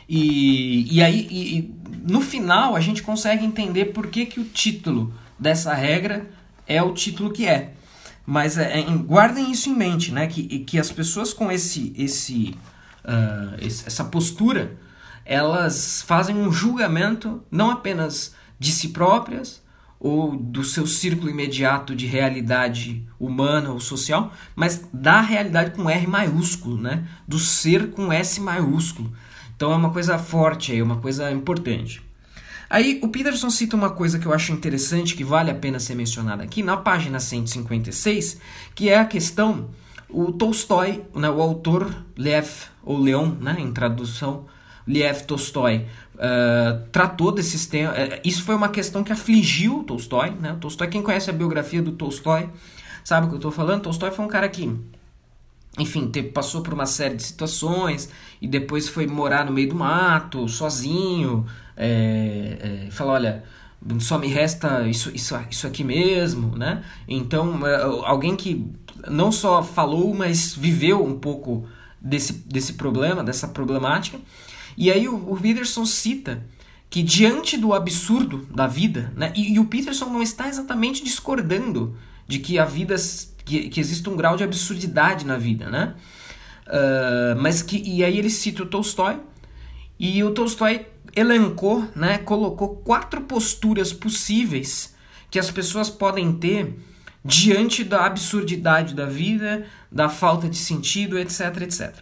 e, 0.07 0.93
e 0.93 1.03
aí 1.03 1.27
e, 1.29 1.73
no 2.09 2.21
final 2.21 2.73
a 2.73 2.79
gente 2.79 3.03
consegue 3.03 3.45
entender 3.45 3.85
por 3.87 4.07
que, 4.07 4.25
que 4.25 4.39
o 4.39 4.45
título 4.45 5.13
dessa 5.37 5.73
regra 5.73 6.29
é 6.65 6.81
o 6.81 6.93
título 6.93 7.31
que 7.31 7.45
é. 7.45 7.73
Mas 8.25 8.57
é, 8.57 8.79
é, 8.79 8.83
guardem 8.97 9.51
isso 9.51 9.69
em 9.69 9.75
mente, 9.75 10.11
né? 10.11 10.27
Que, 10.27 10.59
que 10.59 10.79
as 10.79 10.91
pessoas 10.91 11.33
com 11.33 11.51
esse, 11.51 11.93
esse, 11.97 12.55
uh, 13.03 13.55
esse, 13.59 13.87
essa 13.87 14.03
postura, 14.03 14.77
elas 15.25 16.01
fazem 16.03 16.35
um 16.35 16.51
julgamento 16.51 17.43
não 17.49 17.71
apenas 17.71 18.33
de 18.59 18.71
si 18.71 18.89
próprias, 18.89 19.61
ou 20.01 20.35
do 20.35 20.63
seu 20.63 20.87
círculo 20.87 21.29
imediato 21.29 21.95
de 21.95 22.07
realidade 22.07 23.07
humana 23.19 23.69
ou 23.69 23.79
social, 23.79 24.33
mas 24.55 24.83
da 24.91 25.21
realidade 25.21 25.71
com 25.75 25.87
R 25.87 26.07
maiúsculo, 26.07 26.75
né? 26.75 27.07
Do 27.27 27.37
ser 27.37 27.91
com 27.91 28.11
S 28.11 28.41
maiúsculo. 28.41 29.13
Então 29.55 29.71
é 29.71 29.75
uma 29.75 29.91
coisa 29.91 30.17
forte 30.17 30.71
aí, 30.71 30.81
uma 30.81 30.97
coisa 30.97 31.31
importante. 31.31 32.01
Aí 32.71 33.01
o 33.03 33.09
Peterson 33.09 33.49
cita 33.49 33.75
uma 33.75 33.89
coisa 33.89 34.17
que 34.17 34.25
eu 34.25 34.33
acho 34.33 34.53
interessante, 34.53 35.13
que 35.13 35.25
vale 35.25 35.51
a 35.51 35.53
pena 35.53 35.77
ser 35.77 35.93
mencionada 35.93 36.41
aqui, 36.41 36.63
na 36.63 36.77
página 36.77 37.19
156, 37.19 38.39
que 38.73 38.87
é 38.87 38.97
a 38.97 39.03
questão, 39.03 39.71
o 40.09 40.31
Tolstói, 40.31 41.03
né, 41.13 41.29
o 41.29 41.41
autor 41.41 41.93
Lev, 42.15 42.47
ou 42.81 42.97
Leon, 42.97 43.31
né, 43.41 43.57
em 43.59 43.73
tradução, 43.73 44.45
Lev 44.87 45.23
Tolstói, 45.23 45.85
uh, 46.15 46.87
tratou 46.93 47.33
desses 47.33 47.67
temas. 47.67 47.93
Uh, 47.93 48.21
isso 48.23 48.41
foi 48.45 48.55
uma 48.55 48.69
questão 48.69 49.03
que 49.03 49.11
afligiu 49.11 49.83
Tolstói. 49.83 50.29
Né? 50.29 50.55
Tolstói, 50.61 50.87
quem 50.87 51.01
conhece 51.01 51.29
a 51.29 51.33
biografia 51.33 51.81
do 51.81 51.91
Tolstói, 51.91 52.49
sabe 53.03 53.25
o 53.25 53.29
que 53.29 53.35
eu 53.35 53.39
estou 53.39 53.51
falando. 53.51 53.81
Tolstói 53.81 54.11
foi 54.11 54.23
um 54.23 54.29
cara 54.29 54.47
que, 54.47 54.73
enfim, 55.77 56.09
passou 56.33 56.61
por 56.61 56.73
uma 56.73 56.85
série 56.85 57.15
de 57.15 57.23
situações 57.23 58.09
e 58.41 58.47
depois 58.47 58.87
foi 58.87 59.07
morar 59.07 59.45
no 59.45 59.51
meio 59.51 59.67
do 59.67 59.75
mato, 59.75 60.47
sozinho. 60.47 61.45
É, 61.83 62.87
é, 62.89 63.03
olha 63.03 63.43
só 63.99 64.17
me 64.17 64.27
resta 64.27 64.87
isso, 64.87 65.11
isso, 65.13 65.35
isso 65.49 65.65
aqui 65.65 65.83
mesmo, 65.83 66.55
né? 66.55 66.83
Então, 67.07 67.65
eh, 67.65 67.81
alguém 68.05 68.35
que 68.35 68.71
não 69.09 69.31
só 69.31 69.63
falou, 69.63 70.13
mas 70.13 70.53
viveu 70.53 71.03
um 71.03 71.17
pouco 71.17 71.67
desse, 71.99 72.33
desse 72.33 72.73
problema, 72.73 73.23
dessa 73.23 73.47
problemática. 73.47 74.19
E 74.77 74.91
aí 74.91 75.07
o, 75.07 75.15
o 75.15 75.35
Peterson 75.35 75.85
cita 75.85 76.45
que 76.89 77.01
diante 77.01 77.57
do 77.57 77.73
absurdo 77.73 78.45
da 78.53 78.67
vida, 78.67 79.11
né, 79.15 79.31
e, 79.35 79.53
e, 79.53 79.59
o 79.59 79.65
Peterson 79.65 80.05
não 80.05 80.21
está 80.21 80.49
exatamente 80.49 81.03
discordando 81.03 81.97
de 82.27 82.37
que 82.37 82.59
a 82.59 82.65
vida 82.65 82.95
que, 83.45 83.69
que 83.69 83.79
existe 83.79 84.07
um 84.09 84.15
grau 84.15 84.35
de 84.35 84.43
absurdidade 84.43 85.25
na 85.25 85.37
vida, 85.37 85.69
né? 85.69 85.95
Uh, 86.67 87.39
mas 87.41 87.61
que 87.61 87.81
e 87.81 88.03
aí 88.03 88.17
ele 88.17 88.29
cita 88.29 88.63
o 88.63 88.65
Tolstói 88.65 89.19
e 89.97 90.23
o 90.23 90.31
Tolstói 90.31 90.85
elencou, 91.15 91.87
né, 91.95 92.17
colocou 92.17 92.77
quatro 92.77 93.21
posturas 93.21 93.91
possíveis 93.93 94.93
que 95.29 95.39
as 95.39 95.49
pessoas 95.49 95.89
podem 95.89 96.33
ter 96.33 96.75
diante 97.23 97.83
da 97.83 98.05
absurdidade 98.05 98.93
da 98.93 99.05
vida, 99.05 99.65
da 99.91 100.09
falta 100.09 100.49
de 100.49 100.57
sentido, 100.57 101.17
etc, 101.17 101.61
etc. 101.61 101.95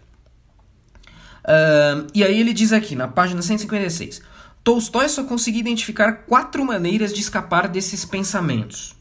Uh, 1.43 2.07
e 2.13 2.23
aí 2.23 2.39
ele 2.39 2.53
diz 2.53 2.71
aqui, 2.71 2.95
na 2.95 3.07
página 3.07 3.41
156, 3.41 4.21
Tolstói 4.63 5.09
só 5.09 5.23
conseguia 5.23 5.61
identificar 5.61 6.25
quatro 6.25 6.63
maneiras 6.65 7.13
de 7.13 7.21
escapar 7.21 7.67
desses 7.67 8.05
pensamentos. 8.05 8.95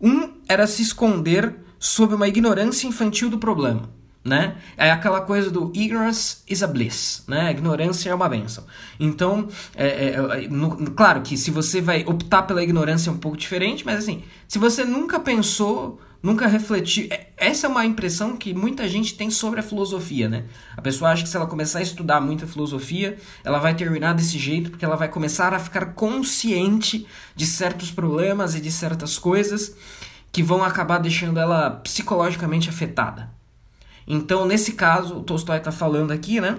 Um 0.00 0.34
era 0.48 0.66
se 0.66 0.82
esconder 0.82 1.54
sob 1.78 2.14
uma 2.14 2.28
ignorância 2.28 2.86
infantil 2.86 3.30
do 3.30 3.38
problema. 3.38 3.88
Né? 4.24 4.56
É 4.74 4.90
aquela 4.90 5.20
coisa 5.20 5.50
do 5.50 5.70
ignorance 5.74 6.38
is 6.48 6.62
a 6.62 6.66
bliss, 6.66 7.24
né? 7.28 7.48
A 7.48 7.50
ignorância 7.50 8.08
é 8.08 8.14
uma 8.14 8.26
benção. 8.26 8.64
Então, 8.98 9.48
é, 9.76 9.86
é, 9.86 10.44
é 10.44 10.48
no, 10.48 10.92
claro 10.92 11.20
que 11.20 11.36
se 11.36 11.50
você 11.50 11.82
vai 11.82 12.04
optar 12.06 12.44
pela 12.44 12.62
ignorância 12.62 13.10
é 13.10 13.12
um 13.12 13.18
pouco 13.18 13.36
diferente, 13.36 13.84
mas 13.84 13.98
assim, 13.98 14.24
se 14.48 14.58
você 14.58 14.82
nunca 14.82 15.20
pensou 15.20 16.00
nunca 16.24 16.46
refletir. 16.46 17.12
É, 17.12 17.28
essa 17.36 17.66
é 17.66 17.70
uma 17.70 17.84
impressão 17.84 18.34
que 18.34 18.54
muita 18.54 18.88
gente 18.88 19.14
tem 19.14 19.30
sobre 19.30 19.60
a 19.60 19.62
filosofia, 19.62 20.26
né? 20.26 20.44
A 20.74 20.80
pessoa 20.80 21.10
acha 21.10 21.22
que 21.22 21.28
se 21.28 21.36
ela 21.36 21.46
começar 21.46 21.80
a 21.80 21.82
estudar 21.82 22.18
muita 22.18 22.46
filosofia, 22.46 23.18
ela 23.44 23.58
vai 23.58 23.74
terminar 23.74 24.14
desse 24.14 24.38
jeito 24.38 24.70
porque 24.70 24.86
ela 24.86 24.96
vai 24.96 25.08
começar 25.08 25.52
a 25.52 25.58
ficar 25.58 25.92
consciente 25.92 27.06
de 27.36 27.44
certos 27.44 27.90
problemas 27.90 28.54
e 28.54 28.60
de 28.60 28.72
certas 28.72 29.18
coisas 29.18 29.76
que 30.32 30.42
vão 30.42 30.64
acabar 30.64 30.96
deixando 30.96 31.38
ela 31.38 31.70
psicologicamente 31.70 32.70
afetada. 32.70 33.33
Então, 34.06 34.46
nesse 34.46 34.72
caso, 34.72 35.16
o 35.16 35.22
Tolstói 35.22 35.58
está 35.58 35.72
falando 35.72 36.10
aqui, 36.10 36.40
né? 36.40 36.58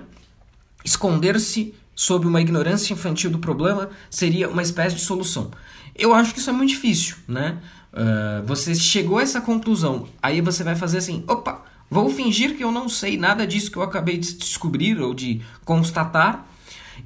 Esconder-se 0.84 1.74
sob 1.96 2.28
uma 2.28 2.42
ignorância 2.42 2.94
infantil 2.94 3.30
do 3.30 3.40
problema 3.40 3.90
seria 4.10 4.50
uma 4.50 4.62
espécie 4.62 4.96
de 4.96 5.02
solução. 5.02 5.52
Eu 5.96 6.14
acho 6.14 6.34
que 6.34 6.40
isso 6.40 6.50
é 6.50 6.54
muito 6.54 6.70
difícil, 6.70 7.16
né? 7.28 7.60
Uh, 7.94 8.46
você 8.46 8.76
chegou 8.76 9.20
a 9.20 9.22
essa 9.22 9.40
conclusão, 9.40 10.08
aí 10.22 10.42
você 10.42 10.64
vai 10.64 10.76
fazer 10.76 10.98
assim: 10.98 11.24
opa, 11.28 11.64
Vou 11.90 12.10
fingir 12.10 12.58
que 12.58 12.64
eu 12.64 12.72
não 12.72 12.90
sei 12.90 13.18
nada 13.18 13.46
disso 13.46 13.72
que 13.72 13.78
eu 13.78 13.84
acabei 13.84 14.18
de 14.18 14.34
descobrir 14.34 15.00
ou 15.00 15.14
de 15.14 15.42
constatar 15.64 16.48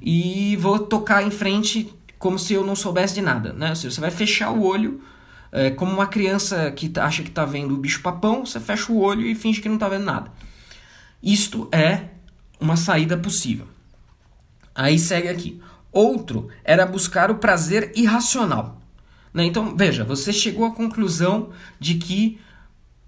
e 0.00 0.56
vou 0.56 0.78
tocar 0.78 1.22
em 1.22 1.30
frente 1.30 1.92
como 2.18 2.38
se 2.38 2.54
eu 2.54 2.64
não 2.64 2.74
soubesse 2.74 3.14
de 3.14 3.22
nada, 3.22 3.52
né? 3.52 3.74
Você 3.74 4.00
vai 4.00 4.10
fechar 4.10 4.50
o 4.50 4.62
olho 4.62 5.00
é, 5.52 5.70
como 5.70 5.92
uma 5.92 6.06
criança 6.06 6.70
que 6.70 6.88
tá, 6.88 7.04
acha 7.04 7.22
que 7.22 7.28
está 7.28 7.44
vendo 7.44 7.74
o 7.74 7.78
bicho-papão, 7.78 8.46
você 8.46 8.60
fecha 8.60 8.92
o 8.92 9.00
olho 9.00 9.26
e 9.26 9.34
finge 9.34 9.60
que 9.60 9.68
não 9.68 9.76
está 9.76 9.88
vendo 9.88 10.04
nada. 10.04 10.30
Isto 11.22 11.68
é 11.72 12.04
uma 12.58 12.76
saída 12.76 13.16
possível. 13.16 13.66
Aí 14.74 14.98
segue 14.98 15.28
aqui. 15.28 15.60
Outro 15.92 16.48
era 16.64 16.86
buscar 16.86 17.30
o 17.30 17.36
prazer 17.36 17.92
irracional. 17.96 18.80
Né? 19.34 19.44
Então, 19.44 19.76
veja, 19.76 20.04
você 20.04 20.32
chegou 20.32 20.64
à 20.64 20.70
conclusão 20.70 21.50
de 21.78 21.94
que 21.94 22.38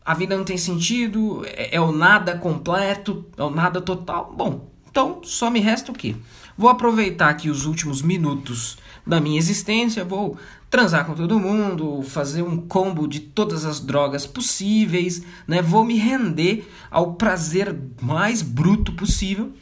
a 0.04 0.14
vida 0.14 0.36
não 0.36 0.44
tem 0.44 0.56
sentido, 0.56 1.44
é, 1.46 1.76
é 1.76 1.80
o 1.80 1.92
nada 1.92 2.36
completo, 2.36 3.24
é 3.36 3.42
o 3.42 3.50
nada 3.50 3.80
total. 3.80 4.32
Bom, 4.36 4.72
então 4.90 5.20
só 5.22 5.50
me 5.50 5.60
resta 5.60 5.92
o 5.92 5.94
quê? 5.94 6.16
Vou 6.56 6.68
aproveitar 6.68 7.28
aqui 7.28 7.48
os 7.48 7.64
últimos 7.66 8.02
minutos 8.02 8.76
da 9.06 9.20
minha 9.20 9.38
existência, 9.38 10.04
vou 10.04 10.38
transar 10.70 11.04
com 11.04 11.14
todo 11.14 11.38
mundo, 11.38 12.02
fazer 12.02 12.42
um 12.42 12.56
combo 12.56 13.06
de 13.06 13.20
todas 13.20 13.64
as 13.64 13.80
drogas 13.80 14.26
possíveis, 14.26 15.22
né? 15.46 15.60
Vou 15.60 15.84
me 15.84 15.96
render 15.96 16.68
ao 16.90 17.14
prazer 17.14 17.76
mais 18.00 18.42
bruto 18.42 18.92
possível. 18.92 19.52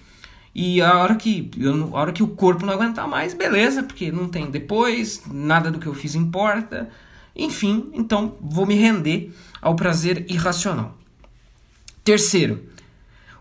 E 0.55 0.83
a 0.83 0.99
hora 0.99 1.15
que 1.15 1.51
eu, 1.57 1.97
a 1.97 2.01
hora 2.01 2.13
que 2.13 2.23
o 2.23 2.29
corpo 2.29 2.67
não 2.67 2.75
aguentar 2.75 3.09
mais, 3.09 3.35
beleza, 3.35 3.83
porque 3.83 4.11
não 4.11 4.29
tem 4.29 4.51
depois, 4.51 5.23
nada 5.31 5.71
do 5.71 5.79
que 5.79 5.87
eu 5.87 5.95
fiz 5.95 6.15
importa. 6.15 6.89
Enfim, 7.35 7.91
então 7.95 8.37
vou 8.41 8.67
me 8.67 8.75
render 8.75 9.33
ao 9.63 9.75
prazer 9.75 10.27
irracional. 10.29 10.99
Terceiro, 12.05 12.65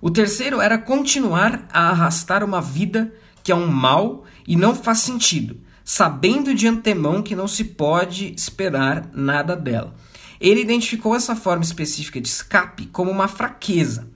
o 0.01 0.09
terceiro 0.09 0.61
era 0.61 0.77
continuar 0.77 1.67
a 1.73 1.89
arrastar 1.89 2.43
uma 2.43 2.61
vida 2.61 3.13
que 3.49 3.53
é 3.53 3.55
um 3.55 3.65
mal 3.65 4.25
e 4.47 4.55
não 4.55 4.75
faz 4.75 4.99
sentido, 4.99 5.59
sabendo 5.83 6.53
de 6.53 6.67
antemão 6.67 7.23
que 7.23 7.35
não 7.35 7.47
se 7.47 7.63
pode 7.63 8.31
esperar 8.35 9.09
nada 9.11 9.55
dela. 9.55 9.95
Ele 10.39 10.61
identificou 10.61 11.15
essa 11.15 11.35
forma 11.35 11.63
específica 11.63 12.21
de 12.21 12.27
escape 12.27 12.85
como 12.85 13.09
uma 13.09 13.27
fraqueza. 13.27 14.07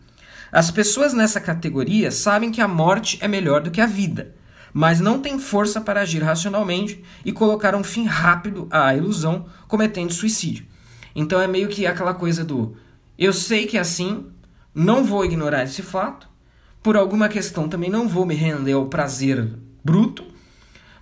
As 0.51 0.69
pessoas 0.69 1.15
nessa 1.15 1.41
categoria 1.41 2.11
sabem 2.11 2.51
que 2.51 2.61
a 2.61 2.67
morte 2.67 3.17
é 3.21 3.27
melhor 3.27 3.61
do 3.61 3.71
que 3.71 3.81
a 3.81 3.87
vida, 3.87 4.35
mas 4.71 4.99
não 4.99 5.19
têm 5.19 5.39
força 5.39 5.81
para 5.81 6.01
agir 6.01 6.21
racionalmente 6.21 7.03
e 7.25 7.31
colocar 7.31 7.73
um 7.73 7.83
fim 7.83 8.05
rápido 8.05 8.67
à 8.69 8.95
ilusão, 8.95 9.47
cometendo 9.67 10.13
suicídio. 10.13 10.67
Então 11.15 11.41
é 11.41 11.47
meio 11.47 11.69
que 11.69 11.87
aquela 11.87 12.13
coisa 12.13 12.43
do 12.43 12.77
eu 13.17 13.33
sei 13.33 13.65
que 13.65 13.77
é 13.77 13.79
assim, 13.79 14.27
não 14.75 15.03
vou 15.03 15.25
ignorar 15.25 15.63
esse 15.63 15.81
fato, 15.81 16.29
por 16.83 16.97
alguma 16.97 17.29
questão 17.29 17.69
também 17.69 17.89
não 17.89 18.07
vou 18.07 18.25
me 18.25 18.35
render 18.35 18.73
ao 18.73 18.87
prazer 18.87 19.49
bruto, 19.83 20.25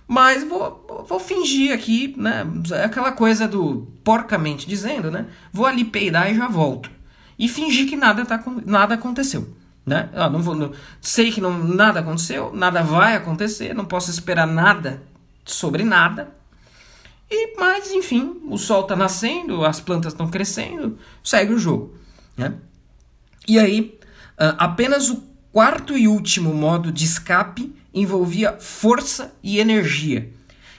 mas 0.06 0.44
vou, 0.44 1.06
vou 1.08 1.18
fingir 1.18 1.74
aqui, 1.74 2.14
né? 2.16 2.46
Aquela 2.84 3.12
coisa 3.12 3.48
do 3.48 3.88
porcamente 4.04 4.66
dizendo, 4.66 5.10
né? 5.10 5.26
Vou 5.52 5.66
ali 5.66 5.84
peidar 5.84 6.30
e 6.30 6.36
já 6.36 6.46
volto. 6.48 6.90
E 7.38 7.48
fingir 7.48 7.88
que 7.88 7.96
nada, 7.96 8.24
tá, 8.24 8.42
nada 8.64 8.94
aconteceu. 8.94 9.56
Né? 9.84 10.08
Ah, 10.14 10.30
não 10.30 10.40
vou, 10.40 10.54
não, 10.54 10.72
sei 11.00 11.32
que 11.32 11.40
não, 11.40 11.58
nada 11.58 11.98
aconteceu, 11.98 12.52
nada 12.54 12.82
vai 12.82 13.16
acontecer, 13.16 13.74
não 13.74 13.84
posso 13.84 14.10
esperar 14.10 14.46
nada 14.46 15.02
sobre 15.44 15.82
nada. 15.82 16.32
E, 17.28 17.56
mas, 17.58 17.90
enfim, 17.90 18.40
o 18.48 18.58
sol 18.58 18.82
está 18.82 18.94
nascendo, 18.94 19.64
as 19.64 19.80
plantas 19.80 20.12
estão 20.12 20.28
crescendo, 20.28 20.98
segue 21.24 21.52
o 21.52 21.58
jogo. 21.58 21.96
Né? 22.36 22.54
E 23.48 23.58
aí, 23.58 23.98
ah, 24.38 24.54
apenas 24.58 25.10
o 25.10 25.31
quarto 25.52 25.96
e 25.96 26.08
último 26.08 26.54
modo 26.54 26.90
de 26.90 27.04
escape 27.04 27.74
envolvia 27.92 28.56
força 28.58 29.34
e 29.42 29.58
energia. 29.58 30.32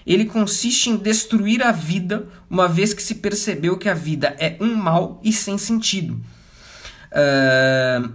Ele 0.05 0.25
consiste 0.25 0.89
em 0.89 0.97
destruir 0.97 1.61
a 1.63 1.71
vida, 1.71 2.27
uma 2.49 2.67
vez 2.67 2.93
que 2.93 3.01
se 3.01 3.15
percebeu 3.15 3.77
que 3.77 3.87
a 3.87 3.93
vida 3.93 4.35
é 4.39 4.57
um 4.59 4.75
mal 4.75 5.21
e 5.23 5.31
sem 5.31 5.57
sentido. 5.57 6.19
Uh, 7.11 8.11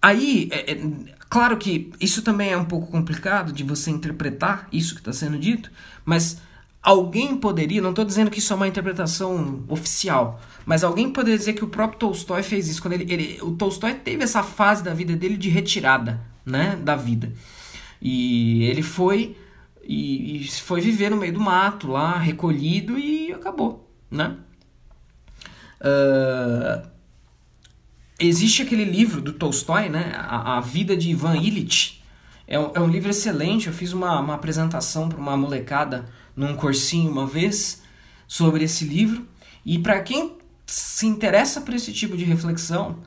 aí, 0.00 0.48
é, 0.52 0.72
é, 0.72 0.80
claro 1.28 1.56
que 1.56 1.90
isso 1.98 2.22
também 2.22 2.52
é 2.52 2.56
um 2.56 2.66
pouco 2.66 2.86
complicado 2.86 3.52
de 3.52 3.64
você 3.64 3.90
interpretar 3.90 4.68
isso 4.70 4.94
que 4.94 5.00
está 5.00 5.12
sendo 5.12 5.38
dito, 5.38 5.72
mas 6.04 6.38
alguém 6.84 7.34
poderia, 7.34 7.80
não 7.80 7.90
estou 7.90 8.04
dizendo 8.04 8.30
que 8.30 8.38
isso 8.38 8.52
é 8.52 8.56
uma 8.56 8.68
interpretação 8.68 9.64
oficial, 9.68 10.38
mas 10.66 10.84
alguém 10.84 11.10
poderia 11.10 11.38
dizer 11.38 11.54
que 11.54 11.64
o 11.64 11.68
próprio 11.68 11.98
Tolstói 11.98 12.42
fez 12.42 12.68
isso 12.68 12.82
quando 12.82 12.92
ele, 12.92 13.10
ele 13.10 13.38
o 13.40 13.52
Tolstói 13.52 13.94
teve 13.94 14.22
essa 14.22 14.42
fase 14.42 14.84
da 14.84 14.92
vida 14.92 15.16
dele 15.16 15.38
de 15.38 15.48
retirada, 15.48 16.20
né, 16.44 16.76
da 16.76 16.94
vida. 16.94 17.32
E 18.02 18.64
ele 18.64 18.82
foi 18.82 19.34
e, 19.82 20.42
e 20.42 20.48
foi 20.48 20.82
viver 20.82 21.10
no 21.10 21.16
meio 21.16 21.32
do 21.32 21.40
mato 21.40 21.88
lá, 21.90 22.18
recolhido 22.18 22.98
e 22.98 23.32
acabou, 23.32 23.90
né? 24.10 24.36
Uh, 25.80 26.86
existe 28.18 28.60
aquele 28.60 28.84
livro 28.84 29.22
do 29.22 29.32
Tolstói, 29.32 29.88
né, 29.88 30.12
a, 30.16 30.58
a 30.58 30.60
Vida 30.60 30.94
de 30.94 31.10
Ivan 31.10 31.36
Illich. 31.36 32.02
É 32.46 32.58
um, 32.58 32.72
é 32.74 32.80
um 32.80 32.88
livro 32.88 33.08
excelente. 33.08 33.68
Eu 33.68 33.72
fiz 33.72 33.92
uma, 33.94 34.20
uma 34.20 34.34
apresentação 34.34 35.08
para 35.08 35.18
uma 35.18 35.34
molecada 35.34 36.04
num 36.36 36.56
cursinho 36.56 37.10
uma 37.10 37.26
vez 37.26 37.82
sobre 38.26 38.64
esse 38.64 38.84
livro. 38.84 39.26
E 39.64 39.78
para 39.78 40.00
quem 40.00 40.36
se 40.66 41.06
interessa 41.06 41.60
por 41.60 41.74
esse 41.74 41.92
tipo 41.92 42.16
de 42.16 42.24
reflexão, 42.24 42.98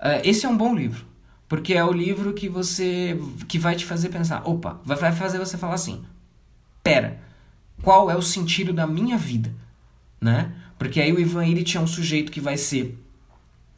uh, 0.00 0.20
esse 0.24 0.46
é 0.46 0.48
um 0.48 0.56
bom 0.56 0.74
livro. 0.74 1.04
Porque 1.48 1.74
é 1.74 1.84
o 1.84 1.92
livro 1.92 2.32
que 2.32 2.48
você 2.48 3.18
que 3.46 3.58
vai 3.58 3.76
te 3.76 3.84
fazer 3.84 4.08
pensar, 4.08 4.42
opa, 4.48 4.80
vai 4.84 5.12
fazer 5.12 5.38
você 5.38 5.58
falar 5.58 5.74
assim: 5.74 6.02
"Pera, 6.82 7.20
qual 7.82 8.10
é 8.10 8.16
o 8.16 8.22
sentido 8.22 8.72
da 8.72 8.86
minha 8.86 9.18
vida?", 9.18 9.54
né? 10.18 10.52
Porque 10.78 11.00
aí 11.00 11.12
o 11.12 11.20
Ivan 11.20 11.44
Illich 11.44 11.76
é 11.76 11.80
um 11.80 11.86
sujeito 11.86 12.32
que 12.32 12.40
vai 12.40 12.56
ser 12.56 12.98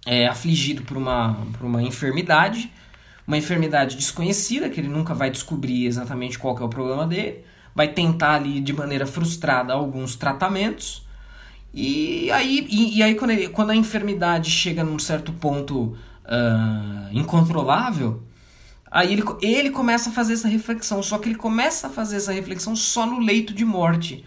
é, 0.07 0.27
afligido 0.27 0.83
por 0.83 0.97
uma, 0.97 1.35
por 1.59 1.67
uma 1.67 1.83
enfermidade, 1.83 2.71
uma 3.27 3.37
enfermidade 3.37 3.97
desconhecida, 3.97 4.69
que 4.69 4.81
ele 4.81 4.89
nunca 4.89 5.15
vai 5.15 5.31
descobrir 5.31 5.87
exatamente 5.87 6.39
qual 6.39 6.57
é 6.59 6.63
o 6.63 6.69
problema 6.69 7.07
dele, 7.07 7.45
vai 7.75 7.89
tentar 7.89 8.35
ali 8.35 8.61
de 8.61 8.73
maneira 8.73 9.07
frustrada 9.07 9.73
alguns 9.73 10.17
tratamentos, 10.17 11.05
e 11.75 12.31
aí, 12.31 12.67
e, 12.71 12.99
e 12.99 13.03
aí 13.03 13.17
quando, 13.17 13.33
ele, 13.33 13.49
quando 13.49 13.71
a 13.71 13.77
enfermidade 13.77 14.49
chega 14.49 14.85
num 14.85 14.99
certo 14.99 15.33
ponto 15.33 15.97
uh, 16.25 17.09
incontrolável, 17.13 18.23
aí 18.89 19.13
ele, 19.13 19.25
ele 19.43 19.71
começa 19.71 20.11
a 20.11 20.13
fazer 20.13 20.35
essa 20.35 20.47
reflexão. 20.47 21.03
Só 21.03 21.19
que 21.19 21.29
ele 21.29 21.35
começa 21.35 21.89
a 21.89 21.91
fazer 21.91 22.17
essa 22.17 22.33
reflexão 22.33 22.77
só 22.77 23.05
no 23.05 23.19
leito 23.19 23.53
de 23.53 23.65
morte. 23.65 24.25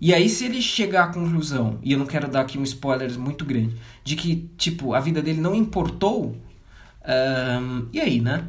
E 0.00 0.14
aí, 0.14 0.28
se 0.28 0.44
ele 0.44 0.60
chegar 0.60 1.04
à 1.04 1.12
conclusão, 1.12 1.78
e 1.82 1.92
eu 1.92 1.98
não 1.98 2.06
quero 2.06 2.28
dar 2.28 2.40
aqui 2.40 2.58
um 2.58 2.64
spoiler 2.64 3.16
muito 3.18 3.44
grande, 3.44 3.76
de 4.02 4.16
que, 4.16 4.48
tipo, 4.56 4.94
a 4.94 5.00
vida 5.00 5.22
dele 5.22 5.40
não 5.40 5.54
importou, 5.54 6.36
um, 7.06 7.86
e 7.92 8.00
aí, 8.00 8.20
né? 8.20 8.48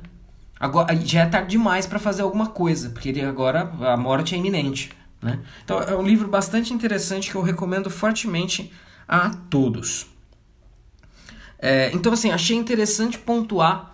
Agora, 0.64 0.96
já 0.96 1.24
é 1.24 1.26
tarde 1.26 1.50
demais 1.50 1.86
para 1.86 2.00
fazer 2.00 2.22
alguma 2.22 2.48
coisa, 2.48 2.90
porque 2.90 3.10
ele 3.10 3.20
agora 3.20 3.70
a 3.82 3.98
morte 3.98 4.34
é 4.34 4.38
iminente. 4.38 4.94
Né? 5.22 5.42
Então, 5.62 5.82
é 5.82 5.94
um 5.94 6.04
livro 6.04 6.26
bastante 6.30 6.74
interessante 6.74 7.30
que 7.30 7.36
eu 7.36 7.42
recomendo 7.42 7.90
fortemente 7.90 8.72
a 9.06 9.30
todos. 9.50 10.08
É, 11.60 11.92
então, 11.94 12.14
assim, 12.14 12.32
achei 12.32 12.56
interessante 12.56 13.20
pontuar 13.20 13.94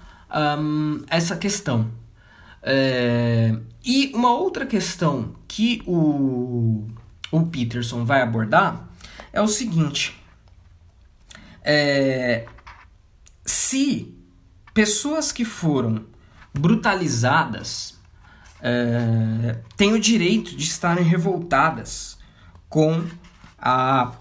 um, 0.59 1.03
essa 1.09 1.35
questão. 1.35 1.89
É, 2.61 3.57
e 3.83 4.11
uma 4.13 4.37
outra 4.37 4.63
questão 4.63 5.33
que 5.47 5.81
o, 5.87 6.87
o 7.31 7.47
Peterson 7.47 8.05
vai 8.05 8.21
abordar 8.21 8.87
é 9.33 9.41
o 9.41 9.47
seguinte: 9.47 10.23
é, 11.63 12.45
se 13.43 14.13
pessoas 14.71 15.31
que 15.31 15.43
foram 15.43 16.05
brutalizadas 16.53 17.97
é, 18.61 19.57
têm 19.77 19.93
o 19.93 19.99
direito 19.99 20.55
de 20.55 20.63
estarem 20.63 21.03
revoltadas 21.03 22.17
com 22.67 23.03
a, 23.57 24.11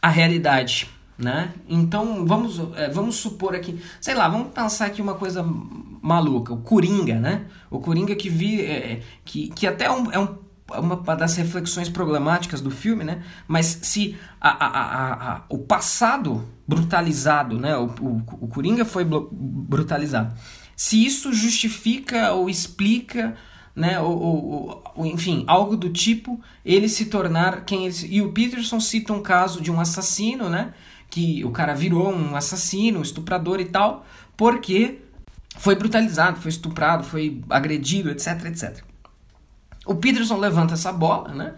a 0.00 0.08
realidade 0.08 0.88
né? 1.22 1.52
Então 1.68 2.26
vamos, 2.26 2.60
é, 2.76 2.88
vamos 2.90 3.16
supor 3.16 3.54
aqui, 3.54 3.80
sei 4.00 4.14
lá, 4.14 4.28
vamos 4.28 4.48
pensar 4.52 4.86
aqui 4.86 5.00
uma 5.00 5.14
coisa 5.14 5.42
maluca, 5.42 6.52
o 6.52 6.58
Coringa, 6.58 7.18
né? 7.20 7.46
O 7.70 7.78
Coringa 7.78 8.16
que 8.16 8.28
vi, 8.28 8.62
é, 8.62 9.02
que, 9.24 9.48
que 9.48 9.66
até 9.66 9.84
é, 9.84 9.90
um, 9.90 10.10
é 10.10 10.18
um, 10.18 10.36
uma 10.76 10.96
das 11.14 11.36
reflexões 11.36 11.88
problemáticas 11.88 12.60
do 12.60 12.70
filme, 12.70 13.04
né? 13.04 13.22
Mas 13.46 13.66
se 13.82 14.16
a, 14.40 14.48
a, 14.48 15.34
a, 15.34 15.42
o 15.48 15.58
passado 15.58 16.44
brutalizado, 16.66 17.58
né? 17.58 17.76
O, 17.76 17.86
o, 17.86 18.22
o 18.40 18.48
Coringa 18.48 18.84
foi 18.84 19.04
brutalizado. 19.04 20.34
Se 20.82 21.06
isso 21.06 21.32
justifica 21.32 22.32
ou 22.32 22.50
explica 22.50 23.36
né, 23.74 24.00
ou, 24.00 24.20
ou, 24.20 24.82
ou, 24.96 25.06
enfim, 25.06 25.44
algo 25.46 25.76
do 25.76 25.88
tipo, 25.88 26.40
ele 26.64 26.88
se 26.88 27.04
tornar 27.06 27.64
quem 27.64 27.86
ele, 27.86 27.94
e 28.10 28.20
o 28.20 28.32
Peterson 28.32 28.80
cita 28.80 29.12
um 29.12 29.22
caso 29.22 29.60
de 29.60 29.70
um 29.70 29.80
assassino, 29.80 30.48
né, 30.48 30.74
que 31.08 31.44
o 31.44 31.52
cara 31.52 31.72
virou 31.72 32.12
um 32.12 32.34
assassino, 32.34 32.98
um 32.98 33.02
estuprador 33.02 33.60
e 33.60 33.66
tal, 33.66 34.04
porque 34.36 34.98
foi 35.56 35.76
brutalizado, 35.76 36.40
foi 36.40 36.48
estuprado, 36.48 37.04
foi 37.04 37.40
agredido, 37.48 38.10
etc, 38.10 38.44
etc. 38.46 38.82
O 39.86 39.94
Peterson 39.94 40.36
levanta 40.36 40.74
essa 40.74 40.92
bola, 40.92 41.32
né? 41.32 41.54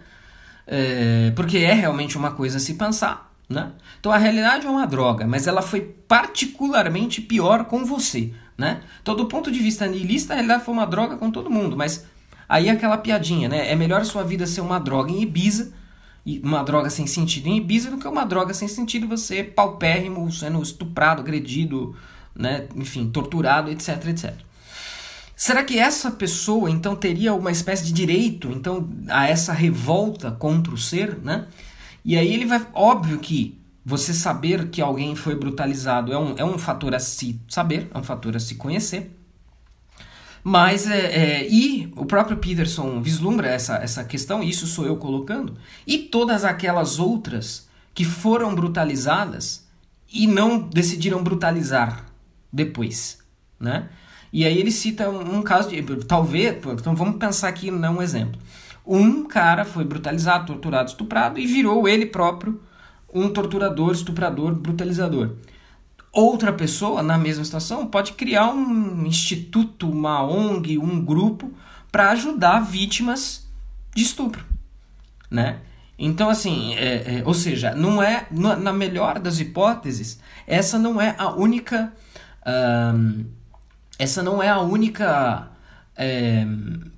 É, 0.67 1.33
porque 1.35 1.57
é 1.57 1.73
realmente 1.73 2.15
uma 2.15 2.29
coisa 2.29 2.57
a 2.57 2.59
se 2.59 2.75
pensar, 2.75 3.34
né? 3.49 3.71
Então 3.99 4.11
a 4.11 4.17
realidade 4.17 4.65
é 4.65 4.69
uma 4.69 4.85
droga, 4.85 5.25
mas 5.25 5.47
ela 5.47 5.61
foi 5.61 5.81
particularmente 5.81 7.21
pior 7.21 7.65
com 7.65 7.85
você, 7.85 8.33
né? 8.57 8.81
Então 9.01 9.15
do 9.15 9.25
ponto 9.25 9.51
de 9.51 9.59
vista 9.59 9.87
niilista, 9.87 10.33
a 10.33 10.35
realidade 10.35 10.63
foi 10.63 10.73
uma 10.73 10.85
droga 10.85 11.17
com 11.17 11.31
todo 11.31 11.49
mundo, 11.49 11.75
mas 11.75 12.05
aí 12.47 12.67
é 12.67 12.71
aquela 12.71 12.97
piadinha, 12.97 13.49
né? 13.49 13.71
É 13.71 13.75
melhor 13.75 14.03
sua 14.05 14.23
vida 14.23 14.45
ser 14.45 14.61
uma 14.61 14.79
droga 14.79 15.11
em 15.11 15.21
Ibiza 15.21 15.73
uma 16.43 16.63
droga 16.63 16.89
sem 16.89 17.05
sentido 17.05 17.47
em 17.47 17.57
Ibiza 17.57 17.91
do 17.91 17.97
que 17.97 18.07
uma 18.07 18.25
droga 18.25 18.53
sem 18.53 18.67
sentido 18.67 19.07
você 19.07 19.43
paupérrimo, 19.43 20.31
sendo 20.31 20.61
estuprado, 20.61 21.21
agredido, 21.21 21.95
né, 22.35 22.67
enfim, 22.75 23.09
torturado, 23.09 23.69
etc, 23.69 24.07
etc. 24.07 24.33
Será 25.35 25.63
que 25.63 25.77
essa 25.77 26.09
pessoa 26.09 26.71
então 26.71 26.95
teria 26.95 27.33
uma 27.33 27.51
espécie 27.51 27.83
de 27.85 27.93
direito 27.93 28.49
então 28.51 28.89
a 29.09 29.27
essa 29.27 29.53
revolta 29.53 30.31
contra 30.31 30.73
o 30.73 30.77
ser, 30.77 31.19
né? 31.19 31.45
E 32.05 32.15
aí 32.15 32.31
ele 32.31 32.45
vai, 32.45 32.63
óbvio 32.71 33.17
que 33.17 33.59
você 33.83 34.13
saber 34.13 34.69
que 34.69 34.79
alguém 34.79 35.15
foi 35.15 35.35
brutalizado 35.35 36.13
é 36.13 36.17
um, 36.17 36.35
é 36.37 36.45
um 36.45 36.59
fator 36.59 36.93
a 36.93 36.99
se 36.99 37.41
saber, 37.49 37.89
é 37.91 37.97
um 37.97 38.03
fator 38.03 38.35
a 38.35 38.39
se 38.39 38.53
conhecer. 38.53 39.11
Mas, 40.43 40.85
é, 40.85 40.99
é, 40.99 41.49
e 41.49 41.91
o 41.95 42.05
próprio 42.05 42.37
Peterson 42.37 43.01
vislumbra 43.01 43.47
essa, 43.47 43.77
essa 43.77 44.03
questão, 44.03 44.43
isso 44.43 44.67
sou 44.67 44.85
eu 44.85 44.97
colocando, 44.97 45.57
e 45.87 45.97
todas 45.97 46.43
aquelas 46.43 46.99
outras 46.99 47.67
que 47.95 48.05
foram 48.05 48.53
brutalizadas 48.53 49.65
e 50.13 50.27
não 50.27 50.59
decidiram 50.59 51.23
brutalizar 51.23 52.05
depois, 52.53 53.17
né? 53.59 53.89
E 54.31 54.45
aí 54.45 54.59
ele 54.59 54.71
cita 54.71 55.09
um, 55.09 55.37
um 55.37 55.41
caso 55.41 55.69
de, 55.69 55.81
talvez, 56.05 56.57
então 56.57 56.95
vamos 56.95 57.17
pensar 57.17 57.47
aqui 57.47 57.71
não 57.71 57.97
um 57.97 58.01
exemplo. 58.01 58.39
Um 58.85 59.25
cara 59.25 59.65
foi 59.65 59.83
brutalizado, 59.83 60.45
torturado, 60.45 60.89
estuprado 60.89 61.39
e 61.39 61.45
virou 61.45 61.87
ele 61.87 62.05
próprio 62.05 62.61
um 63.13 63.29
torturador, 63.29 63.91
estuprador, 63.91 64.53
brutalizador 64.53 65.35
outra 66.15 66.53
pessoa 66.53 67.03
na 67.03 67.17
mesma 67.17 67.43
situação 67.43 67.85
pode 67.85 68.13
criar 68.13 68.47
um 68.47 69.05
instituto, 69.05 69.89
uma 69.89 70.23
ONG, 70.23 70.77
um 70.77 71.03
grupo 71.03 71.51
para 71.91 72.11
ajudar 72.11 72.61
vítimas 72.61 73.45
de 73.93 74.01
estupro, 74.01 74.43
né? 75.29 75.59
Então, 75.99 76.29
assim, 76.29 76.73
é, 76.75 77.19
é, 77.19 77.23
ou 77.25 77.33
seja, 77.33 77.75
não 77.75 78.01
é 78.01 78.27
na 78.31 78.73
melhor 78.73 79.19
das 79.19 79.39
hipóteses, 79.39 80.19
essa 80.47 80.77
não 80.79 80.99
é 80.99 81.15
a 81.17 81.29
única, 81.29 81.93
um, 82.45 83.25
essa 83.97 84.21
não 84.21 84.43
é 84.43 84.49
a 84.49 84.59
única 84.59 85.49
é, 85.95 86.45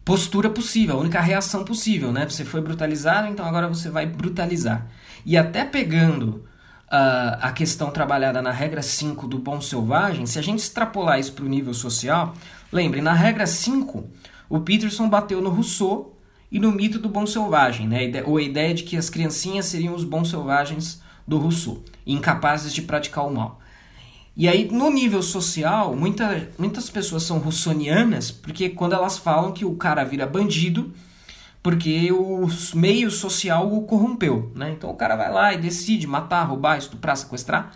postura 0.04 0.50
possível, 0.50 0.96
a 0.96 1.00
única 1.00 1.22
reação 1.22 1.64
possível, 1.64 2.12
né? 2.12 2.28
Você 2.28 2.44
foi 2.44 2.62
brutalizado, 2.62 3.28
então 3.28 3.46
agora 3.46 3.68
você 3.68 3.90
vai 3.90 4.06
brutalizar. 4.06 4.88
E 5.26 5.38
até 5.38 5.64
pegando 5.64 6.46
uh, 6.88 7.38
a 7.42 7.52
questão 7.52 7.92
trabalhada 7.92 8.42
na 8.42 8.52
regra 8.52 8.82
5 8.82 9.28
do 9.28 9.38
bom 9.38 9.62
selvagem, 9.62 10.26
se 10.26 10.40
a 10.40 10.42
gente 10.42 10.60
extrapolar 10.60 11.20
isso 11.20 11.34
para 11.34 11.46
o 11.46 11.50
nível 11.50 11.74
social, 11.74 12.34
lembre, 12.72 13.02
na 13.02 13.14
regra 13.14 13.46
5, 13.46 14.10
o 14.50 14.60
Peterson 14.62 15.10
bateu 15.10 15.42
no 15.42 15.50
Rousseau 15.50 16.18
e 16.52 16.60
no 16.60 16.72
mito 16.72 16.98
do 16.98 17.10
bom 17.10 17.28
selvagem, 17.28 17.88
né? 17.88 18.24
ou 18.26 18.38
a 18.38 18.42
ideia 18.42 18.74
de 18.74 18.84
que 18.84 18.96
as 18.96 19.10
criancinhas 19.10 19.66
seriam 19.66 19.94
os 19.94 20.04
bons 20.04 20.30
selvagens 20.30 21.02
do 21.28 21.38
Rousseau, 21.38 21.84
incapazes 22.06 22.74
de 22.74 22.82
praticar 22.82 23.28
o 23.28 23.34
mal. 23.34 23.60
E 24.38 24.48
aí, 24.48 24.70
no 24.72 24.92
nível 24.92 25.24
social, 25.24 25.96
muita, 25.96 26.48
muitas 26.60 26.92
pessoas 26.92 27.24
são 27.24 27.40
russonianas 27.40 28.30
porque 28.30 28.70
quando 28.70 28.94
elas 28.94 29.18
falam 29.18 29.52
que 29.52 29.66
o 29.66 29.76
cara 29.76 30.04
vira 30.04 30.28
bandido 30.28 30.94
porque 31.64 32.12
o 32.12 32.48
meio 32.76 33.10
social 33.10 33.74
o 33.74 33.82
corrompeu, 33.82 34.52
né? 34.56 34.72
Então 34.72 34.92
o 34.92 34.96
cara 34.96 35.16
vai 35.16 35.32
lá 35.32 35.54
e 35.54 35.58
decide 35.58 36.06
matar, 36.06 36.44
roubar, 36.44 36.78
estuprar, 36.78 37.18
sequestrar, 37.18 37.74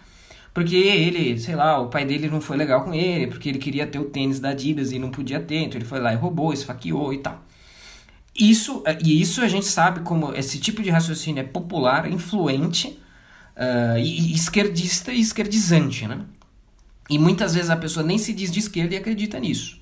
porque 0.54 0.76
ele, 0.76 1.38
sei 1.40 1.56
lá, 1.56 1.80
o 1.80 1.90
pai 1.90 2.06
dele 2.06 2.30
não 2.30 2.40
foi 2.40 2.56
legal 2.58 2.84
com 2.84 2.94
ele, 2.94 3.28
porque 3.28 3.50
ele 3.50 3.58
queria 3.58 3.88
ter 3.88 3.98
o 4.00 4.06
tênis 4.06 4.40
da 4.40 4.50
Adidas 4.50 4.92
e 4.92 5.00
não 5.00 5.10
podia 5.10 5.40
ter, 5.40 5.64
então 5.64 5.80
ele 5.80 5.86
foi 5.86 6.00
lá 6.00 6.14
e 6.14 6.16
roubou, 6.16 6.54
esfaqueou 6.54 7.12
e 7.12 7.18
tal. 7.18 7.44
Isso, 8.34 8.84
e 9.04 9.20
isso 9.20 9.42
a 9.42 9.48
gente 9.48 9.66
sabe 9.66 10.02
como 10.02 10.34
esse 10.36 10.60
tipo 10.60 10.82
de 10.84 10.90
raciocínio 10.90 11.42
é 11.42 11.44
popular, 11.44 12.10
influente, 12.10 13.00
uh, 13.58 13.98
e, 13.98 14.32
e 14.32 14.36
esquerdista 14.36 15.12
e 15.12 15.20
esquerdizante, 15.20 16.08
né? 16.08 16.20
E 17.12 17.20
muitas 17.20 17.54
vezes 17.54 17.70
a 17.70 17.76
pessoa 17.76 18.06
nem 18.06 18.18
se 18.18 18.32
diz 18.32 18.50
de 18.50 18.60
esquerda 18.60 18.96
e 18.96 18.98
acredita 18.98 19.38
nisso. 19.38 19.78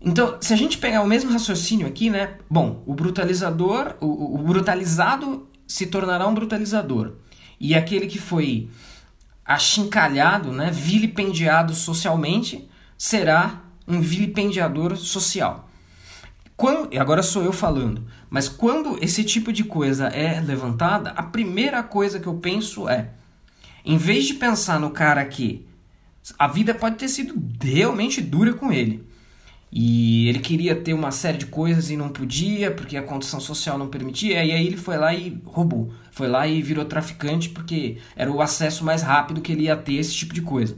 Então, 0.00 0.38
se 0.40 0.52
a 0.52 0.56
gente 0.56 0.76
pegar 0.76 1.02
o 1.02 1.06
mesmo 1.06 1.30
raciocínio 1.30 1.86
aqui, 1.86 2.10
né? 2.10 2.34
Bom, 2.50 2.82
o 2.84 2.92
brutalizador, 2.94 3.94
o, 4.00 4.34
o 4.34 4.38
brutalizado 4.38 5.46
se 5.68 5.86
tornará 5.86 6.26
um 6.26 6.34
brutalizador. 6.34 7.12
E 7.60 7.76
aquele 7.76 8.08
que 8.08 8.18
foi 8.18 8.68
achincalhado, 9.44 10.50
né, 10.50 10.72
vilipendiado 10.72 11.74
socialmente, 11.74 12.68
será 12.98 13.62
um 13.86 14.00
vilipendiador 14.00 14.96
social. 14.96 15.70
Quando, 16.56 16.98
agora 16.98 17.22
sou 17.22 17.44
eu 17.44 17.52
falando, 17.52 18.04
mas 18.28 18.48
quando 18.48 18.98
esse 19.00 19.22
tipo 19.22 19.52
de 19.52 19.62
coisa 19.62 20.08
é 20.08 20.40
levantada, 20.40 21.10
a 21.10 21.22
primeira 21.22 21.84
coisa 21.84 22.18
que 22.18 22.26
eu 22.26 22.34
penso 22.34 22.88
é: 22.88 23.10
em 23.84 23.96
vez 23.96 24.24
de 24.24 24.34
pensar 24.34 24.80
no 24.80 24.90
cara 24.90 25.24
que 25.24 25.69
a 26.38 26.46
vida 26.46 26.74
pode 26.74 26.96
ter 26.96 27.08
sido 27.08 27.34
realmente 27.62 28.20
dura 28.20 28.52
com 28.52 28.72
ele, 28.72 29.04
e 29.72 30.28
ele 30.28 30.40
queria 30.40 30.74
ter 30.74 30.92
uma 30.94 31.12
série 31.12 31.38
de 31.38 31.46
coisas 31.46 31.90
e 31.90 31.96
não 31.96 32.08
podia, 32.08 32.72
porque 32.72 32.96
a 32.96 33.02
condição 33.02 33.38
social 33.38 33.78
não 33.78 33.88
permitia, 33.88 34.44
e 34.44 34.50
aí 34.50 34.66
ele 34.66 34.76
foi 34.76 34.96
lá 34.96 35.14
e 35.14 35.40
roubou. 35.44 35.92
Foi 36.10 36.26
lá 36.26 36.46
e 36.46 36.60
virou 36.60 36.84
traficante, 36.84 37.48
porque 37.48 37.98
era 38.16 38.30
o 38.30 38.42
acesso 38.42 38.84
mais 38.84 39.02
rápido 39.02 39.40
que 39.40 39.52
ele 39.52 39.64
ia 39.64 39.76
ter 39.76 39.94
esse 39.94 40.12
tipo 40.14 40.34
de 40.34 40.42
coisa. 40.42 40.76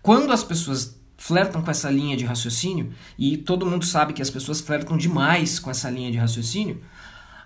Quando 0.00 0.32
as 0.32 0.42
pessoas 0.42 0.98
flertam 1.18 1.60
com 1.60 1.70
essa 1.70 1.90
linha 1.90 2.16
de 2.16 2.24
raciocínio, 2.24 2.94
e 3.18 3.36
todo 3.36 3.66
mundo 3.66 3.84
sabe 3.84 4.14
que 4.14 4.22
as 4.22 4.30
pessoas 4.30 4.62
flertam 4.62 4.96
demais 4.96 5.58
com 5.58 5.70
essa 5.70 5.90
linha 5.90 6.10
de 6.10 6.16
raciocínio, 6.16 6.80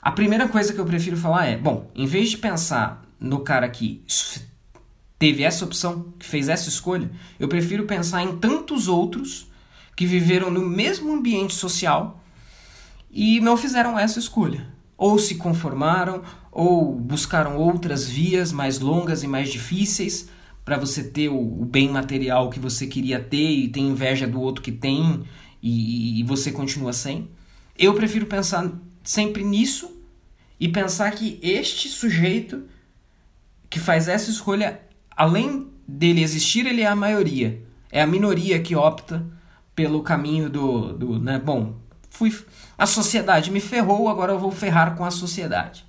a 0.01 0.12
primeira 0.12 0.47
coisa 0.47 0.73
que 0.73 0.79
eu 0.79 0.87
prefiro 0.87 1.17
falar 1.17 1.47
é: 1.47 1.57
bom, 1.57 1.91
em 1.93 2.07
vez 2.07 2.31
de 2.31 2.39
pensar 2.39 3.03
no 3.19 3.41
cara 3.41 3.69
que 3.69 4.05
teve 5.19 5.43
essa 5.43 5.65
opção, 5.65 6.12
que 6.19 6.27
fez 6.27 6.49
essa 6.49 6.69
escolha, 6.69 7.11
eu 7.39 7.49
prefiro 7.49 7.85
pensar 7.85 8.23
em 8.23 8.37
tantos 8.37 8.89
outros 8.89 9.47
que 9.97 10.07
viveram 10.07 10.51
no 10.51 10.61
mesmo 10.61 11.12
ambiente 11.12 11.55
social 11.55 12.23
e 13.11 13.41
não 13.41 13.57
fizeram 13.57 13.99
essa 13.99 14.19
escolha. 14.19 14.73
Ou 14.97 15.19
se 15.19 15.37
conformaram, 15.37 16.23
ou 16.51 16.95
buscaram 16.95 17.57
outras 17.57 18.09
vias 18.09 18.53
mais 18.53 18.79
longas 18.79 19.23
e 19.23 19.29
mais 19.29 19.51
difíceis 19.51 20.29
para 20.65 20.79
você 20.79 21.05
ter 21.05 21.29
o, 21.29 21.65
bem 21.65 21.89
material 21.89 22.49
que 22.49 22.59
você 22.59 22.87
queria 22.87 23.21
ter 23.21 23.51
e 23.51 23.69
tem 23.69 23.89
inveja 23.89 24.27
do 24.27 24.41
outro 24.41 24.62
que 24.62 24.73
tem 24.73 25.25
e, 25.62 26.21
e 26.21 26.23
você 26.23 26.51
continua 26.51 26.93
sem. 26.93 27.29
Eu 27.77 27.95
prefiro 27.95 28.27
pensar 28.27 28.73
sempre 29.03 29.45
nisso 29.45 29.91
e 30.59 30.69
pensar 30.69 31.11
que 31.11 31.39
este 31.43 31.89
sujeito 31.89 32.65
que 33.69 33.81
faz 33.81 34.09
essa 34.09 34.31
escolha, 34.31 34.81
além 35.17 35.69
dele 35.87 36.23
existir, 36.23 36.67
ele 36.67 36.83
é 36.83 36.87
a 36.87 36.97
maioria. 36.97 37.62
É 37.91 38.03
a 38.03 38.07
minoria 38.07 38.61
que 38.61 38.75
opta 38.75 39.25
pelo 39.75 40.03
caminho 40.03 40.49
do, 40.49 40.93
do 40.93 41.19
né, 41.19 41.39
bom, 41.39 41.77
fui 42.09 42.33
a 42.77 42.87
sociedade 42.87 43.51
me 43.51 43.61
ferrou, 43.61 44.09
agora 44.09 44.33
eu 44.33 44.39
vou 44.39 44.51
ferrar 44.51 44.97
com 44.97 45.05
a 45.05 45.11
sociedade. 45.11 45.85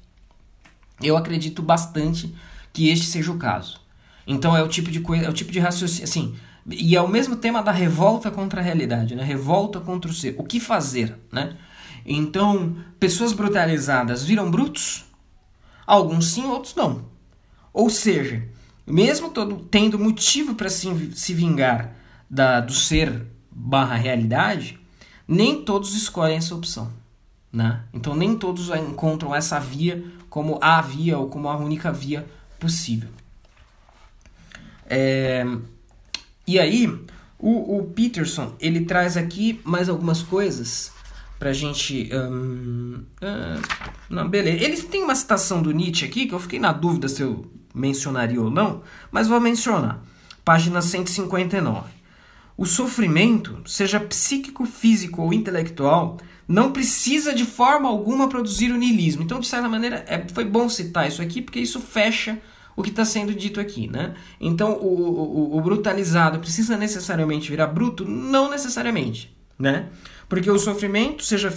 Eu 1.02 1.18
acredito 1.18 1.62
bastante 1.62 2.34
que 2.72 2.90
este 2.90 3.08
seja 3.08 3.32
o 3.32 3.38
caso. 3.38 3.82
Então 4.28 4.56
é 4.56 4.62
o 4.62 4.68
tipo 4.68 4.92
de 4.92 5.00
coisa, 5.00 5.26
é 5.26 5.30
o 5.30 5.34
tipo 5.34 5.52
de 5.52 5.60
raciocínio, 5.60 6.04
assim, 6.04 6.36
e 6.68 6.96
é 6.96 7.02
o 7.02 7.08
mesmo 7.08 7.36
tema 7.36 7.62
da 7.62 7.72
revolta 7.72 8.32
contra 8.32 8.60
a 8.60 8.64
realidade, 8.64 9.16
né? 9.16 9.24
Revolta 9.24 9.80
contra 9.80 10.10
o 10.10 10.14
ser. 10.14 10.36
O 10.38 10.44
que 10.44 10.60
fazer, 10.60 11.16
né? 11.32 11.56
Então, 12.06 12.76
pessoas 13.00 13.34
brutalizadas 13.34 14.24
viram 14.24 14.50
brutos? 14.50 15.06
Alguns 15.86 16.32
sim, 16.32 16.46
outros 16.46 16.76
não. 16.76 17.06
Ou 17.72 17.90
seja, 17.90 18.48
mesmo 18.86 19.30
todo, 19.30 19.58
tendo 19.70 19.98
motivo 19.98 20.56
para 20.56 20.70
se, 20.70 21.12
se 21.16 21.34
vingar 21.34 21.96
da, 22.30 22.60
do 22.60 22.74
ser 22.74 23.26
barra 23.52 23.96
realidade, 23.96 24.80
nem 25.28 25.64
todos 25.64 25.96
escolhem 25.96 26.38
essa 26.38 26.54
opção. 26.54 26.92
Né? 27.52 27.82
Então 27.94 28.16
nem 28.16 28.38
todos 28.38 28.70
encontram 28.70 29.34
essa 29.34 29.60
via 29.60 30.04
como 30.30 30.60
a 30.62 30.82
via 30.82 31.18
ou 31.18 31.30
como 31.30 31.48
a 31.48 31.56
única 31.56 31.92
via 31.92 32.28
possível. 32.60 33.10
É... 34.86 35.46
E 36.46 36.60
aí, 36.60 36.88
o, 37.40 37.78
o, 37.78 37.86
Peterson 37.86 38.54
ele 38.60 38.86
traz 38.86 39.18
aqui 39.18 39.60
mais 39.64 39.90
algumas 39.90 40.22
coisas 40.22 40.92
pra 41.40 41.54
gente. 41.54 42.10
Um... 42.14 43.04
Uh, 43.22 43.62
não, 44.10 44.28
beleza. 44.30 44.64
Ele 44.64 44.80
tem 44.84 45.04
uma 45.04 45.16
citação 45.16 45.62
do 45.62 45.72
Nietzsche 45.72 46.06
aqui 46.06 46.28
que 46.28 46.36
eu 46.36 46.40
fiquei 46.40 46.60
na 46.60 46.72
dúvida 46.72 47.08
se 47.08 47.22
eu 47.22 47.50
mencionaria 47.76 48.42
ou 48.42 48.50
não, 48.50 48.82
mas 49.12 49.28
vou 49.28 49.40
mencionar. 49.40 50.02
Página 50.44 50.82
159. 50.82 51.90
O 52.58 52.66
sofrimento, 52.66 53.62
seja 53.66 54.00
psíquico, 54.00 54.66
físico 54.66 55.22
ou 55.22 55.34
intelectual, 55.34 56.18
não 56.48 56.72
precisa 56.72 57.34
de 57.34 57.44
forma 57.44 57.90
alguma 57.90 58.30
produzir 58.30 58.72
o 58.72 58.78
niilismo. 58.78 59.24
Então, 59.24 59.40
de 59.40 59.48
certa 59.48 59.68
maneira, 59.68 60.06
é, 60.08 60.26
foi 60.34 60.46
bom 60.46 60.70
citar 60.70 61.08
isso 61.08 61.22
aqui, 61.22 61.42
porque 61.42 61.60
isso 61.60 61.82
fecha 61.82 62.40
o 62.76 62.84
que 62.84 62.90
está 62.90 63.04
sendo 63.04 63.34
dito 63.34 63.60
aqui. 63.60 63.88
Né? 63.88 64.14
Então, 64.40 64.74
o, 64.74 65.54
o, 65.54 65.58
o 65.58 65.62
brutalizado 65.62 66.40
precisa 66.40 66.78
necessariamente 66.78 67.50
virar 67.50 67.68
bruto? 67.68 68.06
Não 68.06 68.50
necessariamente. 68.50 69.36
Né? 69.58 69.90
Porque 70.28 70.50
o 70.50 70.60
sofrimento, 70.60 71.24
seja 71.24 71.52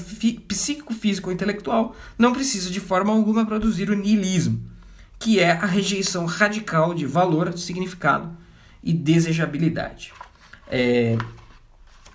psíquico, 0.49 0.95
físico 0.95 1.29
ou 1.29 1.35
intelectual, 1.35 1.95
não 2.19 2.33
precisa 2.33 2.71
de 2.71 2.81
forma 2.81 3.13
alguma 3.13 3.45
produzir 3.45 3.91
o 3.91 3.97
niilismo, 3.97 4.61
que 5.19 5.41
é 5.41 5.51
a 5.51 5.67
rejeição 5.67 6.27
radical 6.27 6.95
de 6.95 7.05
valor, 7.07 7.59
significado 7.59 8.31
e 8.83 8.93
desejabilidade. 8.93 10.13
É, 10.71 11.17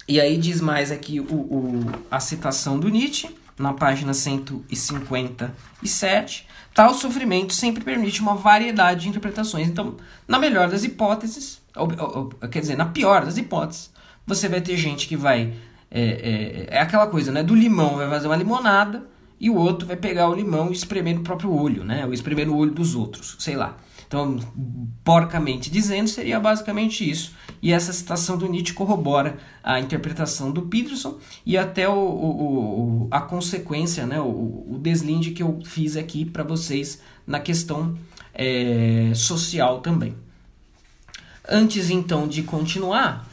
e 0.08 0.22
aí 0.22 0.38
diz 0.38 0.62
mais 0.62 0.91
aqui 0.91 1.20
o, 1.20 1.34
o, 1.34 1.91
a 2.10 2.20
citação 2.20 2.80
do 2.80 2.89
Nietzsche, 2.89 3.36
na 3.58 3.74
página 3.74 4.14
157. 4.14 6.47
Tal 6.74 6.93
sofrimento 6.93 7.54
sempre 7.54 7.84
permite 7.84 8.22
uma 8.22 8.36
variedade 8.36 9.01
de 9.01 9.10
interpretações. 9.10 9.68
Então, 9.68 9.97
na 10.28 10.39
melhor 10.39 10.70
das 10.70 10.84
hipóteses, 10.84 11.62
ou, 11.76 11.88
ou, 11.99 12.30
quer 12.49 12.62
dizer, 12.62 12.76
na 12.76 12.86
pior 12.86 13.26
das 13.26 13.38
hipóteses, 13.38 13.91
você 14.26 14.49
vai 14.49 14.62
ter 14.62 14.76
gente 14.78 15.08
que 15.08 15.16
vai. 15.16 15.54
É, 15.91 16.01
é, 16.01 16.66
é, 16.76 16.80
aquela 16.80 17.06
coisa, 17.06 17.32
né? 17.32 17.43
Do 17.43 17.54
limão 17.54 17.97
vai 17.97 18.10
fazer 18.10 18.26
uma 18.28 18.36
limonada 18.36 19.04
e 19.39 19.49
o 19.49 19.55
outro 19.55 19.88
vai 19.88 19.97
pegar 19.97 20.29
o 20.29 20.34
limão 20.34 20.69
e 20.69 20.73
espremer 20.73 21.15
no 21.15 21.23
próprio 21.23 21.53
olho, 21.53 21.84
né? 21.84 22.05
Ou 22.05 22.13
espremer 22.13 22.47
no 22.47 22.55
olho 22.55 22.71
dos 22.71 22.95
outros, 22.95 23.36
sei 23.39 23.55
lá. 23.55 23.77
Então, 24.13 24.39
porcamente 25.03 25.71
dizendo, 25.71 26.07
seria 26.07 26.39
basicamente 26.39 27.09
isso. 27.09 27.34
E 27.59 27.71
essa 27.71 27.91
citação 27.91 28.38
do 28.38 28.47
Nietzsche 28.47 28.71
corrobora 28.71 29.39
a 29.63 29.79
interpretação 29.79 30.51
do 30.51 30.61
Peterson 30.61 31.17
e 31.43 31.57
até 31.57 31.89
o, 31.89 31.93
o, 31.93 33.05
o 33.05 33.07
a 33.09 33.21
consequência, 33.21 34.05
né, 34.05 34.19
o, 34.19 34.67
o, 34.69 34.79
deslinde 34.79 35.31
que 35.31 35.41
eu 35.41 35.59
fiz 35.65 35.97
aqui 35.97 36.25
para 36.25 36.43
vocês 36.43 37.01
na 37.25 37.39
questão 37.39 37.97
é, 38.36 39.13
social 39.15 39.79
também. 39.79 40.15
Antes 41.49 41.89
então 41.89 42.27
de 42.27 42.43
continuar, 42.43 43.27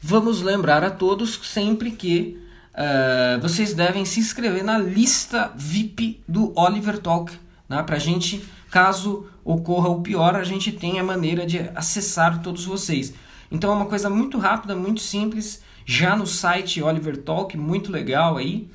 vamos 0.00 0.40
lembrar 0.40 0.82
a 0.82 0.90
todos 0.90 1.40
sempre 1.44 1.90
que 1.90 2.39
uh, 2.74 3.40
vocês 3.40 3.74
devem 3.74 4.04
se 4.04 4.20
inscrever 4.20 4.64
na 4.64 4.78
lista 4.78 5.52
VIP 5.56 6.22
do 6.26 6.52
Oliver 6.58 6.98
Talk, 6.98 7.32
né, 7.68 7.82
para 7.82 7.96
a 7.96 8.00
gente 8.00 8.44
Caso 8.70 9.26
ocorra 9.44 9.88
o 9.88 10.00
pior, 10.00 10.36
a 10.36 10.44
gente 10.44 10.70
tem 10.70 11.00
a 11.00 11.04
maneira 11.04 11.44
de 11.44 11.58
acessar 11.74 12.40
todos 12.40 12.64
vocês. 12.64 13.12
Então 13.50 13.72
é 13.72 13.74
uma 13.74 13.86
coisa 13.86 14.08
muito 14.08 14.38
rápida, 14.38 14.76
muito 14.76 15.00
simples, 15.00 15.60
já 15.84 16.14
no 16.14 16.24
site 16.24 16.80
Oliver 16.80 17.16
Talk, 17.16 17.56
muito 17.56 17.90
legal 17.90 18.36
aí. 18.36 18.70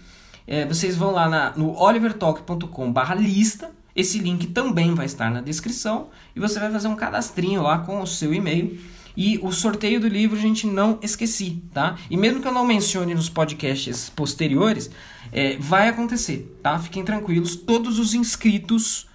É, 0.46 0.66
vocês 0.66 0.98
vão 0.98 1.12
lá 1.12 1.30
na, 1.30 1.52
no 1.56 1.80
olivertalk.com/lista. 1.82 3.72
Esse 3.96 4.20
link 4.20 4.48
também 4.48 4.94
vai 4.94 5.06
estar 5.06 5.32
na 5.32 5.40
descrição 5.40 6.10
e 6.36 6.42
você 6.42 6.60
vai 6.60 6.70
fazer 6.70 6.90
um 6.90 6.96
cadastrinho 6.98 7.62
lá 7.62 7.78
com 7.80 8.02
o 8.02 8.08
seu 8.08 8.34
e-mail. 8.34 8.78
E 9.16 9.40
o 9.42 9.52
sorteio 9.52 10.00
do 10.00 10.08
livro 10.08 10.38
a 10.38 10.42
gente 10.42 10.68
não 10.68 11.00
esqueci, 11.02 11.62
tá? 11.74 11.98
E 12.10 12.18
mesmo 12.18 12.42
que 12.42 12.48
eu 12.48 12.52
não 12.52 12.66
mencione 12.66 13.16
nos 13.16 13.30
podcasts 13.30 14.10
posteriores, 14.10 14.90
é, 15.32 15.58
vai 15.58 15.88
acontecer, 15.88 16.58
tá? 16.62 16.78
Fiquem 16.80 17.04
tranquilos, 17.04 17.56
todos 17.56 17.98
os 17.98 18.14
inscritos 18.14 19.08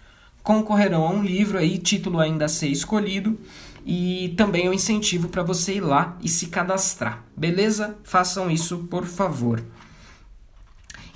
concorrerão 0.42 1.06
a 1.06 1.10
um 1.10 1.22
livro 1.22 1.58
aí, 1.58 1.78
título 1.78 2.18
ainda 2.18 2.46
a 2.46 2.48
ser 2.48 2.68
escolhido, 2.68 3.38
e 3.84 4.34
também 4.36 4.66
é 4.66 4.70
um 4.70 4.72
incentivo 4.72 5.28
para 5.28 5.42
você 5.42 5.74
ir 5.74 5.80
lá 5.80 6.16
e 6.22 6.28
se 6.28 6.46
cadastrar. 6.46 7.24
Beleza? 7.36 7.96
Façam 8.04 8.50
isso, 8.50 8.78
por 8.90 9.06
favor. 9.06 9.62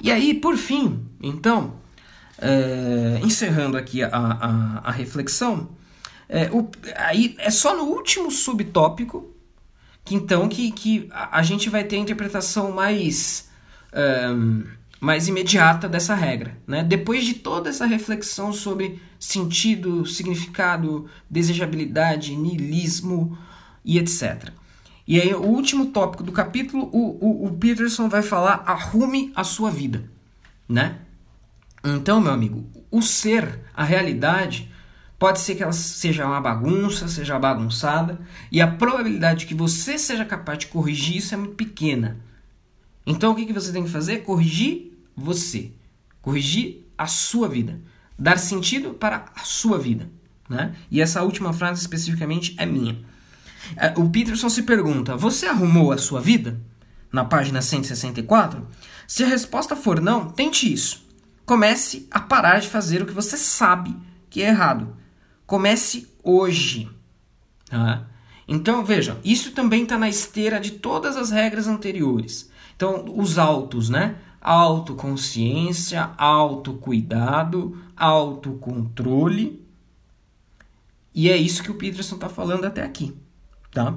E 0.03 0.11
aí, 0.11 0.35
por 0.35 0.57
fim, 0.57 1.05
então, 1.23 1.75
é, 2.39 3.21
encerrando 3.23 3.77
aqui 3.77 4.03
a, 4.03 4.11
a, 4.13 4.81
a 4.85 4.91
reflexão, 4.91 5.71
é, 6.29 6.51
o, 6.51 6.69
aí 6.97 7.35
é 7.39 7.51
só 7.51 7.77
no 7.77 7.85
último 7.85 8.31
subtópico 8.31 9.35
que 10.05 10.15
então 10.15 10.49
que, 10.49 10.71
que 10.71 11.09
a, 11.11 11.39
a 11.39 11.43
gente 11.43 11.71
vai 11.71 11.85
ter 11.85 11.97
a 11.97 12.01
interpretação 12.01 12.73
mais. 12.73 13.49
Um, 13.95 14.65
mais 15.01 15.29
imediata 15.29 15.87
dessa 15.87 16.15
regra. 16.15 16.57
Né? 16.67 16.83
Depois 16.83 17.27
de 17.27 17.35
toda 17.35 17.69
essa 17.69 17.85
reflexão 17.85 18.55
sobre 18.55 19.03
sentido, 19.21 20.07
significado, 20.07 21.11
desejabilidade, 21.29 22.35
niilismo 22.35 23.37
e 23.85 23.99
etc. 23.99 24.51
E 25.07 25.21
aí, 25.21 25.35
o 25.35 25.43
último 25.43 25.87
tópico 25.87 26.23
do 26.23 26.33
capítulo, 26.33 26.89
o, 26.91 27.19
o, 27.21 27.47
o 27.47 27.53
Peterson 27.59 28.09
vai 28.09 28.23
falar: 28.23 28.63
arrume 28.65 29.31
a 29.37 29.45
sua 29.45 29.71
vida. 29.71 30.11
Né? 30.67 30.99
Então, 31.85 32.19
meu 32.21 32.33
amigo, 32.33 32.67
o 32.91 33.03
ser, 33.03 33.61
a 33.75 33.85
realidade, 33.85 34.73
pode 35.25 35.41
ser 35.41 35.55
que 35.55 35.63
ela 35.63 35.73
seja 35.73 36.27
uma 36.27 36.39
bagunça, 36.39 37.09
seja 37.09 37.39
bagunçada, 37.39 38.21
e 38.53 38.61
a 38.61 38.67
probabilidade 38.67 39.41
de 39.41 39.47
que 39.47 39.55
você 39.55 39.97
seja 39.97 40.23
capaz 40.23 40.59
de 40.59 40.67
corrigir 40.67 41.17
isso 41.17 41.33
é 41.33 41.37
muito 41.39 41.55
pequena. 41.55 42.19
Então, 43.07 43.33
o 43.33 43.35
que, 43.35 43.47
que 43.47 43.53
você 43.55 43.73
tem 43.73 43.85
que 43.85 43.89
fazer? 43.89 44.19
Corrigir 44.19 44.93
você, 45.17 45.73
corrigir 46.21 46.87
a 46.99 47.07
sua 47.07 47.49
vida, 47.49 47.81
dar 48.19 48.39
sentido 48.39 48.93
para 48.93 49.25
a 49.35 49.45
sua 49.45 49.79
vida. 49.79 50.11
Né? 50.47 50.75
E 50.91 51.01
essa 51.01 51.23
última 51.23 51.55
frase 51.55 51.81
especificamente 51.81 52.55
é 52.59 52.67
minha. 52.67 53.03
É, 53.79 53.95
o 53.97 54.11
Peterson 54.11 54.51
se 54.51 54.65
pergunta: 54.65 55.17
Você 55.17 55.47
arrumou 55.47 55.91
a 55.91 55.97
sua 55.97 56.21
vida? 56.21 56.61
Na 57.11 57.25
página 57.25 57.63
164. 57.63 58.69
Se 59.09 59.25
a 59.25 59.27
resposta 59.27 59.75
for 59.75 60.03
não, 60.03 60.29
tente 60.29 60.71
isso. 60.71 61.03
Comece 61.47 62.07
a 62.11 62.21
parar 62.21 62.61
de 62.61 62.69
fazer 62.69 63.01
o 63.01 63.07
que 63.07 63.15
você 63.15 63.39
sabe 63.39 63.97
que 64.29 64.43
é 64.43 64.49
errado. 64.49 65.03
Comece 65.47 66.09
hoje. 66.23 66.89
Tá? 67.69 68.07
Então, 68.47 68.85
vejam, 68.85 69.19
isso 69.25 69.53
também 69.53 69.85
está 69.85 69.99
na 69.99 70.09
esteira 70.09 70.61
de 70.61 70.73
todas 70.73 71.17
as 71.17 71.31
regras 71.31 71.67
anteriores. 71.67 72.51
Então, 72.77 73.05
os 73.17 73.39
autos, 73.39 73.89
né? 73.89 74.17
autoconsciência, 74.45 76.11
autocuidado, 76.19 77.79
autocontrole. 77.97 79.65
E 81.15 81.31
é 81.31 81.37
isso 81.37 81.63
que 81.63 81.71
o 81.71 81.77
Peterson 81.77 82.17
está 82.17 82.29
falando 82.29 82.67
até 82.67 82.83
aqui, 82.83 83.17
tá? 83.73 83.95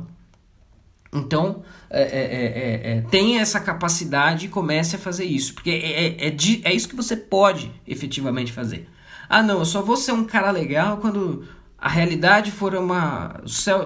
Então, 1.14 1.64
é, 1.90 2.02
é, 2.02 2.98
é, 2.98 3.02
tem 3.02 3.40
essa 3.40 3.60
capacidade 3.60 4.46
e 4.46 4.50
comece 4.50 4.96
a 4.96 5.00
fazer 5.00 5.26
isso, 5.26 5.54
porque 5.54 5.72
é, 5.72 6.30
de, 6.30 6.62
é 6.64 6.74
isso 6.74 6.88
que 6.88 6.96
você 6.96 7.18
pode 7.18 7.72
efetivamente 7.86 8.54
fazer. 8.54 8.88
Ah, 9.30 9.44
não, 9.44 9.60
eu 9.60 9.66
só 9.66 9.82
vou 9.82 9.98
ser 9.98 10.12
um 10.12 10.24
cara 10.24 10.52
legal 10.52 10.98
quando 10.98 11.46
a 11.78 11.90
realidade 11.90 12.52
for, 12.52 12.74
uma, 12.76 13.42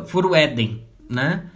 for 0.08 0.26
o 0.26 0.36
Éden, 0.36 0.86
né? 1.10 1.50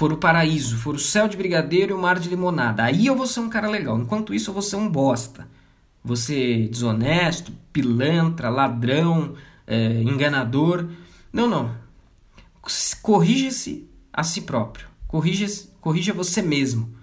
for 0.00 0.14
o 0.14 0.16
paraíso, 0.16 0.78
for 0.78 0.94
o 0.94 0.98
céu 0.98 1.28
de 1.28 1.36
brigadeiro 1.36 1.92
e 1.92 1.94
o 1.94 2.00
mar 2.00 2.18
de 2.18 2.30
limonada. 2.30 2.82
Aí 2.82 3.06
eu 3.06 3.14
vou 3.14 3.26
ser 3.26 3.40
um 3.40 3.50
cara 3.50 3.68
legal. 3.68 3.98
Enquanto 4.00 4.32
isso, 4.32 4.48
eu 4.48 4.54
vou 4.54 4.62
ser 4.62 4.76
um 4.76 4.88
bosta. 4.88 5.46
Você 6.02 6.66
desonesto, 6.68 7.52
pilantra, 7.70 8.48
ladrão, 8.48 9.34
é, 9.66 10.00
enganador. 10.00 10.88
Não, 11.30 11.46
não. 11.46 11.74
Corrija-se 13.02 13.90
a 14.10 14.22
si 14.22 14.40
próprio. 14.40 14.86
Corrija, 15.06 15.46
corrija 15.82 16.14
você 16.14 16.40
mesmo. 16.40 16.94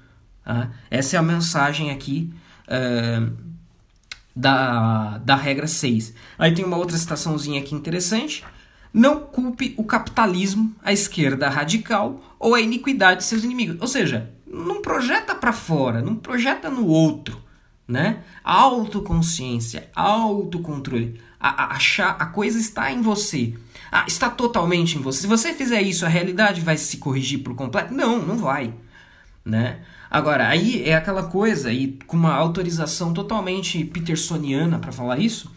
Tá? 0.43 0.71
Essa 0.89 1.17
é 1.17 1.19
a 1.19 1.21
mensagem 1.21 1.91
aqui 1.91 2.33
uh, 2.67 3.31
da, 4.37 5.17
da 5.17 5.35
regra 5.35 5.65
6. 5.65 6.13
Aí 6.37 6.53
tem 6.53 6.63
uma 6.63 6.77
outra 6.77 6.95
citaçãozinha 6.95 7.59
aqui 7.59 7.73
interessante. 7.73 8.45
Não 8.93 9.19
culpe 9.19 9.73
o 9.77 9.83
capitalismo, 9.83 10.75
a 10.83 10.93
esquerda 10.93 11.49
radical 11.49 12.21
ou 12.39 12.53
a 12.53 12.61
iniquidade 12.61 13.21
de 13.21 13.25
seus 13.25 13.43
inimigos. 13.43 13.77
Ou 13.81 13.87
seja, 13.87 14.31
não 14.45 14.81
projeta 14.81 15.33
para 15.33 15.51
fora, 15.51 16.01
não 16.01 16.15
projeta 16.15 16.69
no 16.69 16.85
outro, 16.85 17.41
né? 17.87 18.19
Autoconsciência, 18.43 19.89
autocontrole. 19.95 21.19
A, 21.39 21.75
a, 21.75 21.77
a, 22.09 22.25
coisa 22.27 22.59
está 22.59 22.91
em 22.91 23.01
você. 23.01 23.55
Ah, 23.91 24.05
está 24.07 24.29
totalmente 24.29 24.97
em 24.97 25.01
você. 25.01 25.21
Se 25.21 25.27
você 25.27 25.53
fizer 25.53 25.81
isso, 25.81 26.05
a 26.05 26.09
realidade 26.09 26.61
vai 26.61 26.77
se 26.77 26.97
corrigir 26.97 27.39
por 27.39 27.55
completo? 27.55 27.93
Não, 27.93 28.19
não 28.19 28.37
vai, 28.37 28.73
né? 29.43 29.79
Agora, 30.09 30.47
aí 30.47 30.83
é 30.87 30.95
aquela 30.95 31.23
coisa, 31.23 31.71
e 31.71 31.99
com 32.07 32.15
uma 32.15 32.33
autorização 32.33 33.13
totalmente 33.13 33.83
petersoniana 33.83 34.79
para 34.79 34.91
falar 34.91 35.19
isso, 35.19 35.51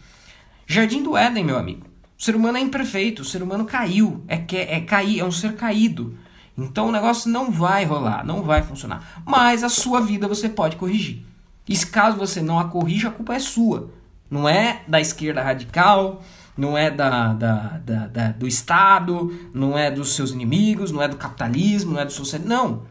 Jardim 0.67 1.03
do 1.03 1.17
Éden, 1.17 1.43
meu 1.43 1.57
amigo. 1.57 1.85
O 2.17 2.23
ser 2.23 2.35
humano 2.35 2.57
é 2.57 2.61
imperfeito, 2.61 3.23
o 3.23 3.25
ser 3.25 3.41
humano 3.41 3.65
caiu, 3.65 4.23
é, 4.27 4.37
que, 4.37 4.55
é 4.55 4.79
cair, 4.81 5.19
é 5.19 5.25
um 5.25 5.31
ser 5.31 5.55
caído. 5.55 6.17
Então 6.57 6.89
o 6.89 6.91
negócio 6.91 7.29
não 7.29 7.49
vai 7.49 7.83
rolar, 7.83 8.25
não 8.25 8.43
vai 8.43 8.61
funcionar. 8.61 9.23
Mas 9.25 9.63
a 9.63 9.69
sua 9.69 9.99
vida 10.01 10.27
você 10.27 10.47
pode 10.47 10.75
corrigir. 10.75 11.25
E 11.67 11.77
caso 11.85 12.17
você 12.17 12.41
não 12.41 12.59
a 12.59 12.65
corrija, 12.65 13.07
a 13.07 13.11
culpa 13.11 13.33
é 13.33 13.39
sua. 13.39 13.89
Não 14.29 14.47
é 14.47 14.81
da 14.87 15.01
esquerda 15.01 15.41
radical, 15.41 16.21
não 16.55 16.77
é 16.77 16.91
da, 16.91 17.33
da, 17.33 17.55
da, 17.83 18.07
da, 18.07 18.27
do 18.31 18.47
Estado, 18.47 19.49
não 19.53 19.77
é 19.77 19.89
dos 19.89 20.13
seus 20.13 20.31
inimigos, 20.31 20.91
não 20.91 21.01
é 21.01 21.07
do 21.07 21.17
capitalismo, 21.17 21.93
não 21.93 22.01
é 22.01 22.05
do 22.05 22.11
socialismo. 22.11 22.53
Não. 22.53 22.83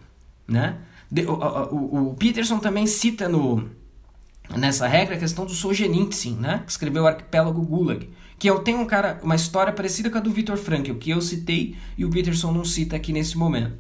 Né? 0.46 0.76
O, 1.12 2.14
Peterson 2.14 2.58
também 2.58 2.86
cita 2.86 3.28
no, 3.28 3.68
nessa 4.56 4.86
regra 4.86 5.16
a 5.16 5.18
questão 5.18 5.44
do 5.44 5.52
Solzhenitsyn, 5.52 6.36
né? 6.36 6.62
que 6.64 6.70
escreveu 6.70 7.02
o 7.02 7.06
Arquipélago 7.06 7.62
Gulag. 7.62 8.08
Que 8.38 8.48
eu 8.48 8.61
tenho 8.61 8.78
um 8.78 8.86
cara, 8.86 9.20
uma 9.22 9.34
história 9.34 9.72
parecida 9.72 10.08
com 10.08 10.18
a 10.18 10.20
do 10.20 10.30
Viktor 10.30 10.56
Frankl, 10.56 10.94
que 10.94 11.11
eu 11.11 11.20
citei 11.20 11.76
e 11.98 12.04
o 12.04 12.11
Peterson 12.11 12.52
não 12.52 12.64
cita 12.64 12.96
aqui 12.96 13.12
nesse 13.12 13.36
momento. 13.36 13.76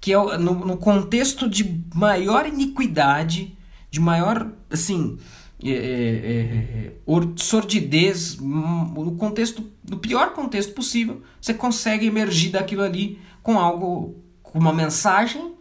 Que 0.00 0.12
é 0.12 0.38
no, 0.38 0.54
no 0.54 0.76
contexto 0.76 1.48
de 1.48 1.82
maior 1.94 2.46
iniquidade, 2.46 3.56
de 3.90 4.00
maior, 4.00 4.50
assim, 4.68 5.16
é, 5.62 5.70
é, 5.70 5.72
é, 5.72 6.92
sordidez, 7.36 8.36
no 8.36 9.16
contexto, 9.16 9.64
no 9.88 9.96
pior 9.96 10.34
contexto 10.34 10.74
possível, 10.74 11.22
você 11.40 11.54
consegue 11.54 12.06
emergir 12.06 12.50
daquilo 12.50 12.82
ali 12.82 13.18
com 13.42 13.58
algo, 13.58 14.22
com 14.42 14.58
uma 14.58 14.72
mensagem, 14.74 15.53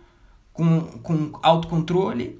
com, 0.53 0.81
com 0.81 1.31
autocontrole, 1.41 2.39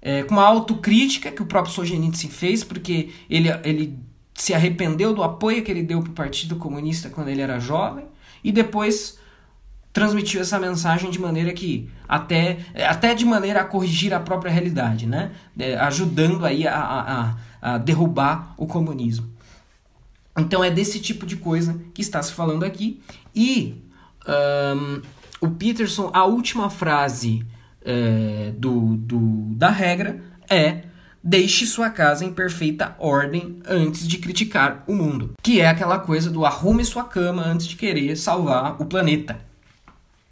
é, 0.00 0.22
com 0.22 0.34
uma 0.34 0.44
autocrítica 0.44 1.30
que 1.30 1.42
o 1.42 1.46
próprio 1.46 1.74
Solzhenitsyn 1.74 2.30
fez, 2.30 2.64
porque 2.64 3.10
ele, 3.28 3.48
ele 3.64 3.98
se 4.34 4.54
arrependeu 4.54 5.12
do 5.12 5.22
apoio 5.22 5.62
que 5.62 5.70
ele 5.70 5.82
deu 5.82 6.00
para 6.00 6.10
o 6.10 6.14
Partido 6.14 6.56
Comunista 6.56 7.10
quando 7.10 7.28
ele 7.28 7.42
era 7.42 7.58
jovem, 7.58 8.04
e 8.42 8.50
depois 8.50 9.18
transmitiu 9.92 10.40
essa 10.40 10.58
mensagem 10.58 11.10
de 11.10 11.18
maneira 11.18 11.52
que 11.52 11.90
até, 12.08 12.58
até 12.88 13.14
de 13.14 13.24
maneira 13.24 13.60
a 13.60 13.64
corrigir 13.64 14.14
a 14.14 14.20
própria 14.20 14.50
realidade, 14.50 15.06
né? 15.06 15.32
É, 15.58 15.76
ajudando 15.76 16.46
aí 16.46 16.66
a, 16.66 16.76
a, 16.80 17.36
a, 17.60 17.78
derrubar 17.78 18.54
o 18.56 18.66
comunismo. 18.66 19.28
Então 20.38 20.62
é 20.62 20.70
desse 20.70 21.00
tipo 21.00 21.26
de 21.26 21.36
coisa 21.36 21.80
que 21.92 22.00
está 22.00 22.22
se 22.22 22.32
falando 22.32 22.64
aqui. 22.64 23.02
E 23.34 23.82
um, 24.26 25.02
o 25.40 25.48
Peterson, 25.50 26.10
a 26.12 26.24
última 26.24 26.68
frase 26.70 27.44
é, 27.82 28.52
do, 28.56 28.96
do, 28.96 29.54
da 29.54 29.70
regra 29.70 30.20
é 30.48 30.82
deixe 31.22 31.66
sua 31.66 31.90
casa 31.90 32.24
em 32.24 32.32
perfeita 32.32 32.94
ordem 32.98 33.60
antes 33.66 34.08
de 34.08 34.18
criticar 34.18 34.84
o 34.86 34.94
mundo. 34.94 35.34
Que 35.42 35.60
é 35.60 35.68
aquela 35.68 35.98
coisa 35.98 36.30
do 36.30 36.44
arrume 36.46 36.84
sua 36.84 37.04
cama 37.04 37.42
antes 37.42 37.66
de 37.66 37.76
querer 37.76 38.16
salvar 38.16 38.80
o 38.80 38.86
planeta 38.86 39.50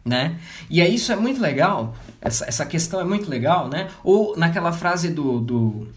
né? 0.09 0.39
E 0.71 0.81
aí 0.81 0.95
isso 0.95 1.13
é 1.13 1.17
muito 1.17 1.41
legal, 1.41 1.95
essa, 2.21 2.47
essa 2.47 2.67
questão 2.67 3.01
é 3.01 3.05
muito 3.05 3.29
legal, 3.29 3.69
né? 3.69 3.89
Ou 4.03 4.37
naquela 4.37 4.73
frase 4.73 5.11
do, 5.11 5.39
do, 5.39 5.89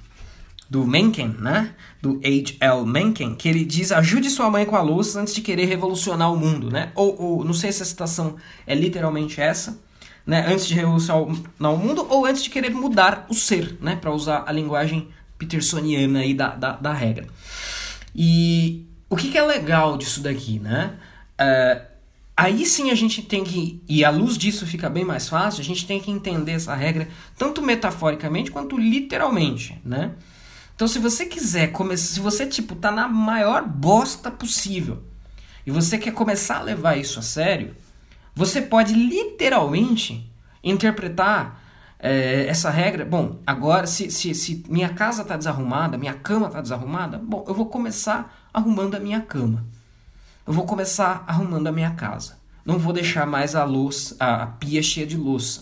do 0.71 0.87
Mencken, 0.87 1.35
né? 1.37 1.75
Do 2.01 2.21
H.L. 2.23 2.85
Mencken, 2.85 3.35
que 3.35 3.49
ele 3.49 3.65
diz, 3.65 3.91
ajude 3.91 4.29
sua 4.29 4.49
mãe 4.49 4.65
com 4.65 4.77
a 4.77 4.81
louça 4.81 5.19
antes 5.19 5.33
de 5.33 5.41
querer 5.41 5.65
revolucionar 5.65 6.31
o 6.31 6.37
mundo, 6.37 6.71
né? 6.71 6.93
Ou, 6.95 7.21
ou 7.21 7.43
não 7.43 7.53
sei 7.53 7.73
se 7.73 7.83
a 7.83 7.85
citação 7.85 8.37
é 8.65 8.73
literalmente 8.73 9.41
essa, 9.41 9.77
né? 10.25 10.45
Antes 10.47 10.65
de 10.65 10.73
revolucionar 10.73 11.73
o 11.73 11.77
mundo 11.77 12.07
ou 12.09 12.25
antes 12.25 12.41
de 12.41 12.49
querer 12.49 12.69
mudar 12.69 13.25
o 13.29 13.33
ser, 13.33 13.77
né? 13.81 13.97
Para 13.97 14.13
usar 14.13 14.45
a 14.47 14.51
linguagem 14.53 15.09
petersoniana 15.37 16.19
aí 16.19 16.33
da, 16.33 16.55
da, 16.55 16.71
da 16.77 16.93
regra. 16.93 17.27
E 18.15 18.85
o 19.09 19.17
que, 19.17 19.29
que 19.29 19.37
é 19.37 19.45
legal 19.45 19.97
disso 19.97 20.21
daqui, 20.21 20.57
né? 20.57 20.93
Uh, 21.33 21.91
Aí 22.37 22.65
sim 22.65 22.89
a 22.89 22.95
gente 22.95 23.21
tem 23.21 23.43
que, 23.43 23.83
e 23.87 24.03
à 24.03 24.09
luz 24.09 24.35
disso 24.35 24.65
fica 24.65 24.89
bem 24.89 25.03
mais 25.03 25.29
fácil, 25.29 25.61
a 25.61 25.63
gente 25.63 25.85
tem 25.85 25.99
que 25.99 26.09
entender 26.09 26.53
essa 26.53 26.73
regra 26.73 27.07
tanto 27.37 27.61
metaforicamente 27.61 28.49
quanto 28.49 28.77
literalmente, 28.77 29.79
né? 29.85 30.13
Então 30.81 30.87
se 30.87 30.97
você 30.97 31.27
quiser 31.27 31.67
começar, 31.67 32.15
se 32.15 32.19
você 32.19 32.43
tipo 32.43 32.73
tá 32.73 32.89
na 32.89 33.07
maior 33.07 33.63
bosta 33.63 34.31
possível 34.31 35.03
e 35.63 35.69
você 35.69 35.95
quer 35.95 36.11
começar 36.11 36.57
a 36.57 36.63
levar 36.63 36.97
isso 36.97 37.19
a 37.19 37.21
sério, 37.21 37.75
você 38.33 38.63
pode 38.63 38.95
literalmente 38.95 40.27
interpretar 40.63 41.61
é, 41.99 42.47
essa 42.47 42.71
regra. 42.71 43.05
Bom, 43.05 43.37
agora 43.45 43.85
se, 43.85 44.09
se, 44.09 44.33
se 44.33 44.63
minha 44.67 44.89
casa 44.89 45.23
tá 45.23 45.37
desarrumada, 45.37 45.99
minha 45.99 46.15
cama 46.15 46.49
tá 46.49 46.59
desarrumada, 46.59 47.19
bom, 47.19 47.45
eu 47.47 47.53
vou 47.53 47.67
começar 47.67 48.49
arrumando 48.51 48.95
a 48.95 48.99
minha 48.99 49.21
cama. 49.21 49.63
Eu 50.47 50.53
vou 50.53 50.65
começar 50.65 51.23
arrumando 51.27 51.67
a 51.67 51.71
minha 51.71 51.91
casa. 51.91 52.39
Não 52.65 52.79
vou 52.79 52.91
deixar 52.91 53.27
mais 53.27 53.53
a 53.53 53.63
louça, 53.63 54.15
a, 54.19 54.41
a 54.41 54.47
pia 54.47 54.81
cheia 54.81 55.05
de 55.05 55.15
louça. 55.15 55.61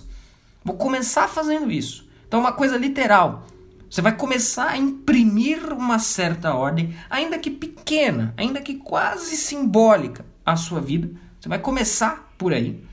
Vou 0.64 0.78
começar 0.78 1.28
fazendo 1.28 1.70
isso. 1.70 2.08
Então, 2.26 2.40
uma 2.40 2.54
coisa 2.54 2.78
literal. 2.78 3.46
Você 3.90 4.02
vai 4.02 4.16
começar 4.16 4.70
a 4.70 4.78
imprimir 4.78 5.74
uma 5.74 5.98
certa 5.98 6.54
ordem, 6.54 6.94
ainda 7.10 7.40
que 7.40 7.50
pequena, 7.50 8.34
ainda 8.38 8.62
que 8.62 8.76
quase 8.76 9.36
simbólica, 9.36 10.26
à 10.46 10.56
sua 10.56 10.80
vida. 10.80 11.10
Você 11.40 11.50
vai 11.50 11.60
começar 11.60 12.34
por 12.38 12.54
aí. 12.54 12.84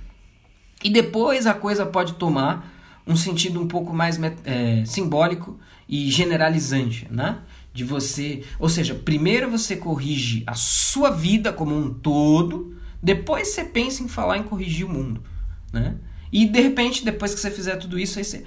E 0.83 0.91
depois 0.91 1.47
a 1.47 1.55
coisa 1.55 1.85
pode 1.85 2.15
tomar 2.15 2.73
um 3.07 3.17
sentido 3.17 3.61
um 3.61 3.69
pouco 3.69 3.93
mais 3.93 4.19
é, 4.45 4.85
simbólico 4.85 5.59
e 5.89 6.11
generalizante, 6.11 7.07
né? 7.11 7.41
de 7.77 7.85
você, 7.85 8.43
ou 8.59 8.71
seja, 8.71 8.95
primeiro 8.95 9.51
você 9.51 9.77
corrige 9.77 10.43
a 10.47 10.55
sua 10.55 11.11
vida 11.11 11.53
como 11.53 11.77
um 11.77 11.93
todo, 11.93 12.75
depois 13.03 13.49
você 13.49 13.65
pensa 13.65 14.03
em 14.03 14.09
falar 14.09 14.39
em 14.39 14.43
corrigir 14.45 14.87
o 14.87 14.89
mundo, 14.89 15.23
né? 15.71 15.97
E 16.33 16.47
de 16.47 16.59
repente, 16.59 17.05
depois 17.05 17.35
que 17.35 17.41
você 17.41 17.51
fizer 17.51 17.77
tudo 17.77 17.99
isso, 17.99 18.19
aí 18.19 18.25
você 18.25 18.45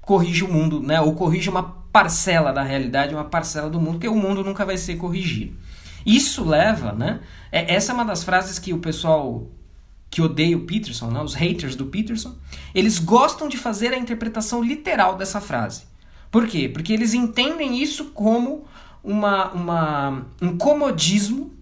corrige 0.00 0.42
o 0.42 0.50
mundo, 0.50 0.80
né? 0.80 1.02
Ou 1.02 1.14
corrige 1.14 1.50
uma 1.50 1.81
parcela 1.92 2.52
da 2.52 2.62
realidade, 2.62 3.14
uma 3.14 3.24
parcela 3.24 3.68
do 3.68 3.78
mundo, 3.80 3.92
porque 3.92 4.08
o 4.08 4.16
mundo 4.16 4.42
nunca 4.42 4.64
vai 4.64 4.78
ser 4.78 4.96
corrigido. 4.96 5.54
Isso 6.04 6.44
leva, 6.44 6.92
né? 6.92 7.20
É, 7.50 7.74
essa 7.74 7.92
é 7.92 7.94
uma 7.94 8.04
das 8.04 8.24
frases 8.24 8.58
que 8.58 8.72
o 8.72 8.78
pessoal 8.78 9.46
que 10.10 10.20
odeia 10.20 10.56
o 10.56 10.66
Peterson, 10.66 11.10
né? 11.10 11.22
os 11.22 11.32
haters 11.32 11.74
do 11.74 11.86
Peterson, 11.86 12.34
eles 12.74 12.98
gostam 12.98 13.48
de 13.48 13.56
fazer 13.56 13.94
a 13.94 13.98
interpretação 13.98 14.62
literal 14.62 15.16
dessa 15.16 15.40
frase. 15.40 15.84
Por 16.30 16.46
quê? 16.46 16.68
Porque 16.68 16.92
eles 16.92 17.14
entendem 17.14 17.82
isso 17.82 18.06
como 18.06 18.66
uma, 19.02 19.50
uma, 19.52 20.26
um 20.40 20.56
comodismo, 20.58 21.54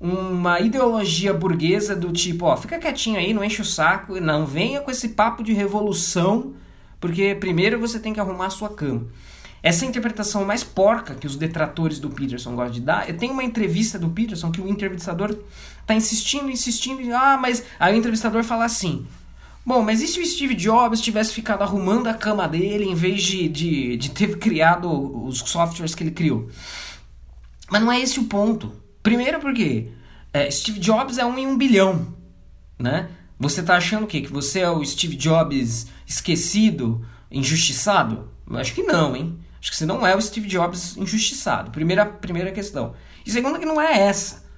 uma 0.00 0.60
ideologia 0.60 1.34
burguesa 1.34 1.96
do 1.96 2.12
tipo, 2.12 2.44
ó, 2.44 2.56
fica 2.56 2.78
quietinho 2.78 3.18
aí, 3.18 3.34
não 3.34 3.42
enche 3.42 3.60
o 3.60 3.64
saco, 3.64 4.20
não 4.20 4.46
venha 4.46 4.80
com 4.80 4.90
esse 4.90 5.08
papo 5.10 5.42
de 5.42 5.52
revolução, 5.52 6.54
porque 7.00 7.36
primeiro 7.38 7.78
você 7.78 7.98
tem 7.98 8.12
que 8.12 8.20
arrumar 8.20 8.46
a 8.46 8.50
sua 8.50 8.68
cama. 8.70 9.06
Essa 9.62 9.84
interpretação 9.84 10.44
mais 10.44 10.62
porca 10.62 11.14
que 11.14 11.26
os 11.26 11.36
detratores 11.36 11.98
do 11.98 12.10
Peterson 12.10 12.54
gostam 12.54 12.74
de 12.74 12.80
dar, 12.80 13.06
tenho 13.14 13.32
uma 13.32 13.42
entrevista 13.42 13.98
do 13.98 14.08
Peterson 14.08 14.52
que 14.52 14.60
o 14.60 14.68
entrevistador 14.68 15.36
tá 15.84 15.94
insistindo, 15.94 16.50
insistindo, 16.50 17.12
ah, 17.14 17.36
mas 17.36 17.64
aí 17.78 17.94
o 17.94 17.98
entrevistador 17.98 18.44
fala 18.44 18.64
assim: 18.64 19.04
Bom, 19.66 19.82
mas 19.82 20.00
e 20.00 20.06
se 20.06 20.20
o 20.20 20.24
Steve 20.24 20.54
Jobs 20.54 21.00
tivesse 21.00 21.32
ficado 21.32 21.62
arrumando 21.62 22.06
a 22.06 22.14
cama 22.14 22.48
dele 22.48 22.84
em 22.84 22.94
vez 22.94 23.22
de, 23.22 23.48
de, 23.48 23.96
de 23.96 24.10
ter 24.12 24.38
criado 24.38 24.88
os 25.26 25.40
softwares 25.40 25.94
que 25.94 26.02
ele 26.02 26.10
criou? 26.10 26.48
Mas 27.70 27.82
não 27.82 27.92
é 27.92 28.00
esse 28.00 28.18
o 28.18 28.24
ponto. 28.24 28.72
Primeiro 29.02 29.40
porque 29.40 29.88
é, 30.32 30.50
Steve 30.50 30.78
Jobs 30.78 31.18
é 31.18 31.26
um 31.26 31.38
em 31.38 31.46
um 31.46 31.58
bilhão, 31.58 32.14
né? 32.78 33.10
Você 33.38 33.62
tá 33.62 33.76
achando 33.76 34.04
o 34.04 34.06
quê? 34.06 34.22
Que 34.22 34.32
você 34.32 34.60
é 34.60 34.70
o 34.70 34.84
Steve 34.84 35.16
Jobs 35.16 35.86
esquecido, 36.08 37.06
injustiçado? 37.30 38.30
Acho 38.54 38.74
que 38.74 38.82
não, 38.82 39.14
hein? 39.14 39.38
Acho 39.60 39.70
que 39.70 39.76
você 39.76 39.86
não 39.86 40.06
é 40.06 40.16
o 40.16 40.20
Steve 40.20 40.48
Jobs 40.48 40.96
injustiçado. 40.96 41.70
Primeira, 41.70 42.06
primeira 42.06 42.50
questão. 42.50 42.94
E 43.24 43.30
segunda 43.30 43.58
que 43.58 43.66
não 43.66 43.80
é 43.80 44.00
essa 44.00 44.48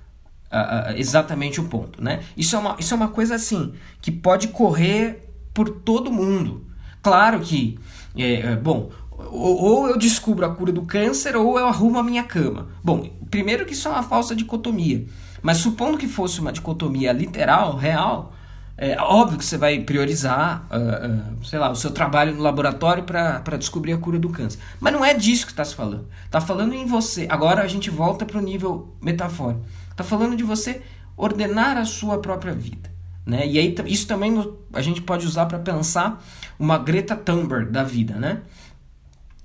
uh, 0.50 0.92
exatamente 0.96 1.60
o 1.60 1.64
ponto, 1.64 2.02
né? 2.02 2.20
Isso 2.36 2.56
é, 2.56 2.58
uma, 2.58 2.76
isso 2.78 2.92
é 2.92 2.96
uma 2.96 3.08
coisa 3.08 3.34
assim 3.34 3.74
que 4.00 4.10
pode 4.10 4.48
correr 4.48 5.28
por 5.54 5.68
todo 5.68 6.12
mundo. 6.12 6.66
Claro 7.02 7.40
que, 7.40 7.78
é, 8.16 8.40
é, 8.40 8.56
bom, 8.56 8.90
ou, 9.10 9.62
ou 9.62 9.88
eu 9.88 9.96
descubro 9.96 10.44
a 10.44 10.54
cura 10.54 10.72
do 10.72 10.82
câncer 10.82 11.36
ou 11.36 11.58
eu 11.58 11.66
arrumo 11.66 11.98
a 11.98 12.02
minha 12.02 12.24
cama. 12.24 12.68
Bom, 12.82 13.08
primeiro 13.30 13.64
que 13.64 13.72
isso 13.72 13.88
é 13.88 13.90
uma 13.90 14.02
falsa 14.02 14.34
dicotomia. 14.34 15.06
Mas 15.42 15.58
supondo 15.58 15.96
que 15.96 16.06
fosse 16.06 16.40
uma 16.40 16.52
dicotomia 16.52 17.12
literal, 17.12 17.76
real, 17.76 18.34
é 18.82 18.96
óbvio 18.98 19.36
que 19.36 19.44
você 19.44 19.58
vai 19.58 19.78
priorizar, 19.80 20.66
uh, 20.70 21.38
uh, 21.38 21.44
sei 21.44 21.58
lá, 21.58 21.70
o 21.70 21.76
seu 21.76 21.90
trabalho 21.90 22.34
no 22.34 22.40
laboratório 22.40 23.04
para 23.04 23.58
descobrir 23.58 23.92
a 23.92 23.98
cura 23.98 24.18
do 24.18 24.30
câncer. 24.30 24.58
Mas 24.80 24.90
não 24.90 25.04
é 25.04 25.12
disso 25.12 25.44
que 25.44 25.52
está 25.52 25.62
se 25.62 25.74
falando. 25.74 26.08
Está 26.24 26.40
falando 26.40 26.72
em 26.72 26.86
você. 26.86 27.26
Agora 27.28 27.60
a 27.60 27.66
gente 27.66 27.90
volta 27.90 28.24
para 28.24 28.38
o 28.38 28.40
nível 28.40 28.96
metafórico. 28.98 29.62
Está 29.90 30.02
falando 30.02 30.34
de 30.34 30.42
você 30.42 30.80
ordenar 31.14 31.76
a 31.76 31.84
sua 31.84 32.20
própria 32.20 32.54
vida. 32.54 32.90
Né? 33.26 33.46
E 33.46 33.58
aí 33.58 33.74
isso 33.84 34.06
também 34.06 34.34
a 34.72 34.80
gente 34.80 35.02
pode 35.02 35.26
usar 35.26 35.44
para 35.44 35.58
pensar 35.58 36.24
uma 36.58 36.78
Greta 36.78 37.14
Thunberg 37.14 37.70
da 37.70 37.84
vida. 37.84 38.14
Né? 38.14 38.40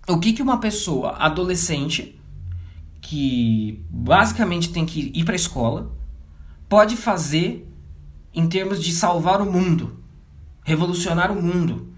O 0.08 0.18
que, 0.18 0.32
que 0.32 0.42
uma 0.42 0.62
pessoa 0.62 1.18
adolescente 1.18 2.18
que 3.02 3.84
basicamente 3.90 4.72
tem 4.72 4.86
que 4.86 5.12
ir 5.14 5.26
para 5.26 5.34
a 5.34 5.36
escola 5.36 5.92
pode 6.70 6.96
fazer 6.96 7.70
em 8.36 8.48
termos 8.48 8.84
de 8.84 8.92
salvar 8.92 9.42
o 9.42 9.52
mundo, 9.52 9.98
revolucionar 10.64 11.32
o 11.32 11.42
mundo. 11.42 11.94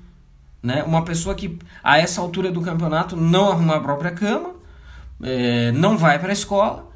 Né? 0.61 0.83
Uma 0.83 1.03
pessoa 1.03 1.33
que 1.33 1.57
a 1.83 1.97
essa 1.97 2.21
altura 2.21 2.51
do 2.51 2.61
campeonato 2.61 3.15
não 3.15 3.51
arruma 3.51 3.75
a 3.75 3.79
própria 3.79 4.11
cama, 4.11 4.55
é, 5.21 5.71
não 5.71 5.97
vai 5.97 6.19
para 6.19 6.29
a 6.29 6.33
escola 6.33 6.87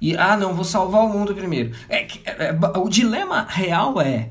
E, 0.00 0.14
ah, 0.16 0.36
não, 0.36 0.52
vou 0.52 0.64
salvar 0.64 1.02
o 1.02 1.08
mundo 1.08 1.34
primeiro. 1.34 1.74
É, 1.88 2.02
é, 2.02 2.48
é, 2.48 2.78
o 2.78 2.88
dilema 2.88 3.46
real 3.48 4.00
é: 4.00 4.30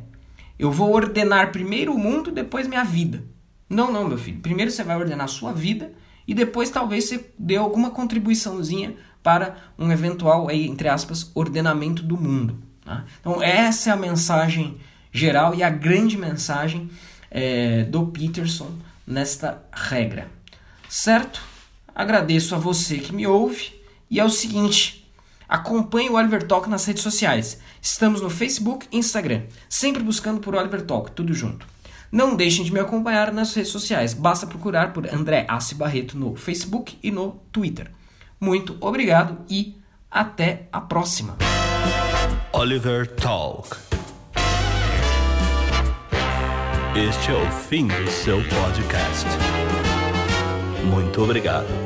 eu 0.60 0.72
vou 0.72 0.94
ordenar 0.94 1.52
primeiro 1.52 1.94
o 1.94 1.98
mundo, 1.98 2.32
depois 2.32 2.68
minha 2.68 2.84
vida. 2.84 3.24
Não, 3.68 3.92
não, 3.92 4.08
meu 4.08 4.18
filho. 4.18 4.40
Primeiro 4.40 4.70
você 4.70 4.84
vai 4.84 4.98
ordenar 4.98 5.26
a 5.26 5.28
sua 5.28 5.52
vida 5.52 5.92
e 6.28 6.34
depois 6.36 6.70
talvez 6.70 7.06
você 7.06 7.34
dê 7.40 7.56
alguma 7.56 7.90
contribuiçãozinha 7.90 8.96
para 9.24 9.56
um 9.80 9.92
eventual, 9.92 10.52
entre 10.52 10.90
aspas, 10.90 11.32
ordenamento 11.34 12.04
do 12.04 12.18
mundo. 12.18 12.73
Tá? 12.84 13.06
Então, 13.20 13.42
essa 13.42 13.90
é 13.90 13.94
a 13.94 13.98
mensagem 13.98 14.78
geral 15.12 15.54
e 15.56 15.64
a 15.64 15.70
grande 15.70 16.18
mensagem 16.18 16.90
é, 17.30 17.84
do 17.84 18.08
Peterson 18.08 18.72
nesta 19.06 19.64
regra. 19.72 20.30
Certo? 20.90 21.42
Agradeço 21.96 22.56
a 22.56 22.58
você 22.58 22.98
que 22.98 23.14
me 23.14 23.28
ouve 23.28 23.74
e 24.10 24.20
é 24.20 24.26
o 24.26 24.30
seguinte. 24.30 25.12
Acompanhe 25.48 26.10
o 26.10 26.14
Oliver 26.14 26.44
Talk 26.44 26.70
nas 26.70 26.86
redes 26.86 27.04
sociais. 27.04 27.60
Estamos 27.82 28.22
no 28.22 28.30
Facebook 28.30 28.88
e 28.92 28.98
Instagram, 28.98 29.44
sempre 29.70 30.02
buscando 30.02 30.40
por 30.40 30.56
Oliver 30.56 30.82
Talk, 30.82 31.12
tudo 31.12 31.34
junto. 31.34 31.68
Não 32.12 32.36
deixem 32.36 32.64
de 32.64 32.72
me 32.72 32.80
acompanhar 32.80 33.32
nas 33.32 33.54
redes 33.54 33.72
sociais. 33.72 34.14
Basta 34.14 34.48
procurar 34.48 34.94
por 34.94 35.12
André 35.12 35.46
Assi 35.48 35.76
Barreto 35.76 36.18
no 36.18 36.36
Facebook 36.36 36.98
e 37.04 37.12
no 37.12 37.42
Twitter. 37.52 37.92
Muito 38.40 38.78
obrigado 38.80 39.44
e 39.50 39.76
até 40.10 40.68
a 40.72 40.80
próxima. 40.80 41.38
Oliver 42.56 43.08
Talk. 43.08 43.76
Este 46.96 47.32
é 47.32 47.34
o 47.34 47.52
fim 47.52 47.88
do 47.88 48.12
seu 48.12 48.38
podcast. 48.44 49.26
Muito 50.86 51.24
obrigado. 51.24 51.83